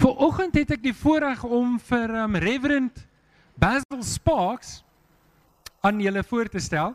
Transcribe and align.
Vooroggend 0.00 0.54
het 0.56 0.70
ek 0.76 0.82
die 0.82 0.94
voorreg 0.96 1.42
om 1.44 1.76
vir 1.90 2.14
um, 2.22 2.36
Reverend 2.40 3.04
Basil 3.60 4.02
Sparks 4.02 4.80
aan 5.82 6.00
julle 6.00 6.22
voor 6.24 6.48
te 6.48 6.58
stel. 6.58 6.94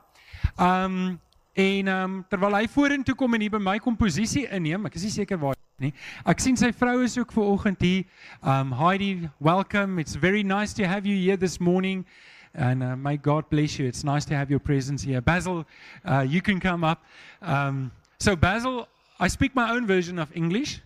Um 0.58 1.20
en 1.58 1.88
um 1.90 2.26
terwyl 2.30 2.54
hy 2.54 2.68
vorentoe 2.70 3.16
kom 3.18 3.34
en 3.34 3.42
hier 3.42 3.54
by 3.56 3.60
my 3.62 3.80
komposisie 3.82 4.44
inneem, 4.54 4.84
ek 4.86 5.00
is 5.00 5.08
nie 5.08 5.14
seker 5.16 5.40
waar 5.42 5.56
nie. 5.82 5.90
Ek 6.30 6.38
sien 6.42 6.58
sy 6.60 6.70
vrou 6.70 7.00
is 7.02 7.18
ook 7.18 7.34
vooroggend 7.34 7.82
hier. 7.82 8.04
Um 8.46 8.76
Heidi, 8.78 9.30
welcome. 9.42 9.98
It's 10.02 10.16
very 10.16 10.44
nice 10.44 10.78
to 10.78 10.86
have 10.86 11.10
you 11.10 11.18
here 11.18 11.38
this 11.38 11.58
morning. 11.60 12.06
And 12.54 12.84
uh, 12.84 12.96
may 12.96 13.18
God 13.18 13.50
bless 13.50 13.78
you. 13.78 13.86
It's 13.86 14.04
nice 14.04 14.26
to 14.26 14.36
have 14.36 14.50
your 14.50 14.60
presence 14.60 15.04
here. 15.04 15.22
Basil, 15.22 15.66
uh, 16.06 16.26
you 16.28 16.42
can 16.42 16.60
come 16.60 16.84
up. 16.84 17.04
Um, 17.42 17.92
so, 18.20 18.36
Basil, 18.36 18.88
I 19.20 19.28
speak 19.28 19.54
my 19.54 19.70
own 19.70 19.86
version 19.86 20.18
of 20.18 20.36
English. 20.36 20.82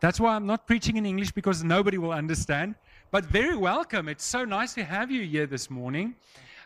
That's 0.00 0.20
why 0.20 0.36
I'm 0.36 0.46
not 0.46 0.66
preaching 0.66 0.96
in 0.96 1.04
English 1.04 1.32
because 1.32 1.64
nobody 1.64 1.98
will 1.98 2.12
understand. 2.12 2.76
But 3.10 3.24
very 3.24 3.56
welcome. 3.56 4.08
It's 4.08 4.24
so 4.24 4.44
nice 4.44 4.72
to 4.74 4.84
have 4.84 5.10
you 5.10 5.22
here 5.26 5.46
this 5.46 5.68
morning. 5.68 6.14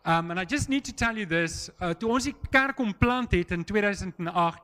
Um, 0.05 0.31
and 0.31 0.39
I 0.39 0.45
just 0.45 0.69
need 0.69 0.85
to 0.85 0.93
tell 0.93 1.17
you 1.17 1.25
this. 1.25 1.71
Uh, 1.81 1.95
toe 1.95 2.11
ons 2.13 2.27
die 2.29 2.35
kerk 2.53 2.81
omplant 2.83 3.33
het 3.33 3.55
in 3.55 3.65
2008, 3.65 4.61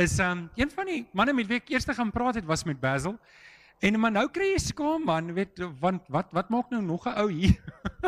is 0.00 0.16
um, 0.22 0.46
een 0.56 0.70
van 0.70 0.86
die 0.86 1.00
manne 1.12 1.34
met 1.34 1.50
wie 1.50 1.58
ek 1.58 1.72
eers 1.74 1.88
gaan 1.90 2.12
praat 2.14 2.38
het 2.38 2.46
was 2.48 2.64
met 2.64 2.80
Basil. 2.80 3.18
En 3.84 3.98
maar 4.00 4.14
nou 4.14 4.26
kry 4.32 4.52
jy 4.54 4.62
skaam 4.62 5.04
man, 5.04 5.32
weet 5.36 5.60
want 5.80 6.06
wat 6.08 6.32
wat 6.36 6.48
maak 6.48 6.70
nou 6.70 6.80
nog 6.84 7.04
'n 7.04 7.16
ou 7.20 7.28
hier? 7.32 7.58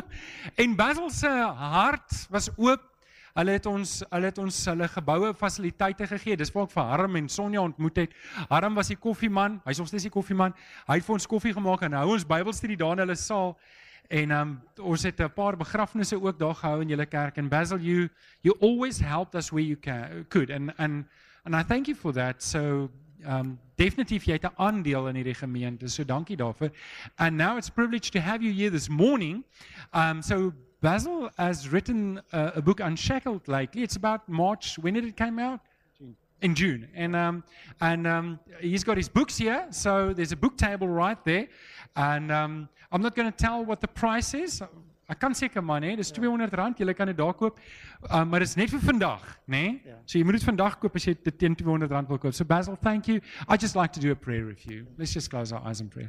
en 0.62 0.76
Basil 0.76 1.10
se 1.10 1.28
hart 1.28 2.26
was 2.30 2.48
oop 2.56 2.91
Hulle 3.34 3.52
het 3.56 3.66
ons 3.66 3.92
hulle 4.10 4.28
het 4.28 4.38
ons 4.38 4.56
hulle 4.68 4.88
geboue 4.88 5.34
fasiliteite 5.34 6.06
gegee. 6.06 6.36
Dis 6.36 6.52
waar 6.52 6.66
ek 6.68 6.74
vir 6.74 6.90
Harm 6.90 7.16
en 7.16 7.28
Sonja 7.32 7.62
ontmoet 7.62 8.02
het. 8.04 8.16
Harm 8.50 8.74
was 8.76 8.92
die 8.92 8.98
koffieman. 9.00 9.60
Hy's 9.64 9.80
nog 9.80 9.88
steeds 9.88 10.08
die 10.08 10.12
koffieman. 10.12 10.52
Hy 10.86 10.98
het 11.00 11.06
vir 11.06 11.16
ons 11.16 11.28
koffie 11.30 11.54
gemaak 11.56 11.86
en 11.88 11.96
hou 11.96 12.10
ons 12.12 12.26
Bybelstudie 12.28 12.76
daar 12.76 12.98
in 12.98 13.06
hulle 13.06 13.16
saal. 13.16 13.56
En 14.12 14.34
um, 14.36 14.56
ons 14.92 15.02
het 15.02 15.20
'n 15.20 15.32
paar 15.32 15.56
begrafnisse 15.56 16.20
ook 16.20 16.38
daar 16.38 16.54
gehou 16.54 16.80
in 16.80 16.88
julle 16.88 17.06
kerk 17.06 17.36
en 17.36 17.48
Basil 17.48 17.78
you 17.78 18.08
you 18.42 18.56
always 18.60 19.00
helped 19.00 19.34
us 19.34 19.50
where 19.50 19.66
you 19.66 19.76
can 19.80 20.26
could 20.28 20.50
and 20.50 20.72
and 20.78 21.06
and 21.44 21.54
I 21.54 21.62
thank 21.62 21.86
you 21.86 21.96
for 21.96 22.12
that. 22.12 22.42
So 22.42 22.90
um 23.24 23.58
definitief 23.76 24.24
jy 24.24 24.32
het 24.32 24.44
'n 24.44 24.56
aandeel 24.56 25.08
in 25.08 25.14
hierdie 25.14 25.34
gemeente. 25.34 25.88
So 25.88 26.04
dankie 26.04 26.36
daarvoor. 26.36 26.70
And 27.16 27.36
now 27.36 27.56
it's 27.56 27.68
a 27.68 27.72
privilege 27.72 28.10
to 28.10 28.20
have 28.20 28.44
you 28.44 28.52
here 28.52 28.70
this 28.70 28.88
morning. 28.88 29.44
Um 29.92 30.22
so 30.22 30.52
Basil 30.82 31.30
has 31.38 31.68
written 31.68 32.20
a, 32.32 32.54
a 32.56 32.62
book 32.62 32.80
Unshackled 32.80 33.46
lately. 33.46 33.84
It's 33.84 33.94
about 33.94 34.28
March. 34.28 34.80
When 34.80 34.94
did 34.94 35.04
it 35.04 35.16
come 35.16 35.38
out? 35.38 35.60
June. 35.96 36.16
In 36.40 36.54
June, 36.56 36.88
and 36.94 37.14
um, 37.14 37.44
and 37.80 38.04
um, 38.04 38.40
he's 38.60 38.82
got 38.82 38.96
his 38.96 39.08
books 39.08 39.38
here. 39.38 39.64
So 39.70 40.12
there's 40.12 40.32
a 40.32 40.36
book 40.36 40.56
table 40.58 40.88
right 40.88 41.24
there, 41.24 41.46
and 41.94 42.32
um, 42.32 42.68
I'm 42.90 43.00
not 43.00 43.14
going 43.14 43.30
to 43.30 43.36
tell 43.36 43.64
what 43.64 43.80
the 43.80 43.86
price 43.86 44.34
is. 44.34 44.60
Ek 45.12 45.18
kan 45.20 45.34
seker 45.36 45.64
maar 45.64 45.82
nee, 45.84 45.96
dis 45.98 46.12
R200, 46.14 46.78
jy 46.80 46.94
kan 46.96 47.10
dit 47.10 47.18
daar 47.18 47.34
koop. 47.36 47.58
Um, 48.08 48.30
maar 48.32 48.40
dit 48.40 48.48
is 48.48 48.56
net 48.56 48.70
vir 48.72 48.80
vandag, 48.80 49.26
nê? 49.50 49.62
Yeah. 49.84 49.98
So 50.06 50.18
jy 50.18 50.24
moet 50.24 50.38
dit 50.38 50.46
vandag 50.46 50.78
koop 50.80 50.96
as 50.96 51.06
jy 51.08 51.14
dit 51.18 51.38
teen 51.38 51.56
R200 51.58 52.08
wil 52.08 52.20
koop. 52.22 52.36
So 52.36 52.48
Basil, 52.48 52.78
thank 52.80 53.10
you. 53.10 53.20
I 53.46 53.58
just 53.60 53.76
like 53.76 53.92
to 53.98 54.00
do 54.00 54.14
a 54.14 54.16
prayer 54.16 54.46
with 54.48 54.64
you. 54.66 54.86
Let's 54.96 55.12
just 55.12 55.30
close 55.30 55.52
our 55.52 55.60
eyes 55.68 55.82
in 55.84 55.90
prayer. 55.92 56.08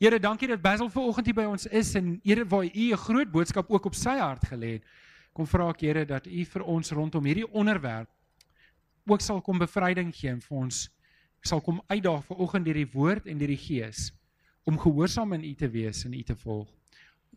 Here, 0.00 0.18
dankie 0.18 0.48
dat 0.48 0.62
Basil 0.64 0.88
vanoggend 0.94 1.28
hier 1.28 1.36
by 1.36 1.48
ons 1.50 1.68
is 1.68 1.92
en 1.98 2.16
Here 2.24 2.46
waar 2.48 2.64
u 2.64 2.92
'n 2.92 2.96
groot 2.96 3.30
boodskap 3.30 3.70
ook 3.70 3.86
op 3.92 3.94
sy 3.94 4.16
hart 4.18 4.48
gelê 4.48 4.78
het. 4.78 4.84
Kom 5.32 5.46
vra 5.46 5.68
ek 5.70 5.80
Here 5.80 6.04
dat 6.06 6.26
u 6.26 6.44
vir 6.44 6.62
ons 6.62 6.90
rondom 6.90 7.24
hierdie 7.24 7.46
onderwerp 7.52 8.08
ook 9.06 9.20
sal 9.20 9.40
kom 9.40 9.58
bevryding 9.58 10.12
gee 10.14 10.30
en 10.30 10.40
vir 10.40 10.58
ons 10.58 10.88
sal 11.40 11.60
kom 11.60 11.80
uitdaag 11.88 12.24
vanoggend 12.24 12.64
deur 12.64 12.74
die 12.74 12.90
woord 12.92 13.26
en 13.26 13.38
deur 13.38 13.48
die 13.48 13.60
gees 13.60 14.10
om 14.68 14.78
gehoorsaam 14.78 15.32
in 15.32 15.44
u 15.44 15.54
te 15.54 15.68
wees 15.68 16.04
en 16.04 16.12
u 16.12 16.22
te 16.22 16.36
volg. 16.36 16.68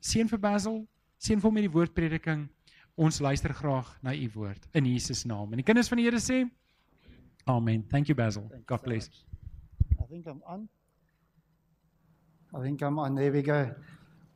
Seën 0.02 0.28
vir 0.28 0.40
Basil, 0.40 0.82
Seën 1.22 1.38
vir 1.38 1.52
met 1.54 1.68
die 1.68 1.70
woordprediking. 1.70 2.48
Ons 2.98 3.20
luister 3.22 3.54
graag 3.54 3.92
na 4.02 4.14
u 4.18 4.30
woord 4.34 4.64
in 4.74 4.88
Jesus 4.90 5.22
naam. 5.30 5.52
En 5.54 5.60
die 5.62 5.66
kinders 5.66 5.90
van 5.92 6.00
die 6.02 6.08
Here 6.08 6.20
sê 6.20 6.42
Amen. 7.46 7.84
Thank 7.90 8.08
you 8.10 8.16
Basil. 8.18 8.48
Thanks 8.50 8.66
God 8.66 8.82
bless. 8.82 9.10
I 10.00 10.06
think 10.10 10.26
I'm 10.26 10.42
on. 10.46 10.68
I 12.54 12.62
think 12.64 12.82
I'm 12.82 12.98
on. 13.00 13.16
There 13.16 13.32
we 13.32 13.44
go. 13.46 13.70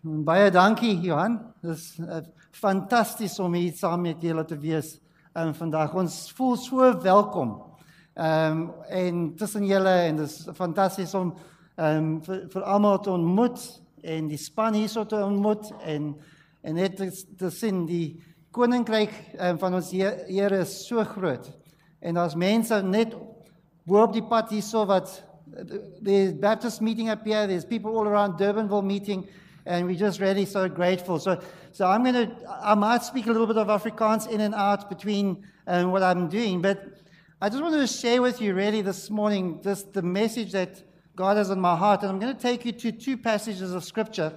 Baie 0.02 0.52
dankie 0.54 0.94
Johan. 1.02 1.40
Dis 1.66 1.98
uh, 2.00 2.22
fantasties 2.54 3.40
om 3.42 3.58
hier 3.58 3.74
saam 3.74 4.06
met 4.06 4.22
julle 4.22 4.46
te 4.46 4.58
wees 4.62 5.00
um, 5.34 5.56
vandag. 5.58 5.98
Ons 5.98 6.20
voel 6.38 6.56
so 6.62 6.92
welkom. 7.02 7.58
Ehm 8.14 8.62
um, 8.62 8.70
en 8.94 9.26
tussen 9.36 9.66
julle 9.66 9.96
en 10.06 10.22
dis 10.22 10.38
fantasties 10.54 11.18
om 11.18 11.34
ehm 11.34 11.98
um, 11.98 12.14
vir, 12.30 12.46
vir 12.54 12.70
almal 12.78 13.02
te 13.02 13.10
ontmoet 13.12 13.68
en 14.06 14.30
die 14.30 14.38
span 14.40 14.78
hierso 14.78 15.06
te 15.10 15.18
ontmoet 15.26 15.74
en 15.82 16.14
en 16.66 16.80
net 16.80 16.98
te 17.38 17.50
sien 17.54 17.84
die 17.86 18.18
koninkryk 18.56 19.14
um, 19.38 19.60
van 19.62 19.78
ons 19.78 19.92
Here 19.94 20.62
is 20.62 20.74
so 20.88 21.04
groot. 21.06 21.52
En 22.02 22.18
daar's 22.18 22.36
mense 22.36 22.82
net 22.84 23.14
bo 23.86 24.02
op 24.02 24.14
die 24.16 24.26
pad 24.26 24.50
hierso 24.50 24.86
wat 24.90 25.22
the 26.02 26.36
Baptist 26.42 26.82
meeting 26.82 27.10
up 27.10 27.24
here 27.24 27.46
there's 27.48 27.66
people 27.66 27.98
all 27.98 28.08
around 28.08 28.40
Durbanville 28.40 28.84
meeting 28.84 29.28
and 29.66 29.86
we're 29.86 30.00
just 30.00 30.20
really 30.20 30.46
so 30.46 30.68
grateful. 30.68 31.20
So 31.20 31.40
so 31.72 31.86
I'm 31.86 32.04
going 32.04 32.16
to 32.16 32.32
I 32.64 32.74
might 32.76 33.04
speak 33.04 33.28
a 33.28 33.32
little 33.32 33.48
bit 33.48 33.58
of 33.58 33.68
Afrikaans 33.68 34.28
in 34.30 34.42
and 34.42 34.56
out 34.56 34.90
between 34.90 35.46
um, 35.68 35.92
what 35.92 36.02
I'm 36.02 36.30
doing 36.30 36.62
but 36.62 36.84
I 37.42 37.50
just 37.50 37.62
wanted 37.62 37.78
to 37.78 37.88
share 37.88 38.22
with 38.22 38.42
you 38.42 38.56
really 38.56 38.82
this 38.82 39.10
morning 39.10 39.60
just 39.62 39.94
the 39.94 40.02
message 40.02 40.52
that 40.54 40.82
God 41.16 41.38
has 41.38 41.52
in 41.52 41.60
my 41.60 41.76
heart 41.76 42.02
and 42.02 42.10
I'm 42.12 42.20
going 42.20 42.36
to 42.36 42.42
take 42.42 42.66
you 42.66 42.72
to 42.72 42.92
two 42.92 43.18
passages 43.18 43.72
of 43.74 43.84
scripture. 43.84 44.34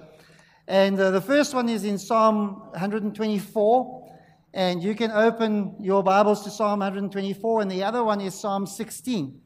And 0.69 0.99
uh, 0.99 1.09
the 1.09 1.21
first 1.21 1.55
one 1.55 1.67
is 1.67 1.83
in 1.83 1.97
Psalm 1.97 2.59
124. 2.73 4.07
And 4.53 4.83
you 4.83 4.93
can 4.93 5.09
open 5.09 5.75
your 5.79 6.03
Bibles 6.03 6.43
to 6.43 6.51
Psalm 6.51 6.81
124, 6.81 7.61
and 7.61 7.71
the 7.71 7.83
other 7.83 8.03
one 8.03 8.21
is 8.21 8.39
Psalm 8.39 8.67
16. 8.67 9.41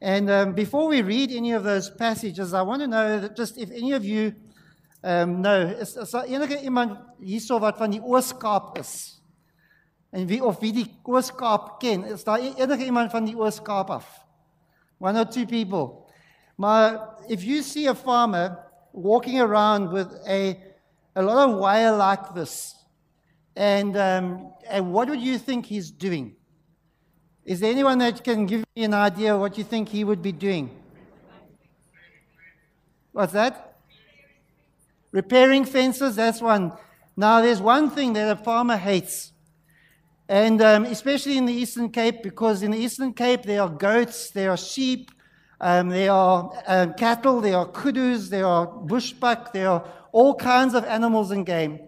And 0.00 0.30
um, 0.30 0.54
before 0.54 0.88
we 0.88 1.02
read 1.02 1.32
any 1.32 1.52
of 1.52 1.64
those 1.64 1.90
passages, 1.90 2.54
I 2.54 2.62
want 2.62 2.80
to 2.80 2.86
know 2.86 3.20
that 3.20 3.36
just 3.36 3.58
if 3.58 3.70
any 3.70 3.92
of 3.92 4.06
you 4.06 4.34
um, 5.02 5.42
know, 5.42 5.66
is, 5.66 5.96
is 5.96 6.10
daar 6.10 6.24
enige 6.24 6.62
iemand 6.62 6.98
hierso 7.20 7.60
wat 7.60 7.76
van 7.76 7.90
die 7.90 8.00
Ooskaap 8.00 8.78
is? 8.78 9.20
En 10.12 10.26
wie 10.26 10.40
of 10.44 10.60
wie 10.60 10.72
die 10.72 10.88
Ooskaap 11.02 11.78
ken? 11.78 12.04
Is 12.04 12.24
daar 12.24 12.40
enige 12.40 12.84
iemand 12.84 13.10
van 13.10 13.24
die 13.24 13.36
Ooskaap 13.36 13.90
af? 13.90 14.24
One 14.98 15.18
or 15.18 15.28
two 15.28 15.44
people. 15.44 16.08
Maar 16.56 17.18
if 17.28 17.44
you 17.44 17.62
see 17.62 17.86
a 17.88 17.94
farmer 17.94 18.63
walking 18.94 19.40
around 19.40 19.90
with 19.90 20.16
a, 20.26 20.58
a 21.16 21.22
lot 21.22 21.50
of 21.50 21.58
wire 21.58 21.94
like 21.94 22.34
this. 22.34 22.74
And, 23.56 23.96
um, 23.96 24.52
and 24.68 24.92
what 24.92 25.08
would 25.08 25.20
you 25.20 25.36
think 25.36 25.66
he's 25.66 25.90
doing? 25.90 26.36
Is 27.44 27.60
there 27.60 27.70
anyone 27.70 27.98
that 27.98 28.24
can 28.24 28.46
give 28.46 28.64
me 28.74 28.84
an 28.84 28.94
idea 28.94 29.34
of 29.34 29.40
what 29.40 29.58
you 29.58 29.64
think 29.64 29.88
he 29.88 30.04
would 30.04 30.22
be 30.22 30.32
doing? 30.32 30.70
What's 33.12 33.32
that? 33.32 33.78
Repairing 35.12 35.64
fences, 35.64 36.16
that's 36.16 36.40
one. 36.40 36.72
Now, 37.16 37.40
there's 37.40 37.60
one 37.60 37.90
thing 37.90 38.12
that 38.14 38.30
a 38.30 38.42
farmer 38.42 38.76
hates, 38.76 39.32
and 40.28 40.60
um, 40.62 40.84
especially 40.84 41.36
in 41.36 41.46
the 41.46 41.52
Eastern 41.52 41.90
Cape, 41.90 42.22
because 42.22 42.62
in 42.62 42.72
the 42.72 42.78
Eastern 42.78 43.12
Cape 43.12 43.42
there 43.42 43.62
are 43.62 43.68
goats, 43.68 44.30
there 44.30 44.50
are 44.50 44.56
sheep, 44.56 45.12
um, 45.64 45.88
there 45.88 46.12
are 46.12 46.52
um, 46.66 46.92
cattle, 46.92 47.40
there 47.40 47.56
are 47.56 47.66
kudus, 47.66 48.28
there 48.28 48.44
are 48.44 48.66
bushbuck, 48.66 49.50
there 49.52 49.70
are 49.70 49.82
all 50.12 50.34
kinds 50.34 50.74
of 50.74 50.84
animals 50.84 51.30
and 51.30 51.46
game. 51.46 51.80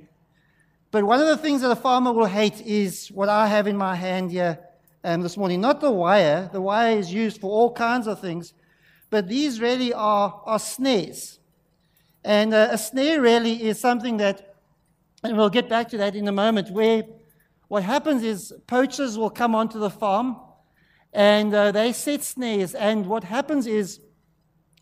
But 0.90 1.04
one 1.04 1.20
of 1.20 1.26
the 1.26 1.36
things 1.36 1.60
that 1.60 1.70
a 1.70 1.76
farmer 1.76 2.10
will 2.10 2.24
hate 2.24 2.62
is 2.62 3.08
what 3.08 3.28
I 3.28 3.48
have 3.48 3.66
in 3.66 3.76
my 3.76 3.94
hand 3.94 4.30
here 4.30 4.58
um, 5.04 5.20
this 5.20 5.36
morning. 5.36 5.60
Not 5.60 5.82
the 5.82 5.90
wire, 5.90 6.48
the 6.50 6.60
wire 6.62 6.96
is 6.96 7.12
used 7.12 7.38
for 7.38 7.50
all 7.50 7.70
kinds 7.70 8.06
of 8.06 8.18
things, 8.18 8.54
but 9.10 9.28
these 9.28 9.60
really 9.60 9.92
are, 9.92 10.40
are 10.46 10.58
snares. 10.58 11.38
And 12.24 12.54
uh, 12.54 12.68
a 12.70 12.78
snare 12.78 13.20
really 13.20 13.62
is 13.62 13.78
something 13.78 14.16
that, 14.16 14.54
and 15.22 15.36
we'll 15.36 15.50
get 15.50 15.68
back 15.68 15.90
to 15.90 15.98
that 15.98 16.16
in 16.16 16.26
a 16.28 16.32
moment, 16.32 16.70
where 16.70 17.02
what 17.68 17.82
happens 17.82 18.22
is 18.22 18.54
poachers 18.66 19.18
will 19.18 19.28
come 19.28 19.54
onto 19.54 19.78
the 19.78 19.90
farm 19.90 20.36
and 21.12 21.54
uh, 21.54 21.72
they 21.72 21.92
set 21.92 22.22
snares. 22.22 22.74
And 22.74 23.06
what 23.06 23.24
happens 23.24 23.66
is 23.66 24.00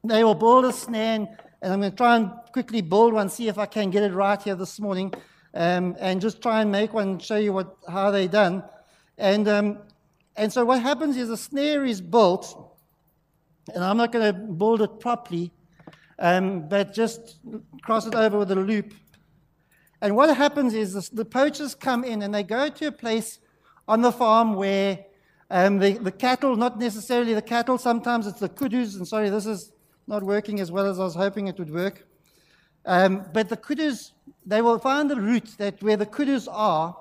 they 0.03 0.25
will 0.25 0.35
build 0.35 0.65
a 0.65 0.73
snare, 0.73 1.15
and, 1.15 1.29
and, 1.62 1.73
I'm 1.73 1.81
going 1.81 1.93
to 1.93 1.97
try 1.97 2.17
and 2.17 2.31
quickly 2.53 2.82
build 2.82 3.15
one, 3.15 3.29
see 3.29 3.49
if 3.49 3.59
I 3.59 3.67
can 3.67 3.91
get 3.91 4.03
it 4.03 4.12
right 4.12 4.41
here 4.43 4.55
this 4.55 4.79
morning, 4.79 5.12
um, 5.55 5.97
and 5.99 6.21
just 6.21 6.43
try 6.43 6.61
and 6.61 6.71
make 6.71 6.93
one, 6.93 7.19
show 7.19 7.37
you 7.37 7.53
what, 7.53 7.76
how 7.88 8.11
they 8.11 8.29
done. 8.29 8.62
And, 9.17 9.49
um, 9.49 9.79
and 10.37 10.53
so 10.53 10.65
what 10.65 10.82
happens 10.82 11.17
is 11.17 11.31
a 11.31 11.37
snare 11.37 11.85
is 11.85 12.00
built, 12.00 12.77
and 13.73 13.82
I'm 13.82 13.97
not 13.97 14.12
going 14.12 14.35
to 14.35 14.38
build 14.38 14.82
it 14.82 15.00
properly, 15.00 15.53
um, 16.19 16.69
but 16.69 16.93
just 16.93 17.38
cross 17.82 18.06
it 18.06 18.15
over 18.15 18.38
with 18.38 18.50
a 18.50 18.56
loop. 18.56 18.93
And 20.00 20.17
what 20.17 20.37
happens 20.37 20.75
is 20.75 20.93
the, 20.93 21.17
the 21.17 21.25
poachers 21.25 21.75
come 21.75 22.05
in 22.05 22.20
and 22.20 22.35
they 22.35 22.43
go 22.43 22.69
to 22.69 22.87
a 22.88 22.93
place 22.93 23.38
on 23.88 24.03
the 24.03 24.12
farm 24.12 24.55
where 24.55 24.99
um, 25.55 25.79
the, 25.79 25.93
the 25.93 26.11
cattle, 26.11 26.56
not 26.56 26.81
necessarily 26.81 27.33
the 27.33 27.41
cattle, 27.41 27.79
sometimes 27.79 28.27
it's 28.27 28.41
the 28.41 28.49
kudus, 28.49 28.97
and 28.97 29.06
sorry, 29.06 29.31
this 29.31 29.47
is 29.47 29.71
not 30.09 30.25
working 30.25 30.59
as 30.59 30.73
well 30.73 30.85
as 30.85 30.99
I 30.99 31.05
was 31.05 31.15
hoping 31.15 31.47
it 31.47 31.56
would 31.61 31.73
work. 31.73 32.09
Um, 32.85 33.25
but 33.33 33.49
the 33.49 33.56
kudus, 33.56 34.11
they 34.45 34.61
will 34.62 34.81
find 34.81 35.09
the 35.09 35.15
route 35.15 35.55
that 35.59 35.81
where 35.81 35.97
the 35.97 36.06
kudus 36.06 36.49
are, 36.51 36.97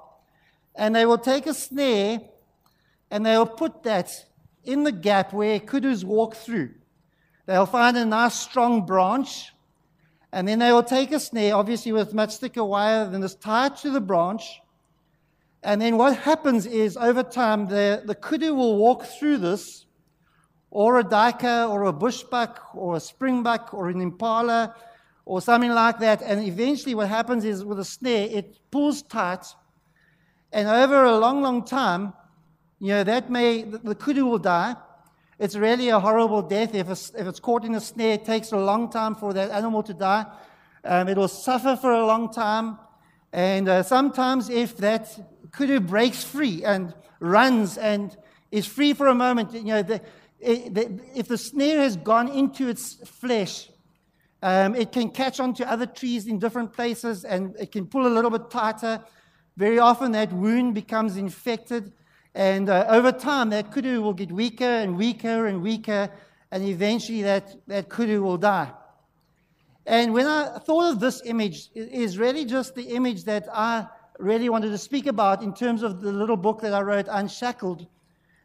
and 0.75 0.95
they 0.95 1.07
will 1.07 1.17
take 1.17 1.47
a 1.47 1.53
snare 1.55 2.21
and 3.09 3.25
they 3.25 3.35
will 3.39 3.47
put 3.47 3.81
that 3.83 4.11
in 4.63 4.83
the 4.83 4.91
gap 4.91 5.33
where 5.33 5.59
kudus 5.59 6.03
walk 6.03 6.35
through. 6.35 6.69
They'll 7.47 7.65
find 7.65 7.97
a 7.97 8.05
nice 8.05 8.35
strong 8.35 8.85
branch, 8.85 9.51
and 10.31 10.47
then 10.47 10.59
they 10.59 10.71
will 10.71 10.83
take 10.83 11.11
a 11.11 11.19
snare, 11.19 11.55
obviously 11.55 11.91
with 11.91 12.13
much 12.13 12.37
thicker 12.37 12.63
wire 12.63 13.09
than 13.09 13.23
is 13.23 13.33
tied 13.33 13.77
to 13.77 13.89
the 13.89 13.99
branch. 13.99 14.61
And 15.63 15.81
then 15.81 15.97
what 15.97 16.17
happens 16.17 16.65
is 16.65 16.97
over 16.97 17.23
time, 17.23 17.67
the, 17.67 18.03
the 18.05 18.15
kudu 18.15 18.53
will 18.53 18.77
walk 18.77 19.05
through 19.05 19.37
this, 19.37 19.85
or 20.69 20.99
a 20.99 21.03
duiker, 21.03 21.69
or 21.69 21.85
a 21.85 21.93
bushbuck, 21.93 22.57
or 22.75 22.95
a 22.95 22.99
springbuck, 22.99 23.73
or 23.73 23.89
an 23.89 24.01
impala, 24.01 24.75
or 25.25 25.41
something 25.41 25.71
like 25.71 25.99
that. 25.99 26.21
And 26.21 26.43
eventually, 26.43 26.95
what 26.95 27.07
happens 27.07 27.45
is 27.45 27.63
with 27.63 27.79
a 27.79 27.85
snare, 27.85 28.27
it 28.29 28.59
pulls 28.71 29.03
tight. 29.03 29.45
And 30.51 30.67
over 30.67 31.05
a 31.05 31.17
long, 31.17 31.41
long 31.41 31.63
time, 31.63 32.13
you 32.79 32.89
know, 32.89 33.03
that 33.05 33.29
may, 33.29 33.63
the, 33.63 33.77
the 33.77 33.95
kudu 33.95 34.25
will 34.25 34.39
die. 34.39 34.75
It's 35.39 35.55
really 35.55 35.89
a 35.89 35.99
horrible 35.99 36.41
death. 36.41 36.75
If 36.75 36.89
it's, 36.89 37.11
if 37.15 37.25
it's 37.25 37.39
caught 37.39 37.63
in 37.63 37.75
a 37.75 37.79
snare, 37.79 38.13
it 38.13 38.25
takes 38.25 38.51
a 38.51 38.57
long 38.57 38.91
time 38.91 39.15
for 39.15 39.33
that 39.33 39.49
animal 39.51 39.81
to 39.83 39.93
die. 39.93 40.25
Um, 40.83 41.07
it 41.07 41.17
will 41.17 41.29
suffer 41.29 41.77
for 41.77 41.91
a 41.91 42.05
long 42.05 42.33
time. 42.33 42.77
And 43.31 43.69
uh, 43.69 43.83
sometimes, 43.83 44.49
if 44.49 44.77
that 44.77 45.07
kudu 45.53 45.79
breaks 45.79 46.23
free 46.23 46.63
and 46.65 46.93
runs 47.19 47.77
and 47.77 48.17
is 48.51 48.67
free 48.67 48.93
for 48.93 49.07
a 49.07 49.15
moment, 49.15 49.53
you 49.53 49.63
know, 49.63 49.81
the, 49.81 50.01
the, 50.39 50.99
if 51.15 51.27
the 51.27 51.37
snare 51.37 51.79
has 51.79 51.95
gone 51.95 52.27
into 52.29 52.67
its 52.67 52.95
flesh, 53.05 53.69
um, 54.41 54.75
it 54.75 54.91
can 54.91 55.09
catch 55.09 55.39
onto 55.39 55.63
other 55.63 55.85
trees 55.85 56.27
in 56.27 56.37
different 56.37 56.73
places 56.73 57.23
and 57.23 57.55
it 57.57 57.71
can 57.71 57.87
pull 57.87 58.05
a 58.05 58.09
little 58.09 58.29
bit 58.29 58.49
tighter. 58.51 59.01
Very 59.55 59.79
often, 59.79 60.11
that 60.11 60.33
wound 60.33 60.73
becomes 60.73 61.15
infected. 61.15 61.93
And 62.35 62.69
uh, 62.69 62.85
over 62.89 63.11
time, 63.11 63.51
that 63.51 63.71
kudu 63.71 64.01
will 64.01 64.13
get 64.13 64.31
weaker 64.31 64.65
and 64.65 64.97
weaker 64.97 65.45
and 65.45 65.61
weaker, 65.61 66.09
and 66.51 66.63
eventually 66.63 67.21
that, 67.21 67.55
that 67.67 67.89
kudu 67.89 68.21
will 68.21 68.37
die. 68.37 68.71
And 69.85 70.13
when 70.13 70.25
I 70.25 70.57
thought 70.59 70.91
of 70.91 70.99
this 70.99 71.21
image, 71.25 71.69
it 71.75 71.91
is 71.91 72.17
really 72.17 72.45
just 72.45 72.73
the 72.73 72.83
image 72.83 73.23
that 73.25 73.47
I 73.53 73.87
really 74.23 74.49
wanted 74.49 74.69
to 74.69 74.77
speak 74.77 75.05
about 75.05 75.43
in 75.43 75.53
terms 75.53 75.83
of 75.83 76.01
the 76.01 76.11
little 76.11 76.37
book 76.37 76.61
that 76.61 76.73
I 76.73 76.81
wrote, 76.81 77.07
Unshackled. 77.09 77.87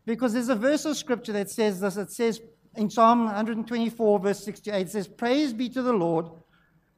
Because 0.04 0.32
there's 0.32 0.48
a 0.48 0.56
verse 0.56 0.84
of 0.84 0.96
scripture 0.96 1.32
that 1.32 1.50
says 1.50 1.80
this. 1.80 1.96
It 1.96 2.10
says 2.10 2.40
in 2.76 2.90
Psalm 2.90 3.26
124, 3.26 4.18
verse 4.18 4.44
68, 4.44 4.80
it 4.80 4.90
says, 4.90 5.08
Praise 5.08 5.52
be 5.52 5.68
to 5.68 5.82
the 5.82 5.92
Lord, 5.92 6.26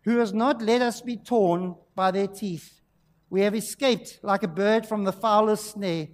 who 0.03 0.19
has 0.19 0.33
not 0.33 0.63
let 0.63 0.81
us 0.81 1.01
be 1.01 1.17
torn 1.17 1.75
by 1.95 2.11
their 2.11 2.27
teeth. 2.27 2.81
We 3.29 3.43
have 3.43 3.55
escaped 3.55 4.19
like 4.23 4.43
a 4.43 4.49
bird 4.49 4.87
from 4.87 5.05
the 5.05 5.13
fowler's 5.13 5.61
snare. 5.61 6.09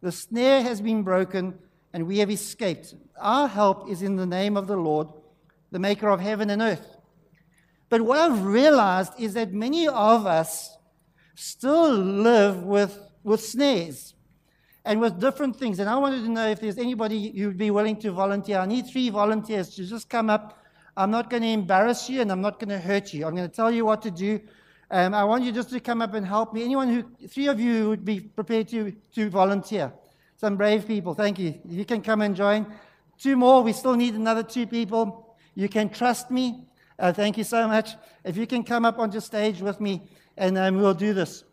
The 0.00 0.12
snare 0.12 0.62
has 0.62 0.80
been 0.80 1.02
broken, 1.02 1.58
and 1.92 2.06
we 2.06 2.18
have 2.18 2.30
escaped. 2.30 2.94
Our 3.18 3.48
help 3.48 3.90
is 3.90 4.02
in 4.02 4.16
the 4.16 4.26
name 4.26 4.56
of 4.56 4.66
the 4.66 4.76
Lord, 4.76 5.08
the 5.70 5.78
maker 5.78 6.08
of 6.08 6.20
heaven 6.20 6.50
and 6.50 6.62
earth. 6.62 6.96
But 7.88 8.02
what 8.02 8.18
I've 8.18 8.44
realized 8.44 9.12
is 9.18 9.34
that 9.34 9.52
many 9.52 9.86
of 9.86 10.26
us 10.26 10.76
still 11.34 11.92
live 11.92 12.62
with, 12.62 12.98
with 13.24 13.40
snares 13.44 14.14
and 14.84 15.00
with 15.00 15.20
different 15.20 15.56
things. 15.56 15.78
And 15.78 15.88
I 15.88 15.96
wanted 15.96 16.22
to 16.24 16.30
know 16.30 16.48
if 16.48 16.60
there's 16.60 16.78
anybody 16.78 17.32
would 17.44 17.58
be 17.58 17.70
willing 17.70 17.96
to 18.00 18.10
volunteer. 18.10 18.58
I 18.58 18.66
need 18.66 18.86
three 18.86 19.10
volunteers 19.10 19.74
to 19.76 19.84
just 19.84 20.08
come 20.08 20.30
up. 20.30 20.58
I'm 20.96 21.10
not 21.10 21.30
going 21.30 21.42
to 21.42 21.48
embarrass 21.48 22.10
you 22.10 22.20
and 22.20 22.30
I'm 22.30 22.40
not 22.40 22.58
going 22.58 22.68
to 22.68 22.78
hurt 22.78 23.14
you. 23.14 23.26
I'm 23.26 23.34
going 23.34 23.48
to 23.48 23.54
tell 23.54 23.70
you 23.70 23.84
what 23.84 24.02
to 24.02 24.10
do. 24.10 24.40
Um, 24.90 25.14
I 25.14 25.24
want 25.24 25.42
you 25.42 25.52
just 25.52 25.70
to 25.70 25.80
come 25.80 26.02
up 26.02 26.12
and 26.12 26.26
help 26.26 26.52
me. 26.52 26.62
Anyone 26.64 26.88
who, 26.88 27.26
three 27.28 27.48
of 27.48 27.58
you 27.58 27.88
would 27.88 28.04
be 28.04 28.20
prepared 28.20 28.68
to, 28.68 28.92
to 29.14 29.30
volunteer. 29.30 29.90
Some 30.36 30.56
brave 30.56 30.86
people. 30.86 31.14
Thank 31.14 31.38
you. 31.38 31.54
You 31.66 31.84
can 31.86 32.02
come 32.02 32.20
and 32.20 32.36
join. 32.36 32.66
Two 33.18 33.36
more. 33.36 33.62
We 33.62 33.72
still 33.72 33.94
need 33.94 34.14
another 34.14 34.42
two 34.42 34.66
people. 34.66 35.36
You 35.54 35.68
can 35.68 35.88
trust 35.88 36.30
me. 36.30 36.66
Uh, 36.98 37.12
thank 37.12 37.38
you 37.38 37.44
so 37.44 37.66
much. 37.66 37.92
If 38.24 38.36
you 38.36 38.46
can 38.46 38.64
come 38.64 38.84
up 38.84 38.98
onto 38.98 39.20
stage 39.20 39.60
with 39.62 39.80
me, 39.80 40.02
and 40.36 40.56
um, 40.58 40.76
we'll 40.76 40.94
do 40.94 41.14
this. 41.14 41.44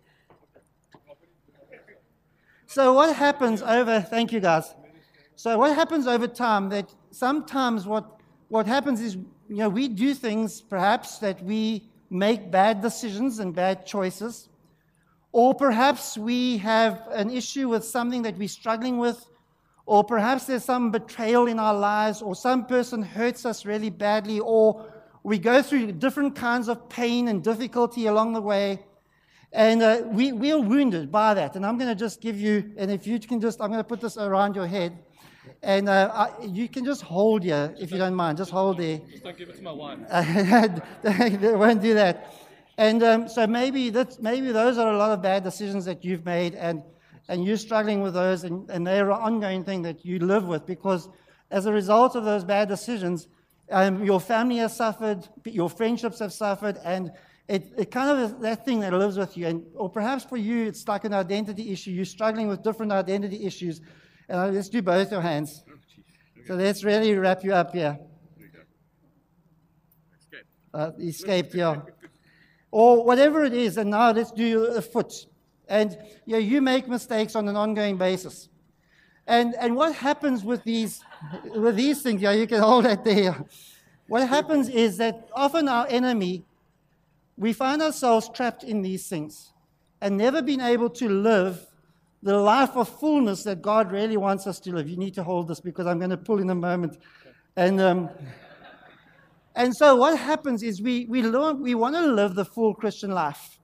So 2.68 2.94
what 2.94 3.16
happens 3.16 3.62
over? 3.62 4.00
Thank 4.02 4.32
you, 4.32 4.40
guys. 4.40 4.76
So 5.36 5.58
what 5.58 5.74
happens 5.76 6.06
over 6.06 6.28
time? 6.28 6.70
That 6.70 6.94
sometimes 7.12 7.88
what 7.88 8.20
what 8.50 8.66
happens 8.66 9.02
is 9.02 9.16
you 9.16 9.58
know 9.58 9.70
we 9.70 9.88
do 9.88 10.14
things 10.14 10.62
perhaps 10.62 11.18
that 11.20 11.44
we 11.44 11.90
make 12.10 12.52
bad 12.52 12.82
decisions 12.82 13.40
and 13.40 13.56
bad 13.56 13.86
choices. 13.86 14.50
Or 15.32 15.54
perhaps 15.54 16.18
we 16.18 16.58
have 16.58 17.08
an 17.12 17.30
issue 17.30 17.70
with 17.70 17.84
something 17.84 18.24
that 18.24 18.38
we're 18.38 18.48
struggling 18.48 18.98
with. 18.98 19.24
Or 19.86 20.04
perhaps 20.04 20.46
there's 20.46 20.64
some 20.64 20.92
betrayal 20.92 21.48
in 21.48 21.58
our 21.58 21.74
lives, 21.74 22.22
or 22.22 22.36
some 22.36 22.66
person 22.66 23.02
hurts 23.02 23.46
us 23.46 23.66
really 23.66 23.90
badly, 23.90 24.40
or 24.40 24.86
we 25.24 25.38
go 25.38 25.62
through 25.62 25.92
different 25.94 26.36
kinds 26.36 26.68
of 26.68 26.90
pain 26.90 27.28
and 27.28 27.44
difficulty 27.44 28.08
along 28.08 28.34
the 28.34 28.42
way. 28.42 28.80
And 29.52 29.82
uh, 29.82 30.04
we, 30.06 30.32
we 30.32 30.52
are 30.52 30.60
wounded 30.60 31.12
by 31.12 31.34
that. 31.34 31.56
And 31.56 31.66
I'm 31.66 31.78
going 31.78 31.90
to 31.90 31.96
just 31.96 32.22
give 32.22 32.40
you, 32.40 32.72
and 32.78 32.92
if 32.92 33.08
you 33.08 33.20
can 33.20 33.42
just, 33.42 33.62
I'm 33.62 33.70
going 33.70 33.80
to 33.80 33.88
put 33.88 34.00
this 34.02 34.18
around 34.18 34.56
your 34.56 34.68
head. 34.68 34.98
And 35.64 35.90
uh, 35.90 36.12
I, 36.14 36.46
you 36.46 36.70
can 36.70 36.86
just 36.86 37.02
hold 37.02 37.44
here, 37.44 37.76
if 37.80 37.92
you 37.92 37.98
don't 37.98 38.14
mind. 38.14 38.38
Just 38.38 38.52
hold 38.52 38.78
there. 38.78 39.02
Just 39.10 39.24
don't 39.24 39.38
give 39.38 39.50
it 39.50 39.58
to 39.58 39.64
my 39.64 39.72
wife. 39.72 40.00
they 41.02 41.56
won't 41.56 41.82
do 41.82 41.96
that. 41.96 42.34
And 42.78 43.04
um, 43.04 43.28
so 43.28 43.46
maybe 43.46 43.90
that's, 43.90 44.20
maybe 44.20 44.54
those 44.54 44.78
are 44.78 44.94
a 44.94 44.98
lot 44.98 45.12
of 45.12 45.22
bad 45.22 45.44
decisions 45.44 45.84
that 45.84 46.06
you've 46.06 46.24
made, 46.24 46.56
and, 46.56 46.82
and 47.28 47.44
you're 47.44 47.58
struggling 47.58 48.02
with 48.02 48.14
those, 48.14 48.46
and, 48.46 48.70
and 48.70 48.88
they're 48.88 49.12
an 49.12 49.20
ongoing 49.20 49.66
thing 49.66 49.82
that 49.82 50.06
you 50.06 50.20
live 50.20 50.46
with 50.46 50.66
because 50.66 51.10
as 51.52 51.66
a 51.66 51.74
result 51.74 52.16
of 52.16 52.24
those 52.24 52.46
bad 52.46 52.70
decisions, 52.70 53.28
um, 53.72 54.04
your 54.04 54.20
family 54.20 54.58
has 54.58 54.76
suffered, 54.76 55.28
your 55.46 55.70
friendships 55.70 56.20
have 56.20 56.34
suffered, 56.34 56.78
and 56.84 57.12
it, 57.48 57.72
it 57.78 57.92
kind 57.92 58.10
of 58.10 58.20
is 58.20 58.38
that 58.42 58.66
thing 58.66 58.80
that 58.82 58.94
lives 58.94 59.18
with 59.18 59.36
you. 59.38 59.48
And, 59.48 59.66
or 59.76 59.90
perhaps 59.90 60.24
for 60.24 60.38
you, 60.38 60.68
it's 60.68 60.88
like 60.88 61.04
an 61.04 61.14
identity 61.14 61.72
issue. 61.72 61.92
You're 61.92 62.06
struggling 62.06 62.48
with 62.48 62.64
different 62.64 62.92
identity 62.92 63.46
issues. 63.46 63.82
Uh, 64.30 64.48
let's 64.48 64.70
do 64.70 64.82
both 64.82 65.12
your 65.12 65.22
hands. 65.22 65.64
So 66.46 66.56
let's 66.56 66.84
really 66.84 67.14
wrap 67.16 67.44
you 67.44 67.54
up 67.54 67.74
here. 67.74 67.98
Uh, 70.72 70.92
escaped, 71.00 71.56
yeah. 71.56 71.82
or 72.70 73.04
whatever 73.04 73.44
it 73.44 73.54
is, 73.54 73.78
and 73.78 73.90
now 73.90 74.12
let's 74.12 74.32
do 74.32 74.66
a 74.66 74.82
foot. 74.82 75.12
And 75.68 75.98
know, 76.28 76.38
you 76.38 76.62
make 76.62 76.88
mistakes 76.88 77.36
on 77.36 77.48
an 77.48 77.56
ongoing 77.56 77.98
basis. 77.98 78.50
And, 79.26 79.56
and 79.60 79.76
what 79.76 79.94
happens 79.94 80.44
with 80.44 80.64
these, 80.64 81.04
with 81.56 81.76
these 81.76 82.02
things, 82.02 82.22
yeah, 82.22 82.32
you 82.32 82.48
can 82.48 82.62
hold 82.62 82.86
that 82.86 83.04
there. 83.04 83.36
What 84.10 84.28
happens 84.28 84.70
is 84.70 84.98
that 84.98 85.30
often 85.36 85.70
our 85.70 85.86
enemy, 85.88 86.44
we 87.38 87.54
find 87.54 87.80
ourselves 87.80 88.28
trapped 88.28 88.64
in 88.64 88.82
these 88.82 89.08
things 89.08 89.54
and 90.02 90.18
never 90.18 90.42
been 90.42 90.62
able 90.62 90.90
to 90.90 91.08
live 91.08 91.68
the 92.24 92.36
life 92.36 92.76
of 92.76 92.90
fullness 92.90 93.44
that 93.44 93.62
God 93.62 93.92
really 93.92 94.18
wants 94.18 94.48
us 94.48 94.60
to 94.62 94.74
live. 94.74 94.90
You 94.90 94.98
need 94.98 95.14
to 95.14 95.24
hold 95.24 95.48
this 95.48 95.60
because 95.60 95.86
I'm 95.86 96.00
going 96.00 96.10
to 96.10 96.18
pull 96.18 96.40
in 96.40 96.50
a 96.50 96.56
moment. 96.56 96.98
And, 97.56 97.80
um, 97.80 98.10
and 99.56 99.76
so 99.76 99.96
what 99.98 100.18
happens 100.18 100.64
is 100.64 100.82
we, 100.82 101.06
we, 101.06 101.22
learn, 101.22 101.62
we 101.62 101.76
want 101.76 101.96
to 101.96 102.02
live 102.02 102.34
the 102.34 102.46
full 102.46 102.74
Christian 102.74 103.12
life. 103.12 103.60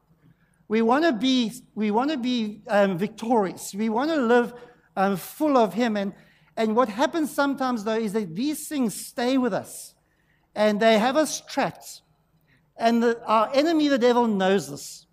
We 0.67 0.83
want 0.83 1.05
to 1.05 1.11
be, 1.11 1.53
we 1.73 1.89
want 1.89 2.11
to 2.11 2.17
be 2.17 2.61
um, 2.67 2.99
victorious. 2.99 3.73
We 3.73 3.89
want 3.89 4.11
to 4.11 4.17
live 4.17 4.53
um, 4.95 5.17
full 5.17 5.57
of 5.57 5.73
Him. 5.73 5.97
And, 5.97 6.13
and 6.55 6.75
what 6.75 6.87
happens 6.87 7.33
sometimes, 7.33 7.83
though, 7.83 7.97
is 7.97 8.13
that 8.13 8.35
these 8.35 8.67
things 8.67 8.93
stay 8.93 9.39
with 9.39 9.51
us 9.51 9.94
and 10.55 10.79
they 10.79 10.97
have 10.97 11.17
us 11.17 11.41
trapped. 11.41 12.01
And 12.77 13.01
the, 13.01 13.21
our 13.25 13.49
enemy, 13.53 13.87
the 13.87 13.97
devil, 13.97 14.27
knows 14.27 14.69
this. 14.69 15.07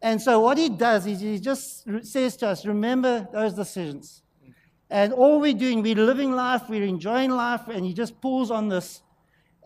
And 0.00 0.20
so 0.22 0.40
what 0.40 0.58
he 0.58 0.68
does 0.68 1.06
is 1.06 1.20
he 1.20 1.38
just 1.38 1.84
says 2.02 2.36
to 2.38 2.48
us, 2.48 2.64
remember 2.64 3.28
those 3.32 3.54
decisions. 3.54 4.22
And 4.90 5.12
all 5.12 5.40
we're 5.40 5.54
doing, 5.54 5.82
we're 5.82 5.96
living 5.96 6.32
life, 6.32 6.62
we're 6.68 6.84
enjoying 6.84 7.30
life, 7.30 7.68
and 7.68 7.84
he 7.84 7.92
just 7.92 8.20
pulls 8.20 8.50
on 8.50 8.68
this 8.68 9.02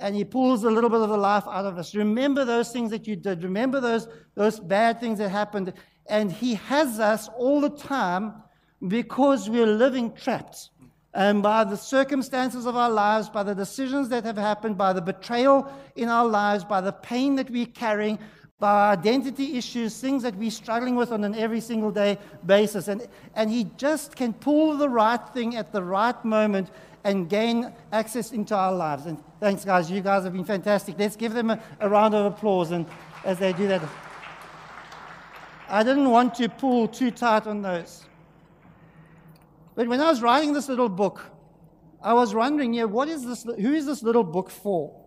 and 0.03 0.17
he 0.17 0.25
pulls 0.25 0.65
a 0.65 0.71
little 0.71 0.91
bit 0.91 1.01
of 1.01 1.09
the 1.09 1.17
life 1.17 1.45
out 1.47 1.65
of 1.65 1.79
us. 1.79 1.95
Remember 1.95 2.45
those 2.45 2.73
things 2.73 2.91
that 2.91 3.07
you 3.07 3.15
did. 3.15 3.45
Remember 3.45 3.81
those, 3.81 4.09
those 4.35 4.59
bad 4.59 4.99
things 4.99 5.19
that 5.19 5.29
happened. 5.29 5.73
And 6.07 6.33
he 6.33 6.55
has 6.55 6.99
us 6.99 7.29
all 7.39 7.61
the 7.61 7.71
time 7.71 8.35
because 8.89 9.49
we're 9.49 9.67
living 9.67 10.13
trapped. 10.13 10.71
And 11.15 11.43
by 11.43 11.65
the 11.65 11.77
circumstances 11.77 12.65
of 12.65 12.75
our 12.75 12.91
lives, 12.91 13.29
by 13.29 13.43
the 13.43 13.55
decisions 13.55 14.09
that 14.09 14.25
have 14.25 14.39
happened, 14.39 14.79
by 14.79 14.93
the 14.95 15.03
betrayal 15.03 15.71
in 15.95 16.09
our 16.09 16.27
lives, 16.27 16.65
by 16.65 16.81
the 16.81 16.93
pain 16.93 17.37
that 17.37 17.51
we're 17.51 17.67
carrying, 17.67 18.19
by 18.59 18.71
our 18.71 18.93
identity 18.93 19.59
issues, 19.59 20.01
things 20.01 20.23
that 20.23 20.35
we're 20.37 20.51
struggling 20.51 20.97
with 20.97 21.13
on 21.13 21.25
an 21.25 21.35
every 21.35 21.61
single 21.61 21.91
day 21.91 22.17
basis. 22.47 22.89
And, 22.89 23.07
and 23.35 23.51
he 23.51 23.65
just 23.77 24.17
can 24.17 24.33
pull 24.33 24.79
the 24.79 24.89
right 24.89 25.21
thing 25.35 25.57
at 25.57 25.73
the 25.73 25.83
right 25.83 26.25
moment 26.25 26.71
and 27.05 27.29
gain 27.29 27.73
access 27.91 28.33
into 28.33 28.55
our 28.55 28.73
lives. 28.73 29.07
And 29.07 29.23
thanks, 29.41 29.65
guys. 29.65 29.91
You 29.91 30.01
guys 30.01 30.25
have 30.25 30.33
been 30.33 30.45
fantastic. 30.45 30.99
Let's 30.99 31.17
give 31.17 31.35
them 31.35 31.51
a, 31.51 31.61
a 31.81 31.89
round 31.89 32.15
of 32.15 32.25
applause 32.25 32.71
and 32.71 32.87
as 33.25 33.39
they 33.39 33.53
do 33.53 33.69
that. 33.69 33.83
I 35.69 35.83
didn't 35.83 36.11
want 36.11 36.35
to 36.37 36.49
pull 36.49 36.89
too 36.89 37.11
tight 37.11 37.47
on 37.47 37.63
those. 37.63 38.05
But 39.75 39.89
when 39.89 40.01
I 40.01 40.11
was 40.11 40.21
writing 40.21 40.53
this 40.53 40.69
little 40.69 40.89
book, 40.89 41.25
I 42.03 42.13
was 42.13 42.35
wondering, 42.35 42.75
yeah, 42.75 42.85
what 42.85 43.09
is 43.09 43.25
this, 43.25 43.45
who 43.45 43.73
is 43.73 43.87
this 43.87 44.03
little 44.03 44.25
book 44.25 44.51
for? 44.51 45.03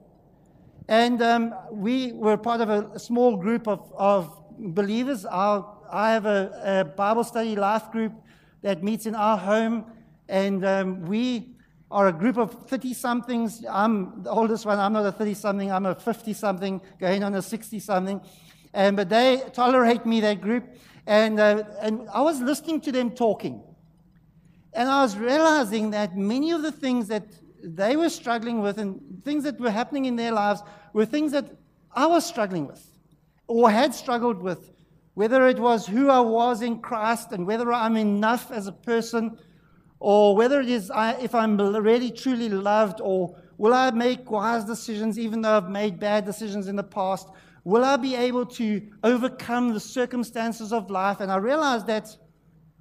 And 0.88 1.22
um, 1.22 1.54
we 1.72 2.14
were 2.14 2.38
part 2.38 2.62
of 2.62 2.70
a, 2.70 3.00
small 3.00 3.38
group 3.38 3.68
of, 3.68 3.92
of 3.96 4.36
believers. 4.58 5.26
Our, 5.26 5.78
I 5.92 6.12
have 6.12 6.26
a, 6.26 6.82
a, 6.82 6.86
Bible 6.86 7.24
study 7.24 7.56
life 7.56 7.92
group 7.92 8.14
that 8.62 8.84
meets 8.84 9.06
in 9.06 9.14
our 9.14 9.38
home, 9.38 9.86
and 10.30 10.66
um, 10.66 11.02
we 11.06 11.56
are 11.92 12.08
a 12.08 12.14
group 12.14 12.38
of 12.38 12.68
30 12.68 12.94
somethings. 12.94 13.64
I'm 13.70 14.24
the 14.24 14.32
oldest 14.32 14.66
one, 14.66 14.80
I'm 14.80 14.94
not 14.94 15.06
a 15.06 15.12
30 15.12 15.34
something, 15.34 15.72
I'm 15.72 15.86
a 15.86 15.96
50 15.96 16.34
something, 16.34 16.82
going 17.00 17.24
on 17.24 17.36
a 17.36 17.42
60 17.42 17.80
something. 17.80 18.22
And, 18.74 18.96
but 18.96 19.10
they 19.10 19.44
tolerate 19.54 20.06
me, 20.06 20.22
that 20.22 20.42
group. 20.42 20.66
And, 21.06 21.40
uh, 21.40 21.64
and 21.82 22.08
I 22.10 22.22
was 22.22 22.42
listening 22.42 22.82
to 22.82 22.92
them 22.92 23.12
talking. 23.12 23.62
And 24.76 24.90
I 24.90 25.02
was 25.02 25.18
realizing 25.18 25.92
that 25.92 26.18
many 26.18 26.52
of 26.52 26.62
the 26.62 26.72
things 26.72 27.08
that 27.08 27.26
they 27.64 27.96
were 27.96 28.10
struggling 28.10 28.62
with 28.62 28.78
and 28.78 29.22
things 29.24 29.46
that 29.46 29.60
were 29.60 29.72
happening 29.72 30.06
in 30.06 30.18
their 30.18 30.34
lives 30.34 30.62
were 30.94 31.06
things 31.06 31.32
that 31.32 31.50
I 31.94 32.06
was 32.06 32.26
struggling 32.26 32.68
with 32.68 32.86
or 33.48 33.72
had 33.72 33.96
struggled 33.96 34.42
with, 34.42 34.72
whether 35.14 35.48
it 35.48 35.60
was 35.60 35.88
who 35.88 36.10
I 36.10 36.20
was 36.20 36.62
in 36.62 36.80
Christ 36.80 37.32
and 37.32 37.48
whether 37.48 37.72
I'm 37.72 37.96
enough 37.96 38.52
as 38.52 38.68
a 38.68 38.74
person, 38.74 39.38
or 40.00 40.36
whether 40.36 40.60
it 40.60 40.70
is 40.70 40.92
I, 40.92 41.14
if 41.14 41.34
I'm 41.34 41.58
really 41.58 42.12
truly 42.12 42.50
loved, 42.50 43.00
or 43.02 43.36
will 43.58 43.74
I 43.74 43.92
make 43.92 44.30
wise 44.30 44.66
decisions 44.66 45.18
even 45.18 45.42
though 45.42 45.56
I've 45.56 45.70
made 45.70 46.00
bad 46.00 46.26
decisions 46.26 46.68
in 46.68 46.76
the 46.76 46.84
past? 46.84 47.30
Will 47.64 47.86
I 47.86 47.96
be 47.96 48.14
able 48.16 48.46
to 48.46 48.82
overcome 49.04 49.74
the 49.74 49.80
circumstances 49.80 50.74
of 50.74 50.92
life? 50.92 51.22
And 51.22 51.32
I 51.32 51.38
realized 51.38 51.88
that 51.88 52.16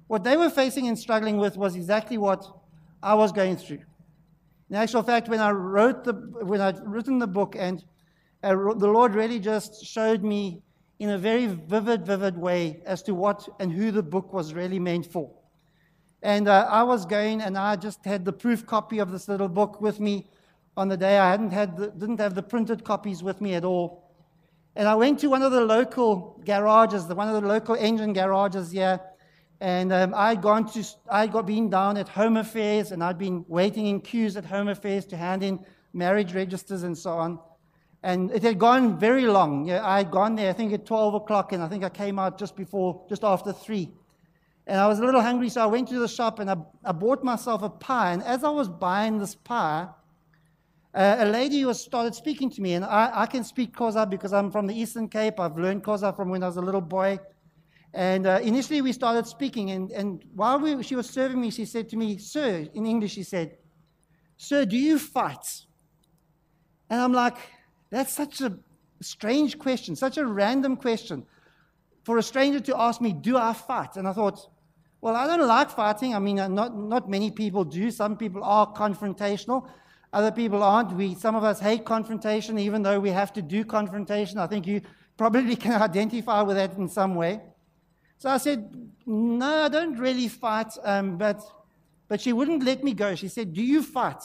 what 0.07 0.23
they 0.23 0.37
were 0.37 0.49
facing 0.49 0.87
and 0.87 0.97
struggling 0.97 1.37
with 1.37 1.57
was 1.57 1.75
exactly 1.75 2.17
what 2.17 2.45
I 3.01 3.13
was 3.13 3.31
going 3.31 3.57
through. 3.57 3.81
In 4.69 4.75
actual 4.75 5.03
fact, 5.03 5.29
when 5.29 5.39
I 5.39 5.51
wrote 5.51 6.03
the, 6.03 6.13
when 6.13 6.61
I'd 6.61 6.79
written 6.85 7.19
the 7.19 7.27
book, 7.27 7.55
and 7.57 7.83
uh, 8.43 8.49
the 8.49 8.87
Lord 8.87 9.15
really 9.15 9.39
just 9.39 9.85
showed 9.85 10.23
me 10.23 10.61
in 10.99 11.09
a 11.09 11.17
very 11.17 11.47
vivid, 11.47 12.05
vivid 12.05 12.37
way 12.37 12.81
as 12.85 13.03
to 13.03 13.13
what 13.13 13.47
and 13.59 13.71
who 13.71 13.91
the 13.91 14.03
book 14.03 14.33
was 14.33 14.53
really 14.53 14.79
meant 14.79 15.05
for. 15.05 15.29
And 16.21 16.47
uh, 16.47 16.67
I 16.69 16.83
was 16.83 17.05
going, 17.05 17.41
and 17.41 17.57
I 17.57 17.75
just 17.75 18.03
had 18.05 18.25
the 18.25 18.33
proof 18.33 18.65
copy 18.65 18.99
of 18.99 19.11
this 19.11 19.27
little 19.27 19.49
book 19.49 19.81
with 19.81 19.99
me 19.99 20.27
on 20.77 20.87
the 20.87 20.97
day. 20.97 21.19
I 21.19 21.29
hadn't 21.29 21.51
had 21.51 21.77
the, 21.77 21.87
didn't 21.87 22.19
have 22.19 22.33
the 22.33 22.41
printed 22.41 22.83
copies 22.83 23.21
with 23.21 23.41
me 23.41 23.53
at 23.53 23.63
all. 23.63 24.09
And 24.75 24.87
I 24.87 24.95
went 24.95 25.19
to 25.19 25.29
one 25.29 25.43
of 25.43 25.51
the 25.51 25.61
local 25.61 26.41
garages, 26.43 27.07
the, 27.07 27.15
one 27.15 27.27
of 27.27 27.41
the 27.41 27.47
local 27.47 27.75
Engen 27.75 28.13
garages 28.13 28.71
here. 28.71 28.99
And 29.61 29.93
um, 29.93 30.13
I'd 30.15 30.41
gone 30.41 30.69
to, 30.73 30.83
I'd 31.09 31.31
got 31.31 31.45
been 31.45 31.69
down 31.69 31.97
at 31.97 32.09
Home 32.09 32.37
Affairs, 32.37 32.91
and 32.91 33.03
I'd 33.03 33.17
been 33.17 33.45
waiting 33.47 33.87
in 33.87 34.01
queues 34.01 34.35
at 34.35 34.45
Home 34.45 34.67
Affairs 34.67 35.05
to 35.07 35.17
hand 35.17 35.43
in 35.43 35.59
marriage 35.93 36.33
registers 36.33 36.83
and 36.83 36.97
so 36.97 37.11
on. 37.11 37.39
And 38.03 38.31
it 38.31 38.43
had 38.43 38.59
gone 38.59 38.99
very 38.99 39.25
long. 39.25 39.67
Yeah, 39.67 39.85
I'd 39.85 40.11
gone 40.11 40.35
there, 40.35 40.49
I 40.49 40.53
think 40.53 40.73
at 40.73 40.85
12 40.85 41.15
o'clock, 41.15 41.53
and 41.53 41.63
I 41.63 41.67
think 41.67 41.83
I 41.83 41.89
came 41.89 42.19
out 42.19 42.37
just 42.37 42.55
before, 42.55 43.05
just 43.09 43.23
after 43.23 43.53
3. 43.53 43.89
And 44.67 44.79
I 44.79 44.87
was 44.87 44.99
a 44.99 45.05
little 45.05 45.21
hungry, 45.21 45.49
so 45.49 45.61
I 45.61 45.67
went 45.67 45.87
to 45.89 45.99
the 45.99 46.07
shop 46.07 46.39
and 46.39 46.49
I, 46.49 46.55
I 46.83 46.91
bought 46.91 47.23
myself 47.23 47.61
a 47.61 47.69
pie. 47.69 48.13
And 48.13 48.23
as 48.23 48.43
I 48.43 48.49
was 48.49 48.67
buying 48.67 49.19
this 49.19 49.35
pie, 49.35 49.87
uh, 50.93 51.17
a 51.19 51.25
lady 51.25 51.63
was 51.65 51.83
started 51.83 52.15
speaking 52.15 52.49
to 52.49 52.61
me, 52.61 52.73
and 52.73 52.85
I, 52.85 53.11
I 53.13 53.25
can 53.25 53.43
speak 53.43 53.75
Xhosa 53.75 54.09
because 54.09 54.33
I'm 54.33 54.49
from 54.49 54.65
the 54.65 54.73
Eastern 54.73 55.09
Cape. 55.09 55.39
I've 55.39 55.57
learned 55.57 55.83
Xhosa 55.83 56.15
from 56.15 56.29
when 56.29 56.41
I 56.41 56.47
was 56.47 56.57
a 56.57 56.61
little 56.61 56.81
boy. 56.81 57.19
And 57.95 58.27
uh, 58.27 58.39
initially, 58.43 58.81
we 58.81 58.91
started 58.91 59.25
speaking, 59.25 59.71
and, 59.71 59.89
and 59.89 60.21
while 60.35 60.59
we, 60.59 60.83
she 60.83 60.97
was 60.97 61.09
serving 61.09 61.39
me, 61.39 61.49
she 61.49 61.63
said 61.63 61.87
to 61.89 61.95
me, 61.95 62.17
Sir, 62.17 62.67
in 62.73 62.85
English, 62.85 63.13
she 63.13 63.23
said, 63.23 63.57
Sir, 64.35 64.65
do 64.65 64.75
you 64.75 64.99
fight? 64.99 65.63
And 66.89 66.99
I'm 66.99 67.13
like, 67.13 67.37
That's 67.91 68.11
such 68.11 68.41
a 68.41 68.57
strange 68.99 69.57
question, 69.57 69.95
such 69.95 70.17
a 70.17 70.25
random 70.25 70.75
question 70.75 71.25
for 72.03 72.17
a 72.17 72.21
stranger 72.21 72.59
to 72.59 72.77
ask 72.77 72.99
me, 72.99 73.13
Do 73.13 73.37
I 73.37 73.53
fight? 73.53 73.95
And 73.95 74.09
I 74.09 74.11
thought, 74.11 74.45
Well, 74.99 75.15
I 75.15 75.25
don't 75.25 75.47
like 75.47 75.69
fighting. 75.69 76.13
I 76.13 76.19
mean, 76.19 76.37
uh, 76.37 76.49
not, 76.49 76.77
not 76.77 77.09
many 77.09 77.31
people 77.31 77.63
do. 77.63 77.89
Some 77.91 78.17
people 78.17 78.43
are 78.43 78.73
confrontational. 78.73 79.69
Other 80.11 80.31
people 80.31 80.63
aren't. 80.63 80.91
We, 80.91 81.15
some 81.15 81.35
of 81.35 81.45
us 81.45 81.61
hate 81.61 81.85
confrontation, 81.85 82.59
even 82.59 82.83
though 82.83 82.99
we 82.99 83.11
have 83.11 83.31
to 83.33 83.41
do 83.41 83.63
confrontation. 83.63 84.37
I 84.37 84.47
think 84.47 84.67
you 84.67 84.81
probably 85.15 85.55
can 85.65 85.81
identify 85.81 86.41
with 86.41 86.57
that 86.57 86.73
in 86.73 86.89
some 86.89 87.15
way. 87.15 87.39
So 88.25 88.31
I 88.31 88.37
said, 88.37 88.89
No, 89.05 89.65
I 89.65 89.69
don't 89.69 89.99
really 89.99 90.27
fight. 90.27 90.73
Um, 90.83 91.15
but, 91.15 91.43
but 92.07 92.19
she 92.19 92.33
wouldn't 92.33 92.63
let 92.63 92.83
me 92.83 92.95
go. 92.95 93.13
She 93.13 93.27
said, 93.27 93.53
Do 93.53 93.61
you 93.61 93.83
fight? 93.83 94.23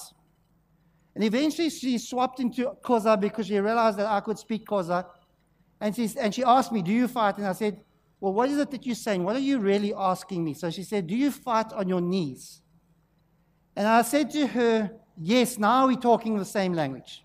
And 1.14 1.22
eventually 1.22 1.68
she 1.68 1.98
swapped 1.98 2.40
into 2.40 2.74
Xhosa 2.82 3.20
because 3.20 3.48
she 3.48 3.58
realized 3.60 3.98
that 3.98 4.06
I 4.06 4.20
could 4.20 4.38
speak 4.38 4.64
Xhosa. 4.64 5.04
And 5.82 5.94
she, 5.94 6.08
and 6.18 6.34
she 6.34 6.42
asked 6.42 6.72
me, 6.72 6.80
Do 6.80 6.90
you 6.90 7.08
fight? 7.08 7.36
And 7.36 7.46
I 7.46 7.52
said, 7.52 7.78
Well, 8.20 8.32
what 8.32 8.48
is 8.48 8.56
it 8.56 8.70
that 8.70 8.86
you're 8.86 8.94
saying? 8.94 9.22
What 9.22 9.36
are 9.36 9.46
you 9.50 9.58
really 9.58 9.92
asking 9.92 10.44
me? 10.44 10.54
So 10.54 10.70
she 10.70 10.82
said, 10.82 11.06
Do 11.06 11.14
you 11.14 11.30
fight 11.30 11.70
on 11.74 11.86
your 11.86 12.00
knees? 12.00 12.62
And 13.76 13.86
I 13.86 14.00
said 14.00 14.30
to 14.30 14.46
her, 14.46 14.92
Yes, 15.20 15.58
now 15.58 15.88
we're 15.88 15.96
talking 15.96 16.38
the 16.38 16.46
same 16.46 16.72
language. 16.72 17.22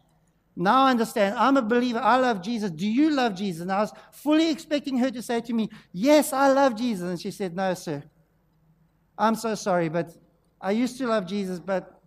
Now 0.55 0.83
I 0.83 0.91
understand. 0.91 1.35
I'm 1.37 1.57
a 1.57 1.61
believer. 1.61 1.99
I 1.99 2.15
love 2.17 2.41
Jesus. 2.41 2.71
Do 2.71 2.87
you 2.87 3.09
love 3.11 3.35
Jesus? 3.35 3.61
And 3.61 3.71
I 3.71 3.79
was 3.79 3.91
fully 4.11 4.49
expecting 4.49 4.97
her 4.99 5.11
to 5.11 5.21
say 5.21 5.41
to 5.41 5.53
me, 5.53 5.69
Yes, 5.91 6.31
I 6.31 6.51
love 6.51 6.75
Jesus. 6.75 7.09
And 7.09 7.19
she 7.19 7.31
said, 7.31 7.55
No, 7.55 7.73
sir. 7.73 8.03
I'm 9.17 9.35
so 9.35 9.55
sorry, 9.55 9.89
but 9.89 10.11
I 10.61 10.71
used 10.71 10.97
to 10.99 11.07
love 11.07 11.25
Jesus, 11.25 11.59
but 11.59 12.01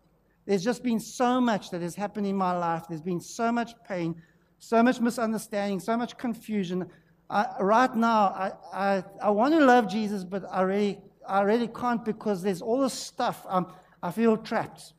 there's 0.47 0.65
just 0.65 0.83
been 0.83 1.01
so 1.01 1.41
much 1.41 1.71
that 1.71 1.83
has 1.83 1.95
happened 1.95 2.27
in 2.27 2.37
my 2.37 2.57
life. 2.57 2.85
There's 2.89 3.03
been 3.03 3.21
so 3.21 3.53
much 3.53 3.73
pain, 3.87 4.21
so 4.59 4.83
much 4.83 5.01
misunderstanding, 5.01 5.81
so 5.81 5.97
much 5.97 6.17
confusion. 6.17 6.87
I, 7.29 7.47
right 7.61 7.95
now, 7.95 8.29
I, 8.29 8.53
I, 8.73 9.05
I 9.23 9.31
want 9.31 9.53
to 9.55 9.61
love 9.61 9.89
Jesus, 9.89 10.25
but 10.25 10.45
I 10.51 10.63
really, 10.63 11.01
I 11.27 11.43
really 11.43 11.69
can't 11.69 12.03
because 12.03 12.43
there's 12.43 12.63
all 12.63 12.81
this 12.81 12.95
stuff. 12.95 13.45
Um, 13.49 13.73
I 14.03 14.11
feel 14.11 14.37
trapped. 14.39 14.95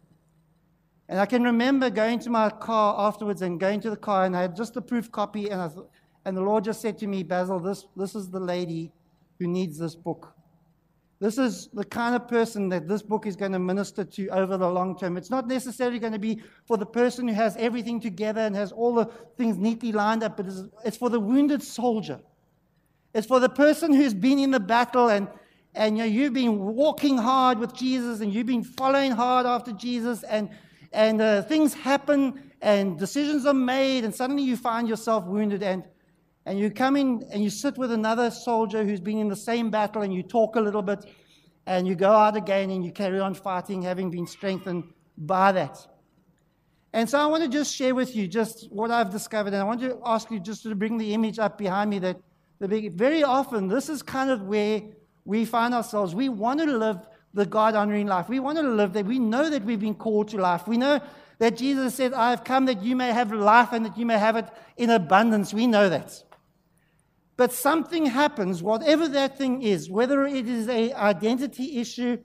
And 1.10 1.20
I 1.20 1.26
can 1.26 1.44
remember 1.44 1.90
going 1.90 2.20
to 2.20 2.30
my 2.30 2.52
car 2.52 3.08
afterwards 3.08 3.42
and 3.42 3.60
going 3.60 3.82
to 3.82 3.90
the 3.90 3.98
car, 3.98 4.26
and 4.26 4.38
I 4.38 4.42
had 4.44 4.56
just 4.56 4.78
a 4.78 4.82
proof 4.82 5.12
copy, 5.12 5.50
and, 5.50 5.60
I 5.60 5.68
th- 5.68 5.88
and 6.24 6.38
the 6.38 6.42
Lord 6.42 6.64
just 6.64 6.82
said 6.82 7.00
to 7.00 7.08
me, 7.08 7.24
Basil, 7.24 7.60
this, 7.60 7.88
this 7.98 8.14
is 8.14 8.30
the 8.30 8.40
lady 8.40 8.92
who 9.40 9.48
needs 9.48 9.80
this 9.80 9.96
book. 9.96 10.36
This 11.20 11.40
is 11.40 11.68
the 11.74 11.84
kind 11.84 12.16
of 12.16 12.28
person 12.28 12.70
that 12.70 12.88
this 12.88 13.02
book 13.02 13.26
is 13.26 13.36
going 13.36 13.54
to 13.54 13.60
minister 13.60 14.06
to 14.06 14.28
over 14.30 14.56
the 14.56 14.70
long 14.70 14.98
term. 14.98 15.18
It's 15.18 15.32
not 15.32 15.48
necessarily 15.48 15.98
going 15.98 16.14
to 16.14 16.20
be 16.20 16.44
for 16.66 16.78
the 16.78 16.86
person 16.86 17.28
who 17.28 17.34
has 17.34 17.58
everything 17.58 18.00
together 18.00 18.42
and 18.42 18.56
has 18.56 18.72
all 18.72 18.94
the 18.94 19.06
things 19.36 19.58
neatly 19.58 19.92
lined 19.92 20.22
up, 20.22 20.38
but 20.38 20.46
it's, 20.46 20.64
it's 20.86 20.96
for 20.96 21.10
the 21.10 21.20
wounded 21.20 21.64
soldier. 21.64 22.22
It's 23.16 23.26
for 23.26 23.40
the 23.40 23.50
person 23.50 23.94
who's 23.94 24.14
been 24.14 24.38
in 24.38 24.52
the 24.52 24.60
battle 24.60 25.10
and, 25.10 25.28
and 25.74 25.98
you 25.98 26.04
know, 26.04 26.10
you've 26.10 26.34
been 26.34 26.60
walking 26.60 27.18
hard 27.18 27.58
with 27.58 27.74
Jesus 27.74 28.22
and 28.22 28.32
you've 28.32 28.46
been 28.46 28.64
following 28.64 29.12
hard 29.12 29.48
after 29.48 29.72
Jesus 29.72 30.22
and 30.24 30.52
and 30.92 31.22
uh, 31.22 31.42
things 31.44 31.74
happen 31.74 32.52
and 32.62 33.00
decisions 33.00 33.46
are 33.46 33.54
made, 33.54 34.04
and 34.04 34.14
suddenly 34.14 34.44
you 34.44 34.58
find 34.58 34.88
yourself 34.88 35.26
wounded, 35.26 35.64
and, 35.64 35.84
and 36.46 36.60
you 36.60 36.70
come 36.70 36.98
in 36.98 37.24
and 37.32 37.44
you 37.44 37.50
sit 37.50 37.78
with 37.78 37.92
another 37.92 38.30
soldier 38.30 38.84
who's 38.84 39.00
been 39.00 39.18
in 39.18 39.30
the 39.30 39.36
same 39.36 39.70
battle, 39.70 40.02
and 40.02 40.14
you 40.14 40.24
talk 40.24 40.56
a 40.56 40.62
little 40.62 40.82
bit, 40.82 41.06
and 41.66 41.88
you 41.88 41.96
go 41.96 42.12
out 42.12 42.36
again 42.36 42.70
and 42.72 42.84
you 42.84 42.92
carry 42.92 43.20
on 43.20 43.34
fighting, 43.34 43.82
having 43.82 44.10
been 44.10 44.28
strengthened 44.28 44.84
by 45.18 45.52
that. 45.52 45.78
And 46.92 47.08
so 47.08 47.20
I 47.20 47.28
want 47.28 47.44
to 47.44 47.50
just 47.50 47.76
share 47.76 47.94
with 47.94 48.16
you 48.16 48.28
just 48.28 48.72
what 48.72 48.90
I've 48.90 49.12
discovered, 49.12 49.54
and 49.54 49.62
I 49.62 49.64
want 49.64 49.80
to 49.82 50.00
ask 50.06 50.32
you 50.32 50.40
just 50.40 50.64
to 50.64 50.76
bring 50.76 50.98
the 50.98 51.14
image 51.14 51.38
up 51.38 51.58
behind 51.58 51.90
me 51.92 52.00
that 52.00 52.18
the 52.60 52.68
big, 52.68 52.94
very 52.94 53.24
often 53.24 53.68
this 53.68 53.88
is 53.88 54.02
kind 54.02 54.30
of 54.30 54.42
where 54.42 54.82
we 55.24 55.46
find 55.46 55.74
ourselves. 55.74 56.16
We 56.16 56.30
want 56.30 56.60
to 56.60 56.66
live 56.66 57.08
the 57.34 57.46
God 57.46 57.76
honoring 57.76 58.08
life. 58.08 58.30
We 58.30 58.40
want 58.40 58.58
to 58.58 58.64
live 58.64 58.94
that. 58.94 59.06
We 59.06 59.20
know 59.20 59.50
that 59.50 59.64
we've 59.64 59.80
been 59.80 59.96
called 59.96 60.30
to 60.30 60.38
life. 60.38 60.68
We 60.68 60.78
know 60.78 61.00
that 61.38 61.58
Jesus 61.58 61.96
said, 61.96 62.14
I 62.14 62.32
have 62.32 62.44
come 62.44 62.66
that 62.66 62.84
you 62.84 62.96
may 62.96 63.12
have 63.12 63.32
life 63.32 63.72
and 63.72 63.86
that 63.86 63.98
you 63.98 64.06
may 64.06 64.18
have 64.18 64.36
it 64.36 64.48
in 64.78 64.90
abundance. 64.90 65.54
We 65.54 65.68
know 65.68 65.90
that. 65.90 66.24
But 67.38 67.54
something 67.54 68.06
happens, 68.06 68.62
whatever 68.62 69.08
that 69.08 69.38
thing 69.38 69.62
is, 69.62 69.90
whether 69.90 70.26
it 70.26 70.48
is 70.48 70.68
an 70.68 70.94
identity 70.94 71.78
issue 71.78 72.18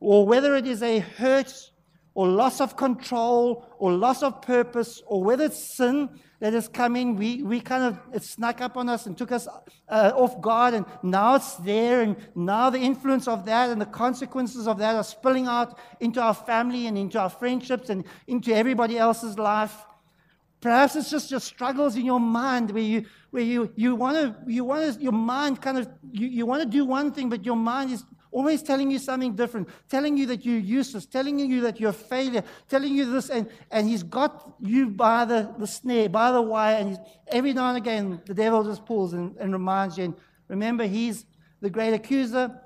or 0.00 0.26
whether 0.26 0.56
it 0.56 0.66
is 0.66 0.82
a 0.82 0.98
hurt 0.98 1.70
or 2.16 2.26
loss 2.26 2.62
of 2.62 2.78
control 2.78 3.62
or 3.78 3.92
loss 3.92 4.22
of 4.22 4.40
purpose 4.40 5.02
or 5.06 5.22
whether 5.22 5.44
it's 5.44 5.62
sin 5.62 6.08
that 6.40 6.54
has 6.54 6.66
come 6.66 6.96
in, 6.96 7.14
we, 7.14 7.42
we 7.42 7.60
kind 7.60 7.84
of, 7.84 7.98
it 8.14 8.22
snuck 8.22 8.62
up 8.62 8.78
on 8.78 8.88
us 8.88 9.04
and 9.04 9.18
took 9.18 9.32
us 9.32 9.46
uh, 9.90 10.12
off 10.14 10.40
guard, 10.40 10.72
and 10.72 10.86
now 11.02 11.34
it's 11.34 11.56
there, 11.56 12.00
and 12.00 12.16
now 12.34 12.70
the 12.70 12.78
influence 12.78 13.28
of 13.28 13.44
that 13.44 13.68
and 13.68 13.78
the 13.80 13.86
consequences 13.86 14.66
of 14.66 14.78
that 14.78 14.94
are 14.96 15.04
spilling 15.04 15.46
out 15.46 15.78
into 16.00 16.20
our 16.20 16.34
family 16.34 16.86
and 16.86 16.96
into 16.96 17.18
our 17.18 17.28
friendships 17.28 17.90
and 17.90 18.04
into 18.26 18.50
everybody 18.54 18.96
else's 18.96 19.38
life. 19.38 19.84
Perhaps 20.62 20.96
it's 20.96 21.10
just 21.10 21.30
your 21.30 21.40
struggles 21.40 21.96
in 21.96 22.06
your 22.06 22.20
mind 22.20 22.70
where 22.70 22.82
you, 22.82 23.04
where 23.30 23.42
you, 23.42 23.70
you 23.76 23.94
want 23.94 24.16
to, 24.16 24.34
you 24.50 24.64
want 24.64 25.00
your 25.00 25.12
mind 25.12 25.60
kind 25.60 25.76
of, 25.76 25.88
you, 26.12 26.28
you 26.28 26.46
want 26.46 26.62
to 26.62 26.68
do 26.68 26.86
one 26.86 27.12
thing, 27.12 27.28
but 27.28 27.44
your 27.44 27.56
mind 27.56 27.92
is 27.92 28.04
always 28.30 28.62
telling 28.62 28.90
you 28.90 28.98
something 28.98 29.34
different, 29.34 29.68
telling 29.88 30.16
you 30.16 30.26
that 30.26 30.44
you're 30.44 30.58
useless, 30.58 31.06
telling 31.06 31.38
you 31.38 31.60
that 31.62 31.80
you're 31.80 31.90
a 31.90 31.92
failure, 31.92 32.42
telling 32.68 32.94
you 32.94 33.10
this, 33.10 33.30
and, 33.30 33.48
and 33.70 33.88
he's 33.88 34.02
got 34.02 34.54
you 34.60 34.88
by 34.88 35.24
the, 35.24 35.52
the 35.58 35.66
snare, 35.66 36.08
by 36.08 36.30
the 36.32 36.42
wire, 36.42 36.76
and 36.76 36.98
every 37.28 37.52
now 37.52 37.68
and 37.68 37.76
again 37.76 38.20
the 38.26 38.34
devil 38.34 38.62
just 38.64 38.84
pulls 38.84 39.12
and, 39.12 39.36
and 39.36 39.52
reminds 39.52 39.96
you. 39.96 40.04
And 40.04 40.14
remember, 40.48 40.86
he's 40.86 41.24
the 41.60 41.70
great 41.70 41.94
accuser. 41.94 42.60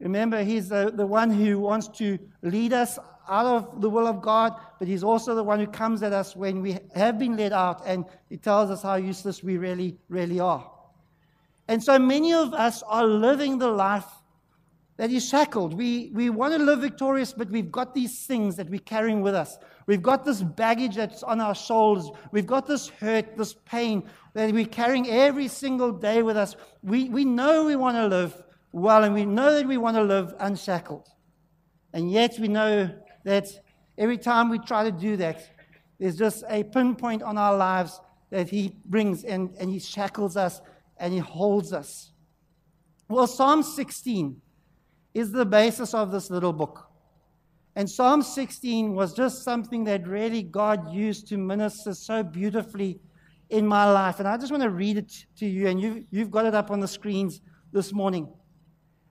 Remember, 0.00 0.42
he's 0.42 0.68
the, 0.68 0.90
the 0.92 1.06
one 1.06 1.30
who 1.30 1.60
wants 1.60 1.88
to 1.98 2.18
lead 2.42 2.72
us 2.72 2.98
out 3.28 3.46
of 3.46 3.80
the 3.80 3.88
will 3.88 4.06
of 4.06 4.20
God, 4.20 4.54
but 4.78 4.88
he's 4.88 5.04
also 5.04 5.34
the 5.34 5.44
one 5.44 5.60
who 5.60 5.66
comes 5.66 6.02
at 6.02 6.12
us 6.12 6.34
when 6.34 6.60
we 6.60 6.78
have 6.94 7.18
been 7.18 7.36
led 7.36 7.52
out 7.52 7.82
and 7.86 8.04
he 8.28 8.36
tells 8.36 8.70
us 8.70 8.82
how 8.82 8.96
useless 8.96 9.42
we 9.42 9.56
really, 9.56 9.96
really 10.08 10.40
are. 10.40 10.68
And 11.68 11.82
so 11.82 11.98
many 11.98 12.32
of 12.32 12.52
us 12.52 12.82
are 12.82 13.06
living 13.06 13.58
the 13.58 13.68
life 13.68 14.04
that 14.96 15.10
is 15.10 15.26
shackled. 15.28 15.74
We, 15.74 16.10
we 16.14 16.30
want 16.30 16.54
to 16.54 16.62
live 16.62 16.80
victorious, 16.80 17.32
but 17.32 17.50
we've 17.50 17.72
got 17.72 17.94
these 17.94 18.26
things 18.26 18.56
that 18.56 18.68
we're 18.68 18.80
carrying 18.80 19.22
with 19.22 19.34
us. 19.34 19.58
We've 19.86 20.02
got 20.02 20.24
this 20.24 20.42
baggage 20.42 20.96
that's 20.96 21.22
on 21.22 21.40
our 21.40 21.54
shoulders. 21.54 22.10
We've 22.30 22.46
got 22.46 22.66
this 22.66 22.88
hurt, 22.88 23.36
this 23.36 23.54
pain 23.64 24.04
that 24.34 24.52
we're 24.52 24.66
carrying 24.66 25.08
every 25.08 25.48
single 25.48 25.92
day 25.92 26.22
with 26.22 26.36
us. 26.36 26.56
We, 26.82 27.08
we 27.08 27.24
know 27.24 27.64
we 27.64 27.76
want 27.76 27.96
to 27.96 28.06
live 28.06 28.42
well, 28.72 29.04
and 29.04 29.14
we 29.14 29.24
know 29.24 29.54
that 29.54 29.66
we 29.66 29.76
want 29.76 29.96
to 29.96 30.02
live 30.02 30.34
unshackled. 30.38 31.08
And 31.92 32.10
yet 32.10 32.38
we 32.38 32.48
know 32.48 32.90
that 33.24 33.48
every 33.98 34.18
time 34.18 34.48
we 34.48 34.58
try 34.58 34.84
to 34.84 34.92
do 34.92 35.16
that, 35.18 35.50
there's 35.98 36.16
just 36.16 36.44
a 36.48 36.64
pinpoint 36.64 37.22
on 37.22 37.38
our 37.38 37.56
lives 37.56 38.00
that 38.30 38.48
He 38.48 38.76
brings 38.84 39.24
and, 39.24 39.54
and 39.58 39.70
He 39.70 39.78
shackles 39.78 40.36
us 40.36 40.60
and 40.98 41.12
He 41.12 41.18
holds 41.18 41.72
us. 41.72 42.12
Well, 43.08 43.26
Psalm 43.26 43.62
16 43.62 44.40
is 45.14 45.32
the 45.32 45.44
basis 45.44 45.94
of 45.94 46.10
this 46.10 46.30
little 46.30 46.52
book. 46.52 46.88
And 47.74 47.88
Psalm 47.88 48.22
16 48.22 48.94
was 48.94 49.14
just 49.14 49.44
something 49.44 49.84
that 49.84 50.06
really 50.06 50.42
God 50.42 50.92
used 50.92 51.28
to 51.28 51.38
minister 51.38 51.94
so 51.94 52.22
beautifully 52.22 53.00
in 53.48 53.66
my 53.66 53.90
life. 53.90 54.18
And 54.18 54.28
I 54.28 54.36
just 54.36 54.50
want 54.50 54.62
to 54.62 54.70
read 54.70 54.98
it 54.98 55.26
to 55.36 55.46
you, 55.46 55.68
and 55.68 55.80
you, 55.80 56.04
you've 56.10 56.30
got 56.30 56.44
it 56.44 56.54
up 56.54 56.70
on 56.70 56.80
the 56.80 56.88
screens 56.88 57.40
this 57.72 57.92
morning. 57.92 58.28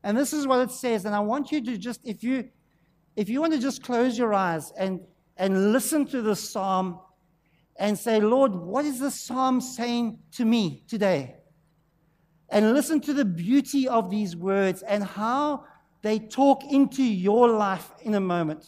And 0.04 0.18
this 0.18 0.34
is 0.34 0.48
what 0.48 0.60
it 0.62 0.72
says. 0.72 1.06
And 1.06 1.16
I 1.16 1.20
want 1.20 1.52
you 1.52 1.64
to 1.64 1.78
just, 1.78 2.02
if 2.04 2.24
you, 2.24 2.50
if 3.16 3.30
you 3.30 3.42
want 3.42 3.54
to 3.54 3.60
just 3.60 3.84
close 3.84 4.18
your 4.18 4.34
eyes 4.34 4.72
and, 4.78 5.00
and 5.38 5.72
listen 5.72 6.06
to 6.08 6.22
the 6.22 6.36
psalm 6.36 7.00
and 7.78 7.98
say, 7.98 8.20
Lord, 8.20 8.54
what 8.54 8.86
is 8.86 9.00
this 9.00 9.20
psalm 9.20 9.62
saying 9.62 10.20
to 10.34 10.46
me 10.46 10.84
today? 10.88 11.36
And 12.50 12.74
listen 12.74 13.00
to 13.02 13.14
the 13.14 13.26
beauty 13.26 13.88
of 13.88 14.10
these 14.10 14.36
words 14.36 14.84
and 14.84 15.04
how 15.04 15.66
they 16.02 16.20
talk 16.20 16.64
into 16.64 17.04
your 17.04 17.50
life 17.50 17.92
in 18.02 18.16
a 18.16 18.20
moment. 18.20 18.66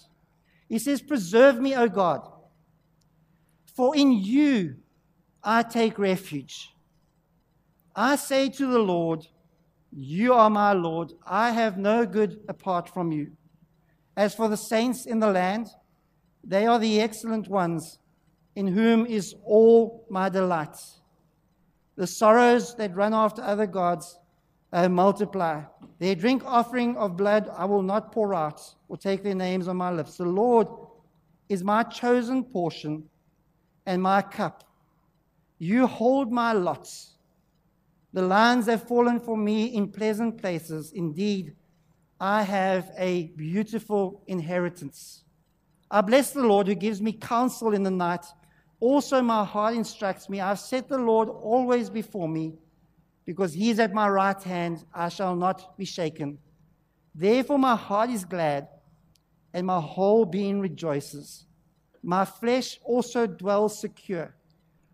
He 0.70 0.80
says, 0.80 1.02
Preserve 1.02 1.60
me, 1.60 1.76
O 1.76 1.88
God, 1.88 2.28
for 3.76 3.96
in 3.96 4.12
you 4.12 4.76
I 5.44 5.64
take 5.64 6.00
refuge. 6.00 6.70
I 7.96 8.16
say 8.16 8.50
to 8.50 8.68
the 8.68 8.80
Lord, 8.80 9.28
You 9.92 10.34
are 10.34 10.50
my 10.50 10.74
Lord. 10.74 11.14
I 11.26 11.52
have 11.52 11.78
no 11.78 12.06
good 12.06 12.40
apart 12.48 12.90
from 12.90 13.12
you. 13.12 13.32
As 14.16 14.36
for 14.36 14.48
the 14.48 14.58
saints 14.58 15.06
in 15.06 15.20
the 15.20 15.32
land, 15.32 15.68
they 16.44 16.66
are 16.66 16.80
the 16.80 17.02
excellent 17.02 17.48
ones, 17.48 18.00
in 18.56 18.68
whom 18.68 19.06
is 19.06 19.34
all 19.46 20.06
my 20.10 20.30
delight. 20.30 20.78
The 21.96 22.08
sorrows 22.08 22.76
that 22.76 22.96
run 22.96 23.14
after 23.14 23.42
other 23.42 23.68
gods 23.68 24.20
uh, 24.74 24.90
multiply. 24.90 25.62
Their 26.00 26.16
drink 26.16 26.44
offering 26.46 26.98
of 26.98 27.16
blood 27.16 27.50
I 27.56 27.66
will 27.66 27.84
not 27.84 28.12
pour 28.12 28.34
out 28.34 28.62
or 28.90 28.98
take 28.98 29.24
their 29.24 29.36
names 29.36 29.68
on 29.68 29.78
my 29.78 29.92
lips. 29.92 30.18
The 30.18 30.26
Lord 30.26 30.68
is 31.48 31.64
my 31.64 31.84
chosen 31.84 32.44
portion 32.44 33.04
and 33.86 34.02
my 34.02 34.22
cup. 34.22 34.64
You 35.60 35.88
hold 35.88 36.32
my 36.32 36.52
lots. 36.52 37.12
The 38.12 38.24
lines 38.24 38.66
have 38.66 38.88
fallen 38.88 39.20
for 39.20 39.38
me 39.38 39.66
in 39.68 39.92
pleasant 39.92 40.42
places. 40.42 40.92
Indeed, 40.92 41.56
I 42.20 42.44
have 42.44 42.92
a 42.98 43.28
beautiful 43.36 44.24
inheritance. 44.28 45.24
I 45.90 46.02
bless 46.02 46.32
the 46.32 46.42
Lord 46.42 46.68
who 46.68 46.76
gives 46.76 47.02
me 47.02 47.14
counsel 47.14 47.74
in 47.74 47.84
the 47.84 47.92
night. 47.92 48.26
Also, 48.80 49.22
my 49.22 49.46
heart 49.46 49.76
instructs 49.76 50.30
me. 50.30 50.42
I've 50.42 50.60
set 50.60 50.90
the 50.90 50.98
Lord 50.98 51.30
always 51.30 51.90
before 51.90 52.28
me 52.28 52.54
because 53.26 53.54
he 53.54 53.70
is 53.70 53.80
at 53.80 53.94
my 53.94 54.08
right 54.08 54.42
hand, 54.44 54.86
I 54.94 55.10
shall 55.10 55.36
not 55.36 55.78
be 55.78 55.86
shaken. 55.86 56.38
Therefore, 57.16 57.60
my 57.60 57.76
heart 57.76 58.10
is 58.10 58.26
glad, 58.26 58.68
and 59.54 59.68
my 59.68 59.80
whole 59.80 60.26
being 60.26 60.60
rejoices. 60.60 61.46
My 62.02 62.26
flesh 62.26 62.80
also 62.84 63.28
dwells 63.28 63.80
secure, 63.80 64.36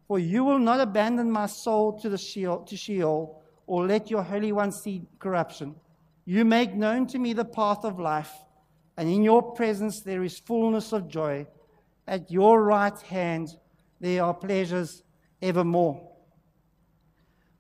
for 0.07 0.19
you 0.19 0.43
will 0.43 0.59
not 0.59 0.79
abandon 0.79 1.31
my 1.31 1.47
soul 1.47 1.99
to 1.99 2.09
the 2.09 2.17
Sheol, 2.17 2.59
to 2.65 2.77
Sheol, 2.77 3.41
or 3.65 3.85
let 3.85 4.11
your 4.11 4.23
Holy 4.23 4.51
One 4.51 4.71
see 4.71 5.03
corruption. 5.17 5.75
You 6.25 6.45
make 6.45 6.75
known 6.75 7.07
to 7.07 7.19
me 7.19 7.33
the 7.33 7.45
path 7.45 7.83
of 7.83 7.99
life, 7.99 8.31
and 8.97 9.09
in 9.09 9.23
your 9.23 9.53
presence 9.53 10.01
there 10.01 10.23
is 10.23 10.37
fullness 10.39 10.91
of 10.91 11.07
joy. 11.07 11.47
At 12.07 12.29
your 12.29 12.61
right 12.63 12.99
hand 13.01 13.55
there 13.99 14.23
are 14.23 14.33
pleasures 14.33 15.03
evermore. 15.41 16.09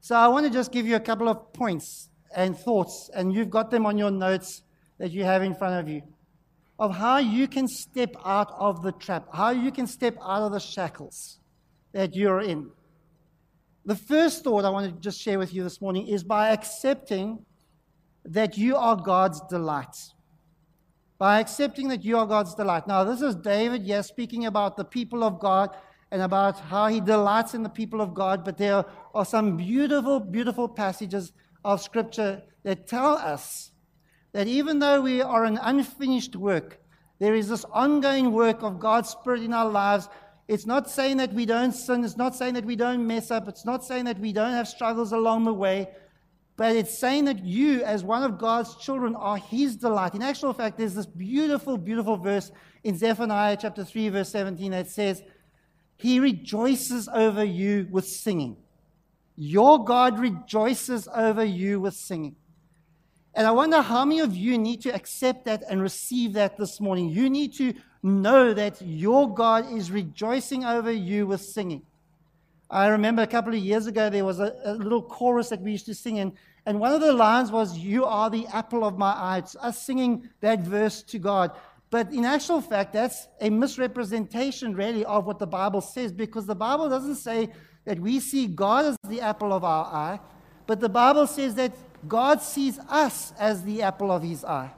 So 0.01 0.15
I 0.15 0.27
want 0.27 0.45
to 0.45 0.51
just 0.51 0.71
give 0.71 0.87
you 0.87 0.95
a 0.95 0.99
couple 0.99 1.27
of 1.27 1.51
points 1.53 2.09
and 2.35 2.57
thoughts, 2.57 3.09
and 3.13 3.33
you've 3.33 3.49
got 3.49 3.71
them 3.71 3.85
on 3.85 3.97
your 3.97 4.11
notes 4.11 4.63
that 4.97 5.11
you 5.11 5.23
have 5.23 5.43
in 5.43 5.55
front 5.55 5.79
of 5.79 5.91
you, 5.91 6.03
of 6.77 6.95
how 6.95 7.17
you 7.17 7.47
can 7.47 7.67
step 7.67 8.15
out 8.23 8.51
of 8.57 8.81
the 8.81 8.91
trap, 8.93 9.27
how 9.33 9.49
you 9.49 9.71
can 9.71 9.87
step 9.87 10.15
out 10.21 10.43
of 10.43 10.51
the 10.51 10.59
shackles 10.59 11.39
that 11.91 12.15
you're 12.15 12.41
in. 12.41 12.69
The 13.85 13.95
first 13.95 14.43
thought 14.43 14.65
I 14.65 14.69
want 14.69 14.93
to 14.93 14.99
just 14.99 15.19
share 15.19 15.39
with 15.39 15.53
you 15.53 15.63
this 15.63 15.81
morning 15.81 16.07
is 16.07 16.23
by 16.23 16.49
accepting 16.49 17.45
that 18.25 18.57
you 18.57 18.75
are 18.75 18.95
God's 18.95 19.41
delight. 19.49 19.95
By 21.17 21.39
accepting 21.39 21.87
that 21.89 22.05
you 22.05 22.17
are 22.17 22.25
God's 22.25 22.53
delight. 22.53 22.87
Now, 22.87 23.03
this 23.03 23.21
is 23.21 23.35
David, 23.35 23.83
yes, 23.83 24.07
speaking 24.07 24.45
about 24.45 24.77
the 24.77 24.85
people 24.85 25.23
of 25.23 25.39
God 25.39 25.75
and 26.11 26.21
about 26.21 26.59
how 26.59 26.87
he 26.87 26.99
delights 26.99 27.53
in 27.53 27.63
the 27.63 27.69
people 27.69 28.01
of 28.01 28.13
God, 28.13 28.43
but 28.43 28.57
there 28.57 28.85
are 29.13 29.25
some 29.25 29.57
beautiful, 29.57 30.19
beautiful 30.19 30.67
passages 30.67 31.31
of 31.63 31.81
Scripture 31.81 32.41
that 32.63 32.87
tell 32.87 33.13
us 33.13 33.71
that 34.31 34.47
even 34.47 34.79
though 34.79 35.01
we 35.01 35.21
are 35.21 35.45
an 35.45 35.59
unfinished 35.61 36.35
work, 36.35 36.79
there 37.19 37.35
is 37.35 37.49
this 37.49 37.65
ongoing 37.65 38.31
work 38.31 38.63
of 38.63 38.79
God's 38.79 39.09
Spirit 39.09 39.43
in 39.43 39.53
our 39.53 39.69
lives. 39.69 40.07
It's 40.47 40.65
not 40.65 40.89
saying 40.89 41.17
that 41.17 41.33
we 41.33 41.45
don't 41.45 41.73
sin, 41.73 42.03
it's 42.03 42.17
not 42.17 42.35
saying 42.35 42.55
that 42.55 42.65
we 42.65 42.75
don't 42.75 43.05
mess 43.05 43.29
up, 43.29 43.47
it's 43.47 43.65
not 43.65 43.83
saying 43.83 44.05
that 44.05 44.19
we 44.19 44.33
don't 44.33 44.53
have 44.53 44.67
struggles 44.67 45.11
along 45.11 45.45
the 45.45 45.53
way, 45.53 45.89
but 46.57 46.75
it's 46.75 46.97
saying 46.97 47.25
that 47.25 47.43
you, 47.45 47.83
as 47.83 48.03
one 48.03 48.23
of 48.23 48.37
God's 48.37 48.75
children, 48.75 49.15
are 49.15 49.37
His 49.37 49.75
delight. 49.75 50.15
In 50.15 50.21
actual 50.21 50.53
fact, 50.53 50.77
there's 50.77 50.95
this 50.95 51.05
beautiful, 51.05 51.77
beautiful 51.77 52.17
verse 52.17 52.51
in 52.83 52.97
Zephaniah 52.97 53.57
chapter 53.59 53.83
3, 53.85 54.09
verse 54.09 54.29
17 54.29 54.71
that 54.71 54.89
says, 54.89 55.21
he 55.99 56.21
rejoices 56.21 57.09
over 57.09 57.43
you 57.43 57.85
with 57.91 58.07
singing. 58.07 58.55
Your 59.35 59.83
God 59.83 60.17
rejoices 60.17 61.09
over 61.13 61.43
you 61.43 61.81
with 61.81 61.93
singing. 61.93 62.37
And 63.33 63.45
I 63.45 63.51
wonder 63.51 63.81
how 63.81 64.05
many 64.05 64.21
of 64.21 64.33
you 64.33 64.57
need 64.57 64.81
to 64.83 64.95
accept 64.95 65.43
that 65.45 65.63
and 65.69 65.81
receive 65.81 66.33
that 66.33 66.57
this 66.57 66.79
morning. 66.79 67.09
You 67.09 67.29
need 67.29 67.53
to 67.55 67.73
know 68.01 68.53
that 68.53 68.81
your 68.81 69.33
God 69.33 69.73
is 69.73 69.91
rejoicing 69.91 70.63
over 70.63 70.91
you 70.91 71.27
with 71.27 71.41
singing. 71.41 71.81
I 72.69 72.87
remember 72.87 73.21
a 73.21 73.27
couple 73.27 73.53
of 73.53 73.59
years 73.59 73.85
ago, 73.85 74.09
there 74.09 74.23
was 74.23 74.39
a, 74.39 74.55
a 74.63 74.75
little 74.75 75.01
chorus 75.01 75.49
that 75.49 75.59
we 75.59 75.71
used 75.71 75.87
to 75.87 75.95
sing, 75.95 76.19
and, 76.19 76.31
and 76.65 76.79
one 76.79 76.93
of 76.93 77.01
the 77.01 77.11
lines 77.11 77.51
was, 77.51 77.77
You 77.77 78.05
are 78.05 78.29
the 78.29 78.47
apple 78.53 78.85
of 78.85 78.97
my 78.97 79.11
eye. 79.11 79.39
It's 79.39 79.57
us 79.57 79.81
singing 79.81 80.29
that 80.39 80.61
verse 80.61 81.03
to 81.03 81.19
God. 81.19 81.51
But 81.91 82.13
in 82.13 82.23
actual 82.23 82.61
fact, 82.61 82.93
that's 82.93 83.27
a 83.41 83.49
misrepresentation, 83.49 84.75
really, 84.75 85.03
of 85.05 85.25
what 85.25 85.39
the 85.39 85.47
Bible 85.47 85.81
says, 85.81 86.11
because 86.11 86.45
the 86.45 86.55
Bible 86.55 86.87
doesn't 86.87 87.15
say 87.15 87.51
that 87.85 87.99
we 87.99 88.19
see 88.19 88.45
God 88.47 88.85
as 88.85 88.97
the 89.07 89.21
apple 89.21 89.51
of 89.51 89.63
our 89.63 89.85
eye, 89.85 90.19
but 90.67 90.79
the 90.79 90.89
Bible 90.89 91.25
says 91.25 91.55
that 91.55 91.75
God 92.07 92.41
sees 92.41 92.77
us 92.87 93.33
as 93.39 93.63
the 93.63 93.81
apple 93.81 94.11
of 94.11 94.21
his 94.21 94.45
eye. 94.45 94.71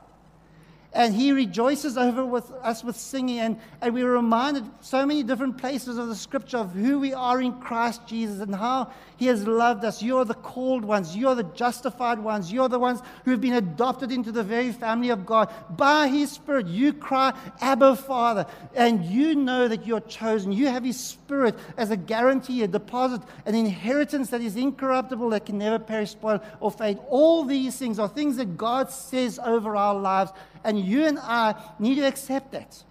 And 0.94 1.16
he 1.16 1.32
rejoices 1.32 1.98
over 1.98 2.26
with 2.26 2.52
us 2.62 2.84
with 2.84 2.98
singing. 2.98 3.40
And, 3.40 3.60
and 3.82 3.94
we're 3.94 4.12
reminded 4.12 4.66
so 4.82 5.06
many 5.06 5.24
different 5.24 5.58
places 5.58 5.98
of 5.98 6.10
the 6.10 6.16
scripture 6.16 6.58
of 6.58 6.74
who 6.74 7.00
we 7.00 7.14
are 7.14 7.42
in 7.42 7.54
Christ 7.62 8.06
Jesus 8.08 8.42
and 8.42 8.54
how 8.54 8.92
he 9.16 9.28
has 9.28 9.48
loved 9.48 9.86
us. 9.86 10.04
You're 10.04 10.26
the 10.26 10.34
called 10.34 10.84
ones, 10.84 11.16
you're 11.16 11.36
the 11.36 11.44
justified 11.44 12.20
ones, 12.20 12.52
you're 12.52 12.68
the 12.68 12.80
ones 12.80 13.02
who 13.24 13.32
have 13.32 13.40
been 13.40 13.54
adopted 13.54 14.12
into 14.12 14.34
the 14.34 14.44
very 14.44 14.74
family 14.74 15.10
of 15.10 15.26
God. 15.26 15.54
By 15.70 16.10
his 16.10 16.32
Spirit, 16.32 16.68
you 16.68 16.92
cry, 16.92 17.34
Abba, 17.62 17.96
Father. 17.96 18.46
And 18.76 19.06
you 19.06 19.36
know 19.36 19.70
that 19.70 19.88
you're 19.88 20.02
chosen. 20.02 20.52
You 20.52 20.68
have 20.68 20.84
his 20.84 21.00
Spirit 21.00 21.56
as 21.78 21.92
a 21.92 21.98
guarantee, 21.98 22.64
a 22.64 22.68
deposit, 22.68 23.22
an 23.46 23.56
inheritance 23.56 24.30
that 24.32 24.42
is 24.42 24.58
incorruptible, 24.58 25.30
that 25.30 25.46
can 25.46 25.58
never 25.58 25.80
perish, 25.80 26.12
spoil, 26.12 26.42
or 26.60 26.70
fade. 26.70 27.00
All 27.08 27.46
these 27.46 27.78
things 27.78 27.98
are 27.98 28.10
things 28.10 28.36
that 28.38 28.58
God 28.58 28.90
says 28.90 29.40
over 29.40 29.78
our 29.78 29.96
lives. 29.96 30.32
And 30.64 30.80
you 30.80 31.06
and 31.06 31.18
I 31.20 31.56
need 31.80 31.96
to 31.96 32.08
accept 32.08 32.52
that. 32.52 32.84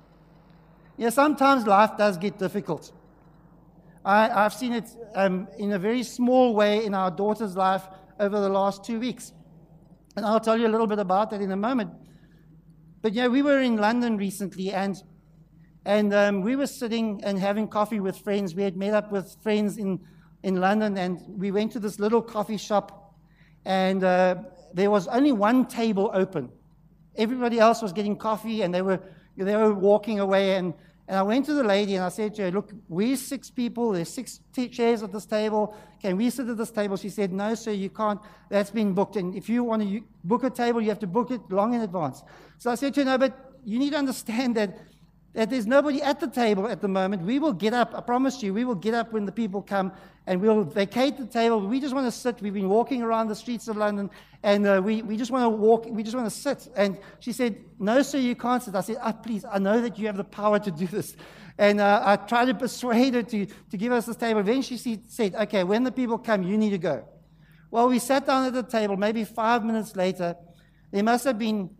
Know, 0.98 1.10
sometimes 1.10 1.66
life 1.66 1.96
does 1.96 2.18
get 2.18 2.38
difficult. 2.38 2.92
I, 4.04 4.28
have 4.28 4.52
seen 4.54 4.72
it 4.72 4.88
um, 5.14 5.48
in 5.58 5.72
a 5.72 5.78
very 5.78 6.02
small 6.02 6.54
way 6.54 6.84
in 6.84 6.94
our 6.94 7.10
daughter's 7.10 7.56
life 7.56 7.82
over 8.18 8.40
the 8.40 8.48
last 8.48 8.84
two 8.84 9.00
weeks. 9.00 9.32
And 10.16 10.26
I'll 10.26 10.40
tell 10.40 10.58
you 10.58 10.66
a 10.66 10.72
little 10.72 10.86
bit 10.86 10.98
about 10.98 11.30
that 11.30 11.40
in 11.40 11.52
a 11.52 11.56
moment. 11.56 11.92
But 13.02 13.14
yeah, 13.14 13.28
we 13.28 13.42
were 13.42 13.60
in 13.60 13.76
London 13.76 14.16
recently 14.16 14.72
and 14.72 15.02
and 15.86 16.12
um, 16.12 16.42
we 16.42 16.56
were 16.56 16.66
sitting 16.66 17.22
and 17.24 17.38
having 17.38 17.66
coffee 17.66 18.00
with 18.00 18.18
friends. 18.18 18.54
We 18.54 18.62
had 18.62 18.76
met 18.76 18.92
up 18.92 19.10
with 19.10 19.34
friends 19.42 19.78
in, 19.78 19.98
in 20.42 20.60
London 20.60 20.98
and 20.98 21.22
we 21.26 21.50
went 21.50 21.72
to 21.72 21.80
this 21.80 21.98
little 21.98 22.20
coffee 22.20 22.58
shop 22.58 23.14
and 23.64 24.04
uh, 24.04 24.36
there 24.74 24.90
was 24.90 25.08
only 25.08 25.32
one 25.32 25.64
table 25.64 26.10
open. 26.12 26.50
Everybody 27.20 27.58
else 27.58 27.82
was 27.82 27.92
getting 27.92 28.16
coffee 28.16 28.62
and 28.62 28.74
they 28.74 28.82
were, 28.82 29.00
they 29.36 29.54
were 29.54 29.74
walking 29.74 30.18
away. 30.18 30.56
And, 30.56 30.74
and 31.06 31.18
I 31.18 31.22
went 31.22 31.44
to 31.46 31.54
the 31.54 31.62
lady 31.62 31.96
and 31.96 32.04
I 32.04 32.08
said 32.08 32.34
to 32.36 32.42
her, 32.42 32.50
Look, 32.50 32.72
we're 32.88 33.16
six 33.16 33.50
people. 33.50 33.92
There's 33.92 34.08
six 34.08 34.40
t- 34.52 34.68
chairs 34.68 35.02
at 35.02 35.12
this 35.12 35.26
table. 35.26 35.76
Can 36.00 36.16
we 36.16 36.30
sit 36.30 36.48
at 36.48 36.56
this 36.56 36.70
table? 36.70 36.96
She 36.96 37.10
said, 37.10 37.32
No, 37.32 37.54
sir, 37.54 37.72
you 37.72 37.90
can't. 37.90 38.20
That's 38.48 38.70
been 38.70 38.94
booked. 38.94 39.16
And 39.16 39.34
if 39.34 39.48
you 39.48 39.62
want 39.62 39.82
to 39.82 40.02
book 40.24 40.44
a 40.44 40.50
table, 40.50 40.80
you 40.80 40.88
have 40.88 40.98
to 41.00 41.06
book 41.06 41.30
it 41.30 41.40
long 41.50 41.74
in 41.74 41.82
advance. 41.82 42.22
So 42.58 42.70
I 42.70 42.74
said 42.74 42.94
to 42.94 43.00
her, 43.00 43.04
No, 43.04 43.18
but 43.18 43.52
you 43.64 43.78
need 43.78 43.90
to 43.90 43.98
understand 43.98 44.56
that 44.56 44.78
that 45.32 45.48
there's 45.48 45.66
nobody 45.66 46.02
at 46.02 46.18
the 46.18 46.26
table 46.26 46.66
at 46.66 46.80
the 46.80 46.88
moment. 46.88 47.22
We 47.22 47.38
will 47.38 47.52
get 47.52 47.72
up, 47.72 47.94
I 47.94 48.00
promise 48.00 48.42
you, 48.42 48.52
we 48.52 48.64
will 48.64 48.74
get 48.74 48.94
up 48.94 49.12
when 49.12 49.26
the 49.26 49.32
people 49.32 49.62
come 49.62 49.92
and 50.26 50.40
we'll 50.40 50.64
vacate 50.64 51.16
the 51.16 51.26
table. 51.26 51.60
We 51.64 51.80
just 51.80 51.94
want 51.94 52.06
to 52.06 52.10
sit. 52.10 52.42
We've 52.42 52.54
been 52.54 52.68
walking 52.68 53.02
around 53.02 53.28
the 53.28 53.36
streets 53.36 53.68
of 53.68 53.76
London 53.76 54.10
and 54.42 54.66
uh, 54.66 54.80
we, 54.84 55.02
we 55.02 55.16
just 55.16 55.30
want 55.30 55.44
to 55.44 55.48
walk, 55.50 55.86
we 55.86 56.02
just 56.02 56.16
want 56.16 56.28
to 56.28 56.34
sit. 56.34 56.68
And 56.76 56.98
she 57.20 57.32
said, 57.32 57.64
No, 57.78 58.02
sir, 58.02 58.18
you 58.18 58.34
can't 58.34 58.62
sit. 58.62 58.74
I 58.74 58.80
said, 58.80 58.96
oh, 59.02 59.12
Please, 59.12 59.44
I 59.44 59.58
know 59.58 59.80
that 59.80 59.98
you 59.98 60.06
have 60.06 60.16
the 60.16 60.24
power 60.24 60.58
to 60.58 60.70
do 60.70 60.86
this. 60.86 61.16
And 61.58 61.80
uh, 61.80 62.02
I 62.04 62.16
tried 62.16 62.46
to 62.46 62.54
persuade 62.54 63.14
her 63.14 63.22
to, 63.22 63.46
to 63.46 63.76
give 63.76 63.92
us 63.92 64.06
this 64.06 64.16
table. 64.16 64.40
Eventually, 64.40 64.78
she 64.78 65.00
said, 65.06 65.34
Okay, 65.34 65.62
when 65.62 65.84
the 65.84 65.92
people 65.92 66.18
come, 66.18 66.42
you 66.42 66.58
need 66.58 66.70
to 66.70 66.78
go. 66.78 67.04
Well, 67.70 67.88
we 67.88 68.00
sat 68.00 68.26
down 68.26 68.46
at 68.46 68.52
the 68.52 68.64
table. 68.64 68.96
Maybe 68.96 69.22
five 69.24 69.64
minutes 69.64 69.94
later, 69.94 70.34
there 70.90 71.04
must 71.04 71.24
have 71.24 71.38
been, 71.38 71.70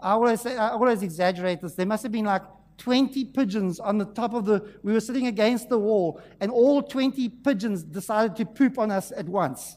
I 0.00 0.12
always, 0.12 0.40
say, 0.40 0.56
I 0.56 0.70
always 0.70 1.02
exaggerate 1.02 1.60
this, 1.60 1.74
there 1.74 1.86
must 1.86 2.04
have 2.04 2.12
been 2.12 2.26
like 2.26 2.42
20 2.78 3.24
pigeons 3.26 3.80
on 3.80 3.98
the 3.98 4.04
top 4.04 4.34
of 4.34 4.44
the, 4.44 4.64
we 4.82 4.92
were 4.92 5.00
sitting 5.00 5.26
against 5.26 5.68
the 5.68 5.78
wall, 5.78 6.20
and 6.40 6.50
all 6.50 6.82
20 6.82 7.28
pigeons 7.28 7.82
decided 7.82 8.36
to 8.36 8.44
poop 8.44 8.78
on 8.78 8.90
us 8.90 9.12
at 9.16 9.26
once. 9.26 9.76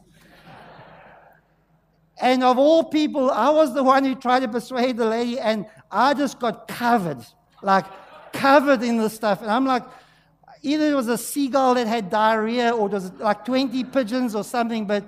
and 2.21 2.43
of 2.43 2.57
all 2.57 2.83
people, 2.83 3.31
I 3.31 3.49
was 3.49 3.73
the 3.73 3.83
one 3.83 4.03
who 4.03 4.15
tried 4.15 4.41
to 4.41 4.47
persuade 4.47 4.97
the 4.97 5.05
lady, 5.05 5.39
and 5.39 5.65
I 5.91 6.13
just 6.13 6.39
got 6.39 6.67
covered, 6.67 7.25
like 7.61 7.85
covered 8.33 8.83
in 8.83 8.97
the 8.97 9.09
stuff. 9.09 9.41
And 9.41 9.49
I'm 9.49 9.65
like, 9.65 9.83
either 10.61 10.91
it 10.91 10.95
was 10.95 11.07
a 11.07 11.17
seagull 11.17 11.75
that 11.75 11.87
had 11.87 12.09
diarrhea, 12.09 12.71
or 12.71 12.87
it 12.87 12.93
was 12.93 13.11
like 13.13 13.45
20 13.45 13.83
pigeons 13.85 14.35
or 14.35 14.43
something, 14.43 14.85
but 14.85 15.03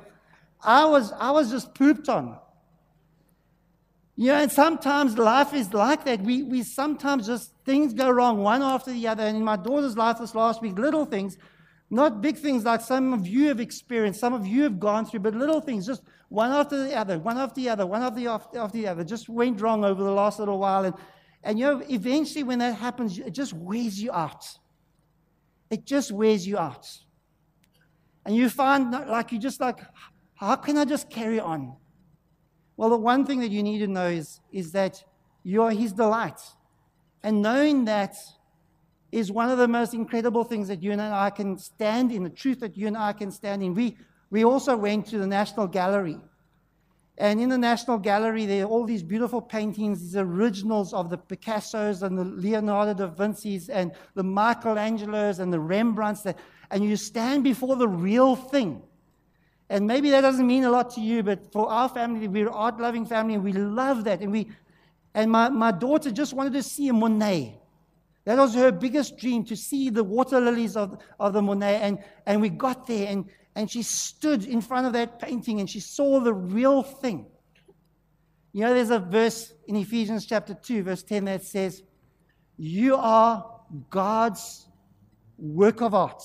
I 0.64 0.86
was, 0.86 1.12
I 1.14 1.32
was 1.32 1.50
just 1.52 1.74
pooped 1.74 2.08
on. 2.08 2.38
You 4.22 4.28
know, 4.28 4.36
and 4.36 4.52
sometimes 4.52 5.18
life 5.18 5.52
is 5.52 5.74
like 5.74 6.06
that. 6.06 6.22
We, 6.22 6.44
we 6.44 6.62
sometimes 6.62 7.26
just 7.26 7.56
things 7.66 7.92
go 7.92 8.08
wrong 8.08 8.44
one 8.44 8.62
after 8.62 8.92
the 8.92 9.08
other. 9.08 9.24
And 9.24 9.36
in 9.36 9.44
my 9.44 9.56
daughter's 9.56 9.98
life 9.98 10.20
this 10.20 10.36
last 10.36 10.62
week, 10.62 10.78
little 10.78 11.06
things, 11.06 11.40
not 11.90 12.22
big 12.22 12.38
things 12.38 12.64
like 12.64 12.82
some 12.82 13.14
of 13.14 13.26
you 13.26 13.48
have 13.48 13.60
experienced, 13.60 14.20
some 14.20 14.36
of 14.36 14.46
you 14.46 14.62
have 14.62 14.80
gone 14.80 15.08
through, 15.08 15.22
but 15.22 15.34
little 15.34 15.60
things, 15.60 15.88
just 15.88 16.04
one 16.30 16.52
after 16.52 16.84
the 16.84 16.96
other, 16.96 17.18
one 17.18 17.40
after 17.40 17.62
the 17.62 17.70
other, 17.70 17.88
one 17.88 18.04
after 18.04 18.20
the, 18.20 18.28
after 18.28 18.78
the 18.78 18.88
other, 18.88 19.04
just 19.04 19.28
went 19.28 19.60
wrong 19.60 19.84
over 19.84 20.04
the 20.04 20.12
last 20.12 20.38
little 20.38 20.60
while. 20.60 20.86
And, 20.86 20.94
and 21.42 21.58
you 21.58 21.66
know, 21.66 21.84
eventually 21.90 22.44
when 22.44 22.60
that 22.60 22.76
happens, 22.76 23.18
it 23.18 23.32
just 23.32 23.54
wears 23.54 24.00
you 24.00 24.12
out. 24.12 24.46
It 25.72 25.84
just 25.84 26.12
wears 26.12 26.46
you 26.46 26.60
out. 26.60 26.88
And 28.28 28.36
you 28.36 28.52
find 28.52 28.92
like 28.92 29.32
you 29.32 29.40
just 29.40 29.60
like, 29.60 29.80
how 30.36 30.58
can 30.58 30.78
I 30.78 30.86
just 30.86 31.10
carry 31.10 31.40
on? 31.40 31.76
Well, 32.82 32.90
the 32.90 32.98
one 32.98 33.28
thing 33.28 33.42
that 33.42 33.52
you 33.52 33.62
need 33.62 33.78
to 33.78 33.88
know 33.88 34.08
is, 34.08 34.40
is 34.52 34.72
that 34.72 35.04
you 35.44 35.62
are 35.62 35.70
His 35.70 35.94
delight. 35.94 36.42
And 37.22 37.44
knowing 37.44 37.86
that 37.86 38.16
is 39.12 39.32
one 39.32 39.52
of 39.52 39.60
the 39.60 39.68
most 39.68 39.94
incredible 39.94 40.44
things 40.44 40.68
that 40.70 40.82
you 40.82 40.92
and 40.92 41.00
I 41.00 41.30
can 41.30 41.60
stand 41.60 42.12
in, 42.12 42.24
the 42.24 42.32
truth 42.32 42.60
that 42.62 42.76
you 42.76 42.88
and 42.88 42.98
I 42.98 43.14
can 43.14 43.30
stand 43.30 43.62
in. 43.62 43.76
We, 43.76 43.98
we 44.32 44.44
also 44.44 44.76
went 44.76 45.06
to 45.10 45.20
the 45.20 45.28
National 45.28 45.68
Gallery. 45.68 46.18
And 47.20 47.40
in 47.40 47.50
the 47.50 47.58
National 47.60 48.00
Gallery, 48.00 48.48
there 48.48 48.64
are 48.64 48.68
all 48.68 48.86
these 48.86 49.04
beautiful 49.04 49.44
paintings, 49.44 50.02
these 50.02 50.18
originals 50.18 50.92
of 50.92 51.12
the 51.12 51.20
Picassos 51.20 52.02
and 52.02 52.18
the 52.18 52.26
Leonardo 52.26 52.96
da 52.96 53.14
Vinci's 53.14 53.70
and 53.70 53.92
the 54.16 54.24
Michelangelos 54.24 55.38
and 55.38 55.54
the 55.54 55.60
Rembrandts. 55.60 56.24
That, 56.24 56.40
and 56.72 56.84
you 56.84 56.96
stand 56.96 57.44
before 57.44 57.76
the 57.76 57.88
real 57.88 58.36
thing. 58.36 58.82
And 59.72 59.88
maybe 59.88 60.10
that 60.10 60.20
doesn't 60.20 60.46
mean 60.46 60.66
a 60.66 60.70
lot 60.70 60.94
to 60.96 61.02
you, 61.02 61.24
but 61.24 61.50
for 61.54 61.72
our 61.72 61.88
family, 61.88 62.28
we're 62.28 62.50
an 62.50 62.54
art 62.54 62.78
loving 62.78 63.06
family 63.06 63.36
and 63.36 63.44
we 63.44 63.54
love 63.54 64.04
that. 64.04 64.20
And, 64.20 64.30
we, 64.30 64.50
and 65.14 65.32
my, 65.32 65.48
my 65.48 65.72
daughter 65.72 66.12
just 66.12 66.34
wanted 66.34 66.52
to 66.54 66.62
see 66.62 66.90
a 66.90 66.94
Monet. 66.94 67.58
That 68.26 68.38
was 68.38 68.54
her 68.54 68.74
biggest 68.74 69.18
dream 69.18 69.46
to 69.46 69.56
see 69.56 69.90
the 69.90 70.04
water 70.04 70.42
lilies 70.42 70.76
of, 70.76 71.02
of 71.18 71.32
the 71.32 71.42
Monet. 71.42 71.80
And, 71.84 72.00
and 72.26 72.42
we 72.42 72.50
got 72.50 72.86
there 72.86 73.08
and, 73.08 73.30
and 73.56 73.72
she 73.72 73.82
stood 73.82 74.44
in 74.44 74.60
front 74.60 74.88
of 74.88 74.94
that 74.94 75.20
painting 75.20 75.62
and 75.62 75.70
she 75.70 75.80
saw 75.80 76.20
the 76.20 76.34
real 76.34 76.84
thing. 76.84 77.28
You 78.52 78.66
know, 78.66 78.74
there's 78.74 78.90
a 78.90 79.00
verse 79.00 79.54
in 79.68 79.78
Ephesians 79.78 80.26
chapter 80.26 80.54
2, 80.54 80.84
verse 80.84 81.04
10 81.04 81.24
that 81.26 81.46
says, 81.46 81.82
You 82.58 82.98
are 82.98 83.62
God's 83.90 84.68
work 85.38 85.80
of 85.80 85.94
art, 85.94 86.22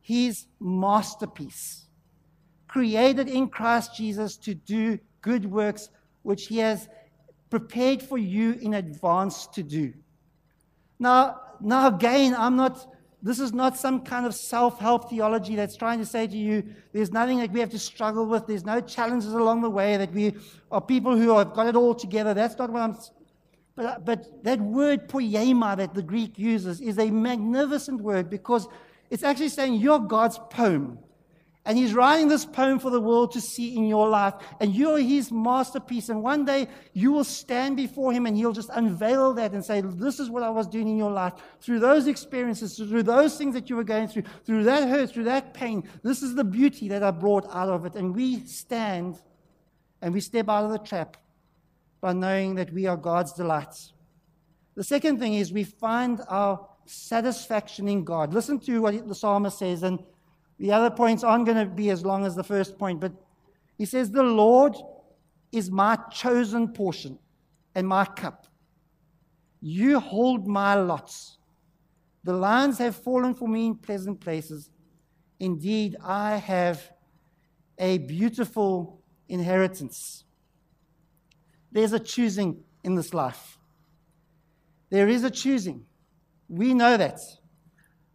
His 0.00 0.46
masterpiece 0.58 1.88
created 2.70 3.28
in 3.28 3.48
Christ 3.48 3.96
Jesus 3.96 4.36
to 4.36 4.54
do 4.54 4.96
good 5.22 5.44
works 5.44 5.90
which 6.22 6.46
he 6.46 6.58
has 6.58 6.88
prepared 7.50 8.00
for 8.00 8.16
you 8.16 8.52
in 8.62 8.74
advance 8.74 9.48
to 9.48 9.62
do. 9.64 9.92
Now, 11.00 11.40
now 11.60 11.88
again, 11.88 12.32
I'm 12.38 12.54
not 12.54 12.86
this 13.22 13.40
is 13.40 13.52
not 13.52 13.76
some 13.76 14.00
kind 14.02 14.24
of 14.24 14.34
self-help 14.34 15.10
theology 15.10 15.54
that's 15.54 15.76
trying 15.76 15.98
to 15.98 16.06
say 16.06 16.26
to 16.26 16.36
you 16.36 16.62
there's 16.92 17.12
nothing 17.12 17.38
that 17.38 17.50
we 17.50 17.60
have 17.60 17.70
to 17.70 17.78
struggle 17.78 18.24
with, 18.24 18.46
there's 18.46 18.64
no 18.64 18.80
challenges 18.80 19.32
along 19.34 19.60
the 19.62 19.68
way, 19.68 19.96
that 19.96 20.12
we 20.12 20.36
are 20.70 20.80
people 20.80 21.16
who 21.16 21.36
have 21.36 21.52
got 21.52 21.66
it 21.66 21.76
all 21.76 21.94
together. 21.94 22.32
That's 22.34 22.56
not 22.56 22.70
what 22.70 22.82
I'm 22.82 22.96
but, 23.76 24.04
but 24.04 24.44
that 24.44 24.60
word 24.60 25.08
poiema 25.08 25.76
that 25.76 25.92
the 25.92 26.02
Greek 26.02 26.38
uses 26.38 26.80
is 26.80 26.98
a 26.98 27.10
magnificent 27.10 28.00
word 28.00 28.30
because 28.30 28.68
it's 29.10 29.24
actually 29.24 29.48
saying 29.48 29.74
you're 29.74 29.98
God's 29.98 30.38
poem. 30.50 30.98
And 31.66 31.76
he's 31.76 31.92
writing 31.92 32.28
this 32.28 32.46
poem 32.46 32.78
for 32.78 32.90
the 32.90 33.00
world 33.00 33.32
to 33.32 33.40
see 33.40 33.76
in 33.76 33.86
your 33.86 34.08
life. 34.08 34.34
And 34.60 34.74
you're 34.74 34.98
his 34.98 35.30
masterpiece. 35.30 36.08
And 36.08 36.22
one 36.22 36.46
day 36.46 36.68
you 36.94 37.12
will 37.12 37.24
stand 37.24 37.76
before 37.76 38.12
him 38.12 38.24
and 38.24 38.34
he'll 38.34 38.52
just 38.52 38.70
unveil 38.72 39.34
that 39.34 39.52
and 39.52 39.62
say, 39.62 39.82
This 39.82 40.18
is 40.20 40.30
what 40.30 40.42
I 40.42 40.48
was 40.48 40.66
doing 40.66 40.88
in 40.88 40.96
your 40.96 41.10
life. 41.10 41.34
Through 41.60 41.80
those 41.80 42.06
experiences, 42.06 42.76
through 42.76 43.02
those 43.02 43.36
things 43.36 43.54
that 43.54 43.68
you 43.68 43.76
were 43.76 43.84
going 43.84 44.08
through, 44.08 44.22
through 44.44 44.64
that 44.64 44.88
hurt, 44.88 45.10
through 45.10 45.24
that 45.24 45.52
pain, 45.52 45.86
this 46.02 46.22
is 46.22 46.34
the 46.34 46.44
beauty 46.44 46.88
that 46.88 47.02
I 47.02 47.10
brought 47.10 47.46
out 47.54 47.68
of 47.68 47.84
it. 47.84 47.94
And 47.94 48.16
we 48.16 48.40
stand 48.46 49.18
and 50.00 50.14
we 50.14 50.20
step 50.20 50.48
out 50.48 50.64
of 50.64 50.70
the 50.70 50.78
trap 50.78 51.18
by 52.00 52.14
knowing 52.14 52.54
that 52.54 52.72
we 52.72 52.86
are 52.86 52.96
God's 52.96 53.34
delights. 53.34 53.92
The 54.76 54.84
second 54.84 55.18
thing 55.18 55.34
is 55.34 55.52
we 55.52 55.64
find 55.64 56.22
our 56.28 56.66
satisfaction 56.86 57.86
in 57.86 58.02
God. 58.02 58.32
Listen 58.32 58.58
to 58.60 58.80
what 58.80 59.06
the 59.06 59.14
psalmist 59.14 59.58
says. 59.58 59.82
And 59.82 60.02
the 60.60 60.72
other 60.72 60.90
points 60.90 61.24
aren't 61.24 61.46
going 61.46 61.56
to 61.56 61.64
be 61.64 61.88
as 61.88 62.04
long 62.04 62.26
as 62.26 62.36
the 62.36 62.44
first 62.44 62.78
point, 62.78 63.00
but 63.00 63.12
he 63.78 63.86
says, 63.86 64.10
The 64.10 64.22
Lord 64.22 64.76
is 65.50 65.70
my 65.70 65.96
chosen 66.12 66.68
portion 66.68 67.18
and 67.74 67.88
my 67.88 68.04
cup. 68.04 68.46
You 69.62 69.98
hold 69.98 70.46
my 70.46 70.74
lots. 70.74 71.38
The 72.24 72.34
lines 72.34 72.76
have 72.76 72.94
fallen 72.94 73.34
for 73.34 73.48
me 73.48 73.68
in 73.68 73.74
pleasant 73.74 74.20
places. 74.20 74.68
Indeed, 75.38 75.96
I 76.04 76.36
have 76.36 76.92
a 77.78 77.96
beautiful 77.96 79.00
inheritance. 79.30 80.24
There's 81.72 81.94
a 81.94 81.98
choosing 81.98 82.62
in 82.84 82.96
this 82.96 83.14
life. 83.14 83.56
There 84.90 85.08
is 85.08 85.24
a 85.24 85.30
choosing. 85.30 85.86
We 86.50 86.74
know 86.74 86.98
that. 86.98 87.18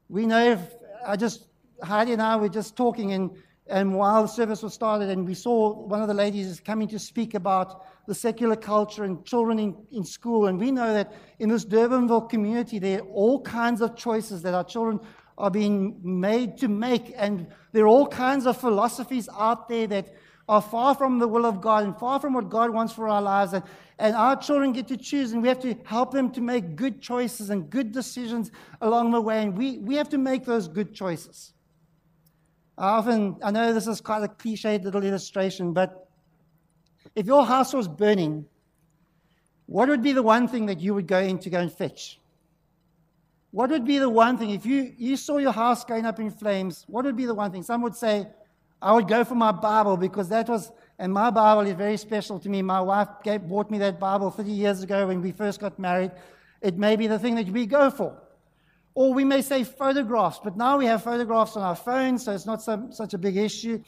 We 0.09 0.27
know 0.27 0.51
if 0.51 0.59
I 1.03 1.15
just, 1.15 1.47
Heidi 1.81 2.13
and 2.13 2.21
I 2.21 2.35
were 2.35 2.49
just 2.49 2.75
talking, 2.75 3.13
and, 3.13 3.31
and 3.67 3.95
while 3.95 4.21
the 4.21 4.27
service 4.27 4.61
was 4.63 4.73
started, 4.73 5.09
and 5.09 5.25
we 5.25 5.33
saw 5.33 5.73
one 5.73 6.01
of 6.01 6.07
the 6.07 6.13
ladies 6.13 6.59
coming 6.59 6.87
to 6.89 6.99
speak 6.99 7.33
about 7.33 7.85
the 8.07 8.15
secular 8.15 8.55
culture 8.55 9.03
and 9.03 9.25
children 9.25 9.59
in, 9.59 9.75
in 9.91 10.03
school. 10.03 10.47
And 10.47 10.59
we 10.59 10.71
know 10.71 10.93
that 10.93 11.13
in 11.39 11.49
this 11.49 11.65
Durbanville 11.65 12.29
community, 12.29 12.79
there 12.79 12.99
are 12.99 13.07
all 13.07 13.41
kinds 13.41 13.81
of 13.81 13.95
choices 13.95 14.41
that 14.43 14.53
our 14.53 14.63
children 14.63 14.99
are 15.37 15.51
being 15.51 15.99
made 16.03 16.57
to 16.59 16.67
make. 16.67 17.13
And 17.15 17.47
there 17.71 17.85
are 17.85 17.87
all 17.87 18.07
kinds 18.07 18.45
of 18.45 18.57
philosophies 18.57 19.27
out 19.37 19.67
there 19.67 19.87
that 19.87 20.13
are 20.47 20.61
far 20.61 20.93
from 20.93 21.17
the 21.17 21.27
will 21.27 21.45
of 21.45 21.59
God 21.59 21.83
and 21.83 21.97
far 21.97 22.19
from 22.19 22.33
what 22.33 22.49
God 22.49 22.69
wants 22.69 22.93
for 22.93 23.09
our 23.09 23.21
lives. 23.21 23.53
And, 23.53 23.63
and 23.97 24.15
our 24.15 24.35
children 24.35 24.71
get 24.71 24.87
to 24.89 24.97
choose, 24.97 25.31
and 25.31 25.41
we 25.41 25.47
have 25.47 25.61
to 25.61 25.75
help 25.85 26.11
them 26.11 26.29
to 26.33 26.41
make 26.41 26.75
good 26.75 27.01
choices 27.01 27.49
and 27.49 27.69
good 27.69 27.91
decisions 27.91 28.51
along 28.81 29.11
the 29.11 29.21
way. 29.21 29.41
And 29.41 29.57
we, 29.57 29.79
we 29.79 29.95
have 29.95 30.09
to 30.09 30.19
make 30.19 30.45
those 30.45 30.67
good 30.67 30.93
choices. 30.93 31.53
I 32.77 32.87
often, 32.87 33.37
I 33.41 33.51
know 33.51 33.73
this 33.73 33.87
is 33.87 34.01
quite 34.01 34.23
a 34.23 34.27
cliched 34.27 34.83
little 34.83 35.03
illustration, 35.03 35.73
but 35.73 36.09
if 37.15 37.25
your 37.25 37.45
house 37.45 37.73
was 37.73 37.87
burning, 37.87 38.45
what 39.67 39.87
would 39.87 40.03
be 40.03 40.11
the 40.11 40.23
one 40.23 40.47
thing 40.47 40.65
that 40.65 40.79
you 40.79 40.93
would 40.93 41.07
go 41.07 41.19
in 41.19 41.39
to 41.39 41.49
go 41.49 41.59
and 41.59 41.71
fetch? 41.71 42.19
What 43.51 43.69
would 43.69 43.85
be 43.85 43.99
the 43.99 44.09
one 44.09 44.37
thing, 44.37 44.49
if 44.49 44.65
you, 44.65 44.93
you 44.97 45.15
saw 45.15 45.37
your 45.37 45.53
house 45.53 45.85
going 45.85 46.05
up 46.05 46.19
in 46.19 46.29
flames, 46.29 46.83
what 46.87 47.05
would 47.05 47.15
be 47.15 47.25
the 47.25 47.33
one 47.33 47.51
thing? 47.51 47.63
Some 47.63 47.81
would 47.83 47.95
say, 47.95 48.27
I 48.81 48.91
would 48.91 49.07
go 49.07 49.23
for 49.23 49.35
my 49.35 49.53
Bible 49.53 49.95
because 49.95 50.27
that 50.29 50.49
was, 50.49 50.71
and 50.99 51.13
my 51.13 51.29
Bible 51.31 51.61
is 51.61 51.73
very 51.75 51.95
special 51.95 52.37
to 52.39 52.49
me. 52.49 52.61
My 52.61 52.81
wife 52.81 53.07
gave, 53.23 53.47
bought 53.47 53.71
me 53.71 53.77
that 53.79 53.99
Bible 53.99 54.29
30 54.29 54.51
years 54.51 54.83
ago 54.83 55.07
when 55.07 55.21
we 55.21 55.31
first 55.31 55.61
got 55.61 55.79
married. 55.79 56.11
It 56.61 56.77
may 56.77 56.97
be 56.97 57.07
the 57.07 57.17
thing 57.17 57.35
that 57.35 57.47
we 57.47 57.65
go 57.65 57.89
for. 57.89 58.21
Or 58.95 59.13
we 59.13 59.25
may 59.25 59.41
say 59.41 59.65
photographs, 59.65 60.39
but 60.41 60.55
now 60.55 60.77
we 60.77 60.85
have 60.85 61.03
photographs 61.03 61.57
on 61.57 61.63
our 61.63 61.75
phones, 61.75 62.23
so 62.23 62.31
it's 62.31 62.45
not 62.45 62.61
such 62.61 63.13
a 63.13 63.17
big 63.17 63.35
issue. 63.35 63.83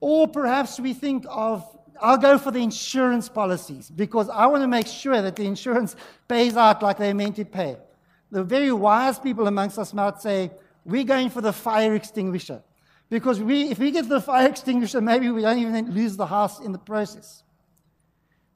Or 0.00 0.28
perhaps 0.28 0.78
we 0.78 0.94
think 0.94 1.26
of, 1.28 1.66
I'll 2.00 2.18
go 2.18 2.38
for 2.38 2.52
the 2.52 2.62
insurance 2.62 3.28
policies 3.28 3.90
because 3.90 4.28
I 4.28 4.46
want 4.46 4.62
to 4.62 4.68
make 4.68 4.86
sure 4.86 5.20
that 5.20 5.34
the 5.34 5.44
insurance 5.44 5.96
pays 6.28 6.56
out 6.56 6.82
like 6.84 6.98
they're 6.98 7.14
meant 7.14 7.34
to 7.36 7.44
pay. 7.44 7.76
The 8.30 8.44
very 8.44 8.70
wise 8.70 9.18
people 9.18 9.48
amongst 9.48 9.76
us 9.76 9.92
might 9.92 10.22
say, 10.22 10.52
we're 10.84 11.04
going 11.04 11.30
for 11.30 11.40
the 11.40 11.52
fire 11.52 11.96
extinguisher. 11.96 12.62
Because 13.10 13.40
we, 13.40 13.70
if 13.70 13.80
we 13.80 13.90
get 13.90 14.08
the 14.08 14.20
fire 14.20 14.48
extinguisher, 14.50 15.00
maybe 15.00 15.30
we 15.30 15.42
don't 15.42 15.58
even 15.58 15.92
lose 15.92 16.16
the 16.16 16.26
house 16.26 16.60
in 16.60 16.70
the 16.70 16.78
process. 16.78 17.42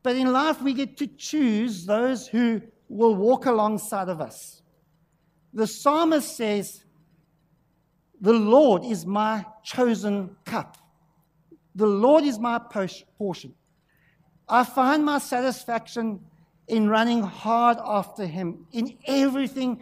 But 0.04 0.14
in 0.14 0.32
life, 0.32 0.62
we 0.62 0.74
get 0.74 0.96
to 0.98 1.08
choose 1.08 1.86
those 1.86 2.28
who 2.28 2.62
will 2.88 3.16
walk 3.16 3.46
alongside 3.46 4.08
of 4.08 4.20
us. 4.20 4.61
The 5.52 5.66
psalmist 5.66 6.36
says, 6.36 6.84
The 8.20 8.32
Lord 8.32 8.84
is 8.84 9.04
my 9.04 9.44
chosen 9.62 10.36
cup. 10.44 10.78
The 11.74 11.86
Lord 11.86 12.24
is 12.24 12.38
my 12.38 12.58
portion. 12.58 13.54
I 14.48 14.64
find 14.64 15.04
my 15.04 15.18
satisfaction 15.18 16.20
in 16.68 16.88
running 16.88 17.22
hard 17.22 17.78
after 17.82 18.26
Him 18.26 18.66
in 18.72 18.96
everything 19.06 19.80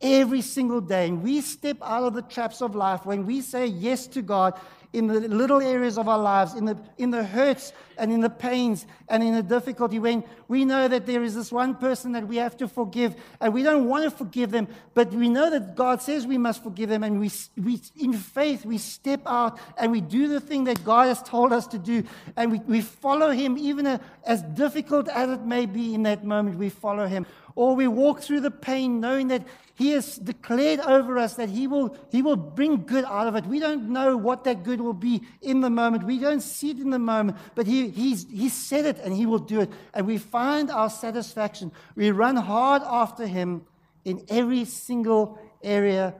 every 0.00 0.40
single 0.40 0.80
day. 0.80 1.08
And 1.08 1.22
we 1.22 1.40
step 1.40 1.78
out 1.82 2.04
of 2.04 2.14
the 2.14 2.22
traps 2.22 2.60
of 2.60 2.74
life 2.74 3.06
when 3.06 3.24
we 3.24 3.40
say 3.40 3.66
yes 3.66 4.06
to 4.08 4.22
God 4.22 4.58
in 4.92 5.06
the 5.06 5.20
little 5.20 5.60
areas 5.60 5.96
of 5.96 6.08
our 6.08 6.18
lives, 6.18 6.54
in 6.54 6.66
the, 6.66 6.76
in 6.98 7.10
the 7.10 7.24
hurts 7.24 7.72
and 7.96 8.12
in 8.12 8.20
the 8.20 8.30
pains 8.30 8.86
and 9.08 9.22
in 9.22 9.34
the 9.34 9.42
difficulty, 9.42 9.98
when 9.98 10.22
we 10.48 10.64
know 10.64 10.86
that 10.86 11.06
there 11.06 11.22
is 11.22 11.34
this 11.34 11.50
one 11.50 11.74
person 11.74 12.12
that 12.12 12.26
we 12.26 12.36
have 12.36 12.56
to 12.58 12.68
forgive 12.68 13.14
and 13.40 13.54
we 13.54 13.62
don't 13.62 13.88
want 13.88 14.04
to 14.04 14.10
forgive 14.10 14.50
them, 14.50 14.68
but 14.94 15.10
we 15.12 15.28
know 15.28 15.48
that 15.50 15.74
God 15.76 16.02
says 16.02 16.26
we 16.26 16.38
must 16.38 16.62
forgive 16.62 16.90
them, 16.90 17.02
and 17.02 17.18
we, 17.20 17.30
we 17.56 17.80
in 17.98 18.12
faith, 18.12 18.66
we 18.66 18.78
step 18.78 19.22
out 19.26 19.58
and 19.78 19.90
we 19.92 20.00
do 20.00 20.28
the 20.28 20.40
thing 20.40 20.64
that 20.64 20.84
God 20.84 21.06
has 21.06 21.22
told 21.22 21.52
us 21.52 21.66
to 21.68 21.78
do, 21.78 22.04
and 22.36 22.52
we, 22.52 22.58
we 22.60 22.80
follow 22.82 23.30
Him, 23.30 23.56
even 23.56 24.00
as 24.24 24.42
difficult 24.42 25.08
as 25.08 25.30
it 25.30 25.42
may 25.42 25.66
be 25.66 25.94
in 25.94 26.02
that 26.02 26.24
moment, 26.24 26.58
we 26.58 26.68
follow 26.68 27.06
Him. 27.06 27.26
Or 27.54 27.76
we 27.76 27.86
walk 27.88 28.20
through 28.20 28.40
the 28.40 28.50
pain 28.50 29.00
knowing 29.00 29.28
that 29.28 29.46
He 29.74 29.90
has 29.90 30.16
declared 30.16 30.80
over 30.80 31.18
us 31.18 31.34
that 31.34 31.48
He 31.48 31.66
will, 31.66 31.96
he 32.10 32.22
will 32.22 32.36
bring 32.36 32.84
good 32.84 33.04
out 33.04 33.26
of 33.26 33.36
it. 33.36 33.46
We 33.46 33.60
don't 33.60 33.90
know 33.90 34.16
what 34.16 34.44
that 34.44 34.62
good 34.62 34.80
will 34.80 34.94
be 34.94 35.22
in 35.40 35.60
the 35.60 35.70
moment. 35.70 36.04
We 36.04 36.18
don't 36.18 36.40
see 36.40 36.70
it 36.70 36.78
in 36.78 36.90
the 36.90 36.98
moment, 36.98 37.38
but 37.54 37.66
He, 37.66 37.88
he's, 37.90 38.26
he 38.30 38.48
said 38.48 38.86
it 38.86 38.98
and 38.98 39.14
He 39.14 39.26
will 39.26 39.38
do 39.38 39.60
it. 39.60 39.70
And 39.92 40.06
we 40.06 40.18
find 40.18 40.70
our 40.70 40.90
satisfaction. 40.90 41.72
We 41.94 42.10
run 42.10 42.36
hard 42.36 42.82
after 42.84 43.26
Him 43.26 43.66
in 44.04 44.24
every 44.28 44.64
single 44.64 45.38
area 45.62 46.14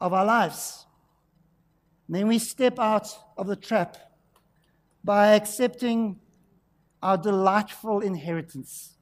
of 0.00 0.12
our 0.12 0.24
lives. 0.24 0.86
And 2.06 2.16
then 2.16 2.28
we 2.28 2.38
step 2.38 2.78
out 2.78 3.08
of 3.36 3.46
the 3.46 3.56
trap 3.56 3.96
by 5.02 5.34
accepting 5.34 6.20
our 7.02 7.18
delightful 7.18 8.00
inheritance 8.00 8.93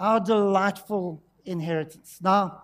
our 0.00 0.18
delightful 0.18 1.22
inheritance. 1.44 2.18
Now, 2.22 2.62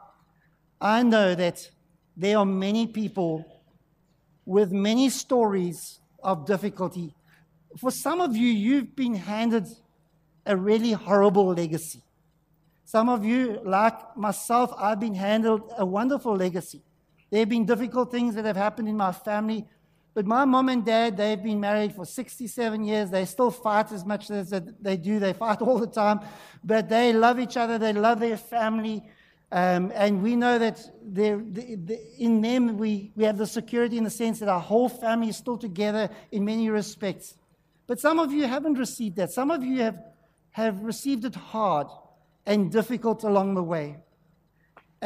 I 0.80 1.02
know 1.02 1.34
that 1.34 1.70
there 2.16 2.38
are 2.38 2.46
many 2.46 2.86
people 2.86 3.44
with 4.46 4.72
many 4.72 5.10
stories 5.10 6.00
of 6.22 6.46
difficulty. 6.46 7.14
For 7.78 7.90
some 7.90 8.22
of 8.22 8.34
you, 8.34 8.48
you've 8.48 8.96
been 8.96 9.14
handed 9.14 9.66
a 10.46 10.56
really 10.56 10.92
horrible 10.92 11.48
legacy. 11.52 12.02
Some 12.86 13.10
of 13.10 13.24
you, 13.24 13.60
like 13.64 14.16
myself, 14.16 14.72
I've 14.78 15.00
been 15.00 15.14
handed 15.14 15.60
a 15.76 15.84
wonderful 15.84 16.34
legacy. 16.34 16.82
There 17.30 17.40
have 17.40 17.48
been 17.50 17.66
difficult 17.66 18.10
things 18.10 18.34
that 18.36 18.46
have 18.46 18.56
happened 18.56 18.88
in 18.88 18.96
my 18.96 19.12
family 19.12 19.66
but 20.16 20.24
my 20.24 20.46
mom 20.46 20.70
and 20.70 20.82
dad, 20.82 21.18
they've 21.18 21.42
been 21.42 21.60
married 21.60 21.94
for 21.94 22.06
67 22.06 22.84
years. 22.84 23.10
They 23.10 23.26
still 23.26 23.50
fight 23.50 23.92
as 23.92 24.06
much 24.06 24.30
as 24.30 24.48
they 24.80 24.96
do. 24.96 25.18
They 25.18 25.34
fight 25.34 25.60
all 25.60 25.78
the 25.78 25.86
time. 25.86 26.20
But 26.64 26.88
they 26.88 27.12
love 27.12 27.38
each 27.38 27.58
other. 27.58 27.76
They 27.76 27.92
love 27.92 28.18
their 28.18 28.38
family. 28.38 29.04
Um, 29.52 29.92
and 29.94 30.22
we 30.22 30.34
know 30.34 30.58
that 30.58 30.80
in 32.18 32.40
them, 32.40 32.78
we, 32.78 33.12
we 33.14 33.24
have 33.24 33.36
the 33.36 33.46
security 33.46 33.98
in 33.98 34.04
the 34.04 34.10
sense 34.10 34.38
that 34.38 34.48
our 34.48 34.58
whole 34.58 34.88
family 34.88 35.28
is 35.28 35.36
still 35.36 35.58
together 35.58 36.08
in 36.32 36.46
many 36.46 36.70
respects. 36.70 37.34
But 37.86 38.00
some 38.00 38.18
of 38.18 38.32
you 38.32 38.46
haven't 38.46 38.78
received 38.78 39.16
that. 39.16 39.32
Some 39.32 39.50
of 39.50 39.62
you 39.62 39.82
have, 39.82 40.02
have 40.52 40.82
received 40.82 41.26
it 41.26 41.34
hard 41.34 41.88
and 42.46 42.72
difficult 42.72 43.22
along 43.22 43.54
the 43.54 43.62
way 43.62 43.98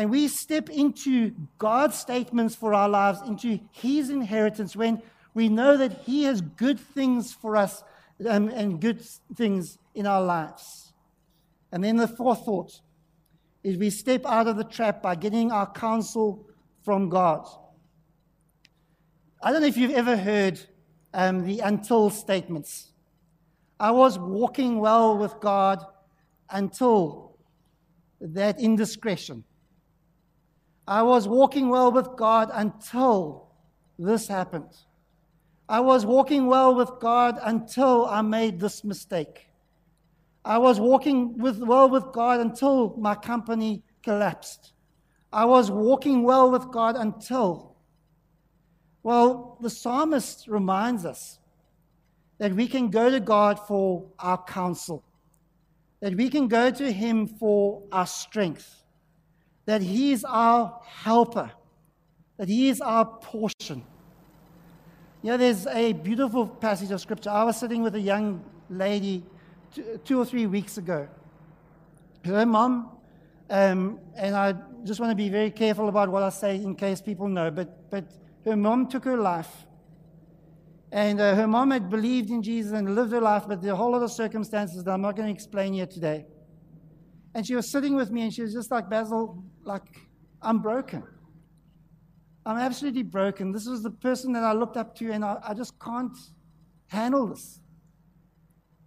and 0.01 0.11
we 0.11 0.29
step 0.29 0.71
into 0.71 1.35
God's 1.59 1.99
statements 1.99 2.55
for 2.55 2.73
our 2.73 2.89
lives, 2.89 3.21
into 3.21 3.61
His 3.71 4.09
inheritance, 4.09 4.75
when 4.75 5.03
we 5.35 5.51
know 5.51 5.77
that 5.77 5.93
He 6.07 6.23
has 6.23 6.41
good 6.41 6.81
things 6.81 7.35
for 7.35 7.55
us 7.55 7.85
um, 8.27 8.49
and 8.49 8.81
good 8.81 9.03
things 9.37 9.77
in 9.95 10.07
our 10.07 10.23
lives. 10.23 10.95
And 11.71 11.85
then 11.85 11.97
the 11.97 12.09
fourth 12.09 12.47
thought 12.47 12.81
is 13.63 13.77
we 13.77 13.91
step 13.91 14.25
out 14.25 14.47
of 14.47 14.57
the 14.57 14.65
trap 14.65 15.03
by 15.03 15.17
getting 15.17 15.53
our 15.53 15.71
counsel 15.71 16.47
from 16.83 17.11
God. 17.11 17.47
I 19.43 19.53
don't 19.53 19.61
know 19.61 19.69
if 19.69 19.77
you've 19.77 19.91
ever 19.91 20.17
heard 20.17 20.59
um, 21.13 21.45
the 21.45 21.61
until 21.61 22.09
statements. 22.09 22.95
I 23.79 23.91
was 23.91 24.19
walking 24.19 24.79
well 24.81 25.19
with 25.19 25.39
God 25.41 25.85
until 26.49 27.37
that 28.19 28.59
indiscretion. 28.59 29.45
I 30.91 31.03
was 31.05 31.29
walking 31.29 31.69
well 31.69 31.93
with 31.93 32.17
God 32.17 32.51
until 32.53 33.47
this 33.97 34.27
happened. 34.27 34.77
I 35.69 35.79
was 35.79 36.05
walking 36.05 36.49
well 36.49 36.75
with 36.75 36.91
God 37.01 37.39
until 37.43 38.07
I 38.07 38.23
made 38.23 38.59
this 38.59 38.83
mistake. 38.83 39.47
I 40.45 40.59
was 40.59 40.81
walking 40.81 41.39
with, 41.39 41.63
well 41.63 41.89
with 41.89 42.11
God 42.13 42.41
until 42.41 42.97
my 42.97 43.15
company 43.15 43.85
collapsed. 44.03 44.73
I 45.33 45.45
was 45.45 45.71
walking 45.71 46.25
well 46.25 46.51
with 46.51 46.73
God 46.73 46.97
until. 46.97 47.77
Well, 49.05 49.59
the 49.61 49.71
psalmist 49.71 50.49
reminds 50.49 51.05
us 51.05 51.39
that 52.39 52.53
we 52.53 52.67
can 52.67 52.91
go 52.91 53.11
to 53.11 53.21
God 53.21 53.61
for 53.61 54.09
our 54.19 54.43
counsel, 54.43 55.05
that 56.01 56.17
we 56.17 56.29
can 56.29 56.49
go 56.49 56.73
to 56.73 56.91
Him 56.91 57.29
for 57.29 57.85
our 57.93 58.09
strength 58.09 58.80
that 59.71 59.83
He 59.83 60.11
is 60.11 60.25
our 60.25 60.81
helper, 60.85 61.49
that 62.39 62.49
He 62.49 62.69
is 62.71 62.81
our 62.81 63.05
portion. 63.05 63.85
You 65.23 65.31
know, 65.31 65.37
there's 65.37 65.65
a 65.69 65.93
beautiful 65.93 66.49
passage 66.49 66.91
of 66.91 67.01
scripture. 67.01 67.31
I 67.31 67.45
was 67.45 67.57
sitting 67.57 67.81
with 67.81 67.95
a 67.95 68.01
young 68.01 68.43
lady 68.69 69.23
two, 70.05 70.19
or 70.21 70.25
three 70.25 70.47
weeks 70.47 70.77
ago. 70.77 71.07
Her 72.25 72.45
mom, 72.45 72.91
um, 73.49 74.01
and 74.17 74.35
I 74.35 74.57
just 74.83 74.99
want 74.99 75.13
to 75.13 75.15
be 75.15 75.29
very 75.29 75.53
careful 75.53 75.89
about 75.89 76.09
what 76.09 76.25
I 76.25 76.31
say 76.31 76.57
in 76.57 76.75
case 76.75 77.01
people 77.01 77.29
know, 77.29 77.53
but, 77.53 77.89
but 77.93 78.11
her 78.45 78.57
mom 78.57 78.89
took 78.89 79.05
her 79.05 79.17
life. 79.17 79.67
And 80.91 81.21
uh, 81.21 81.37
her 81.37 81.47
mom 81.47 81.71
had 81.71 81.89
believed 81.89 82.31
in 82.31 82.43
Jesus 82.43 82.73
and 82.73 82.97
lived 82.97 83.13
her 83.13 83.21
life, 83.21 83.45
but 83.47 83.63
there 83.63 83.71
are 83.71 83.75
a 83.75 83.77
whole 83.77 83.93
lot 83.93 84.03
of 84.03 84.11
circumstances 84.11 84.83
that 84.83 84.91
I'm 84.91 85.03
not 85.03 85.15
going 85.15 85.29
to 85.29 85.33
explain 85.33 85.75
here 85.75 85.87
today. 85.87 86.27
And 87.35 87.47
she 87.47 87.55
was 87.55 87.71
sitting 87.71 87.95
with 87.95 88.11
me 88.11 88.23
and 88.23 88.35
she 88.35 88.43
was 88.43 88.53
just 88.53 88.71
like, 88.71 88.91
Basil, 88.91 89.45
like, 89.71 90.01
I'm 90.43 90.59
broken. 90.59 91.05
I'm 92.45 92.57
absolutely 92.57 93.05
broken. 93.05 93.53
This 93.53 93.67
was 93.67 93.83
the 93.83 93.91
person 93.91 94.33
that 94.33 94.43
I 94.43 94.53
looked 94.53 94.77
up 94.77 94.97
to, 94.97 95.13
and 95.13 95.25
I, 95.25 95.39
I 95.47 95.55
just 95.55 95.79
can't 95.79 96.17
handle 96.89 97.27
this. 97.29 97.61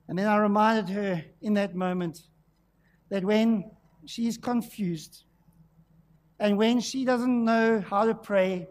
And 0.10 0.18
then 0.20 0.28
I 0.28 0.38
reminded 0.38 0.94
her 0.94 1.24
in 1.42 1.54
that 1.54 1.74
moment 1.74 2.20
that 3.10 3.24
when 3.24 3.72
she's 4.06 4.38
confused, 4.38 5.24
and 6.40 6.58
when 6.58 6.82
she 6.82 7.06
doesn't 7.06 7.46
know 7.46 7.80
how 7.80 8.06
to 8.06 8.14
pray, 8.14 8.68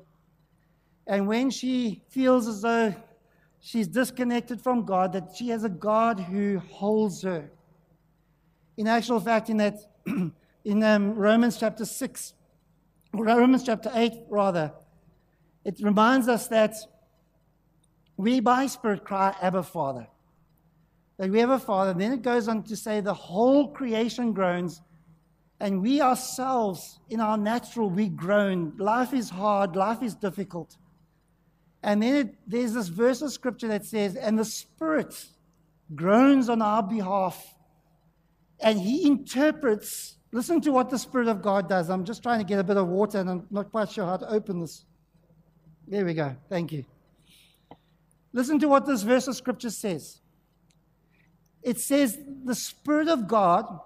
and 1.07 1.27
when 1.27 1.49
she 1.49 2.03
feels 2.11 2.47
as 2.47 2.61
though 2.61 2.95
she's 3.61 3.89
disconnected 3.89 4.61
from 4.61 4.85
God, 4.85 5.15
that 5.15 5.35
she 5.35 5.49
has 5.49 5.65
a 5.65 5.71
God 5.71 6.21
who 6.21 6.59
holds 6.59 7.23
her. 7.23 7.51
In 8.77 8.87
actual 8.87 9.21
fact, 9.21 9.49
in 9.49 9.57
that 9.57 9.79
in 10.65 10.83
um, 10.83 11.15
Romans 11.15 11.57
chapter 11.59 11.85
6, 11.85 12.35
Romans 13.15 13.65
chapter 13.65 13.91
8, 13.95 14.13
rather, 14.29 14.73
it 15.65 15.79
reminds 15.81 16.29
us 16.29 16.49
that 16.49 16.75
we 18.17 18.41
by 18.41 18.67
Spirit 18.67 19.05
cry, 19.05 19.35
Abba, 19.41 19.63
Father. 19.63 20.07
That 21.19 21.31
we 21.31 21.41
have 21.41 21.51
a 21.51 21.59
Father. 21.59 21.95
Then 21.95 22.13
it 22.13 22.23
goes 22.23 22.49
on 22.49 22.63
to 22.65 22.77
say 22.77 23.01
the 23.01 23.15
whole 23.15 23.69
creation 23.69 24.33
groans, 24.33 24.81
and 25.61 25.83
we 25.83 26.01
ourselves, 26.01 26.99
in 27.09 27.21
our 27.21 27.37
natural, 27.37 27.91
we 27.91 28.09
groan. 28.09 28.73
Life 28.79 29.13
is 29.13 29.31
hard, 29.31 29.77
life 29.77 30.03
is 30.03 30.15
difficult. 30.15 30.77
And 31.83 32.03
then 32.03 32.15
it, 32.15 32.35
there's 32.47 32.75
this 32.75 32.89
verse 32.89 33.23
of 33.23 33.33
scripture 33.33 33.69
that 33.69 33.85
says, 33.85 34.17
and 34.17 34.39
the 34.39 34.45
Spirit 34.45 35.27
groans 35.95 36.49
on 36.49 36.63
our 36.63 36.83
behalf, 36.83 37.57
and 38.61 38.81
He 38.81 39.07
interprets 39.07 40.17
Listen 40.35 40.63
to 40.63 40.73
what 40.73 40.89
the 40.89 40.99
Spirit 40.99 41.29
of 41.29 41.43
God 41.43 41.69
does. 41.69 41.91
I'm 41.91 42.05
just 42.05 42.23
trying 42.23 42.39
to 42.39 42.45
get 42.45 42.59
a 42.59 42.65
bit 42.65 42.79
of 42.79 42.89
water 42.89 43.19
and 43.19 43.29
I'm 43.29 43.47
not 43.51 43.71
quite 43.71 43.91
sure 43.91 44.07
how 44.07 44.17
to 44.17 44.29
open 44.31 44.61
this. 44.61 44.87
There 45.87 46.07
we 46.07 46.15
go. 46.15 46.35
Thank 46.49 46.73
you. 46.73 46.87
Listen 48.33 48.59
to 48.61 48.69
what 48.69 48.87
this 48.87 49.03
verse 49.03 49.29
of 49.29 49.37
Scripture 49.37 49.69
says. 49.69 50.21
It 51.63 51.79
says, 51.79 52.19
The 52.45 52.55
Spirit 52.55 53.09
of 53.09 53.29
God 53.29 53.81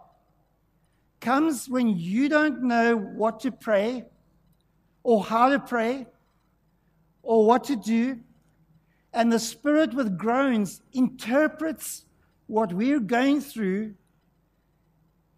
comes 1.21 1.69
when 1.69 1.89
you 1.89 2.29
don't 2.29 2.63
know 2.63 2.97
what 2.97 3.41
to 3.41 3.51
pray 3.51 4.05
or 5.03 5.25
how 5.25 5.49
to 5.49 5.59
pray 5.59 6.07
or 7.23 7.45
what 7.45 7.65
to 7.65 7.75
do. 7.75 8.21
And 9.13 9.33
the 9.33 9.41
Spirit, 9.41 9.95
with 9.95 10.17
groans, 10.17 10.81
interprets 10.93 12.05
what 12.47 12.73
we're 12.73 13.01
going 13.01 13.41
through 13.41 13.95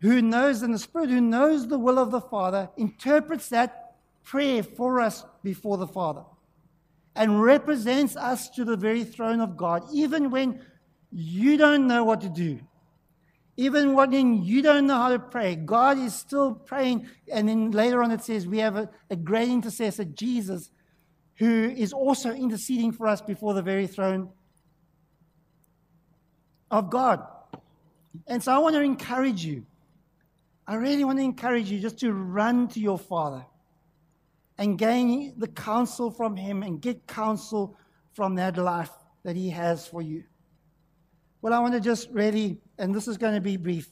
who 0.00 0.22
knows, 0.22 0.62
and 0.62 0.72
the 0.72 0.78
Spirit 0.78 1.10
who 1.10 1.20
knows 1.20 1.66
the 1.66 1.78
will 1.78 1.98
of 1.98 2.10
the 2.10 2.20
Father, 2.20 2.70
interprets 2.76 3.48
that 3.48 3.94
prayer 4.24 4.62
for 4.62 5.00
us 5.00 5.24
before 5.42 5.76
the 5.76 5.86
Father 5.86 6.22
and 7.16 7.42
represents 7.42 8.14
us 8.16 8.48
to 8.50 8.64
the 8.64 8.76
very 8.76 9.02
throne 9.02 9.40
of 9.40 9.56
God, 9.56 9.82
even 9.92 10.30
when 10.30 10.60
you 11.10 11.56
don't 11.56 11.86
know 11.88 12.04
what 12.04 12.20
to 12.20 12.28
do. 12.28 12.60
Even 13.56 13.94
when 13.94 14.44
you 14.44 14.62
don't 14.62 14.86
know 14.86 14.94
how 14.94 15.08
to 15.08 15.18
pray, 15.18 15.56
God 15.56 15.98
is 15.98 16.14
still 16.14 16.54
praying. 16.54 17.08
And 17.32 17.48
then 17.48 17.72
later 17.72 18.04
on 18.04 18.12
it 18.12 18.22
says 18.22 18.46
we 18.46 18.58
have 18.58 18.76
a, 18.76 18.88
a 19.10 19.16
great 19.16 19.48
intercessor, 19.48 20.04
Jesus, 20.04 20.70
who 21.38 21.74
is 21.76 21.92
also 21.92 22.30
interceding 22.32 22.92
for 22.92 23.08
us 23.08 23.20
before 23.20 23.54
the 23.54 23.62
very 23.62 23.88
throne 23.88 24.30
of 26.70 26.88
God. 26.88 27.26
And 28.28 28.40
so 28.40 28.52
I 28.52 28.58
want 28.58 28.76
to 28.76 28.80
encourage 28.80 29.44
you 29.44 29.66
I 30.68 30.74
really 30.74 31.02
want 31.02 31.18
to 31.18 31.24
encourage 31.24 31.70
you 31.70 31.80
just 31.80 31.98
to 32.00 32.12
run 32.12 32.68
to 32.68 32.80
your 32.80 32.98
Father 32.98 33.42
and 34.58 34.78
gain 34.78 35.32
the 35.38 35.48
counsel 35.48 36.10
from 36.10 36.36
Him 36.36 36.62
and 36.62 36.78
get 36.78 37.06
counsel 37.06 37.74
from 38.12 38.34
that 38.34 38.58
life 38.58 38.90
that 39.24 39.34
He 39.34 39.48
has 39.48 39.86
for 39.86 40.02
you. 40.02 40.24
Well, 41.40 41.54
I 41.54 41.58
want 41.60 41.72
to 41.72 41.80
just 41.80 42.10
really, 42.10 42.58
and 42.76 42.94
this 42.94 43.08
is 43.08 43.16
going 43.16 43.34
to 43.34 43.40
be 43.40 43.56
brief, 43.56 43.88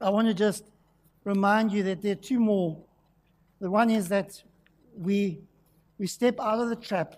I 0.00 0.10
want 0.10 0.26
to 0.26 0.34
just 0.34 0.64
remind 1.22 1.70
you 1.70 1.84
that 1.84 2.02
there 2.02 2.12
are 2.12 2.16
two 2.16 2.40
more. 2.40 2.82
The 3.60 3.70
one 3.70 3.88
is 3.88 4.08
that 4.08 4.42
we, 4.96 5.42
we 5.96 6.08
step 6.08 6.40
out 6.40 6.58
of 6.58 6.70
the 6.70 6.76
trap 6.76 7.14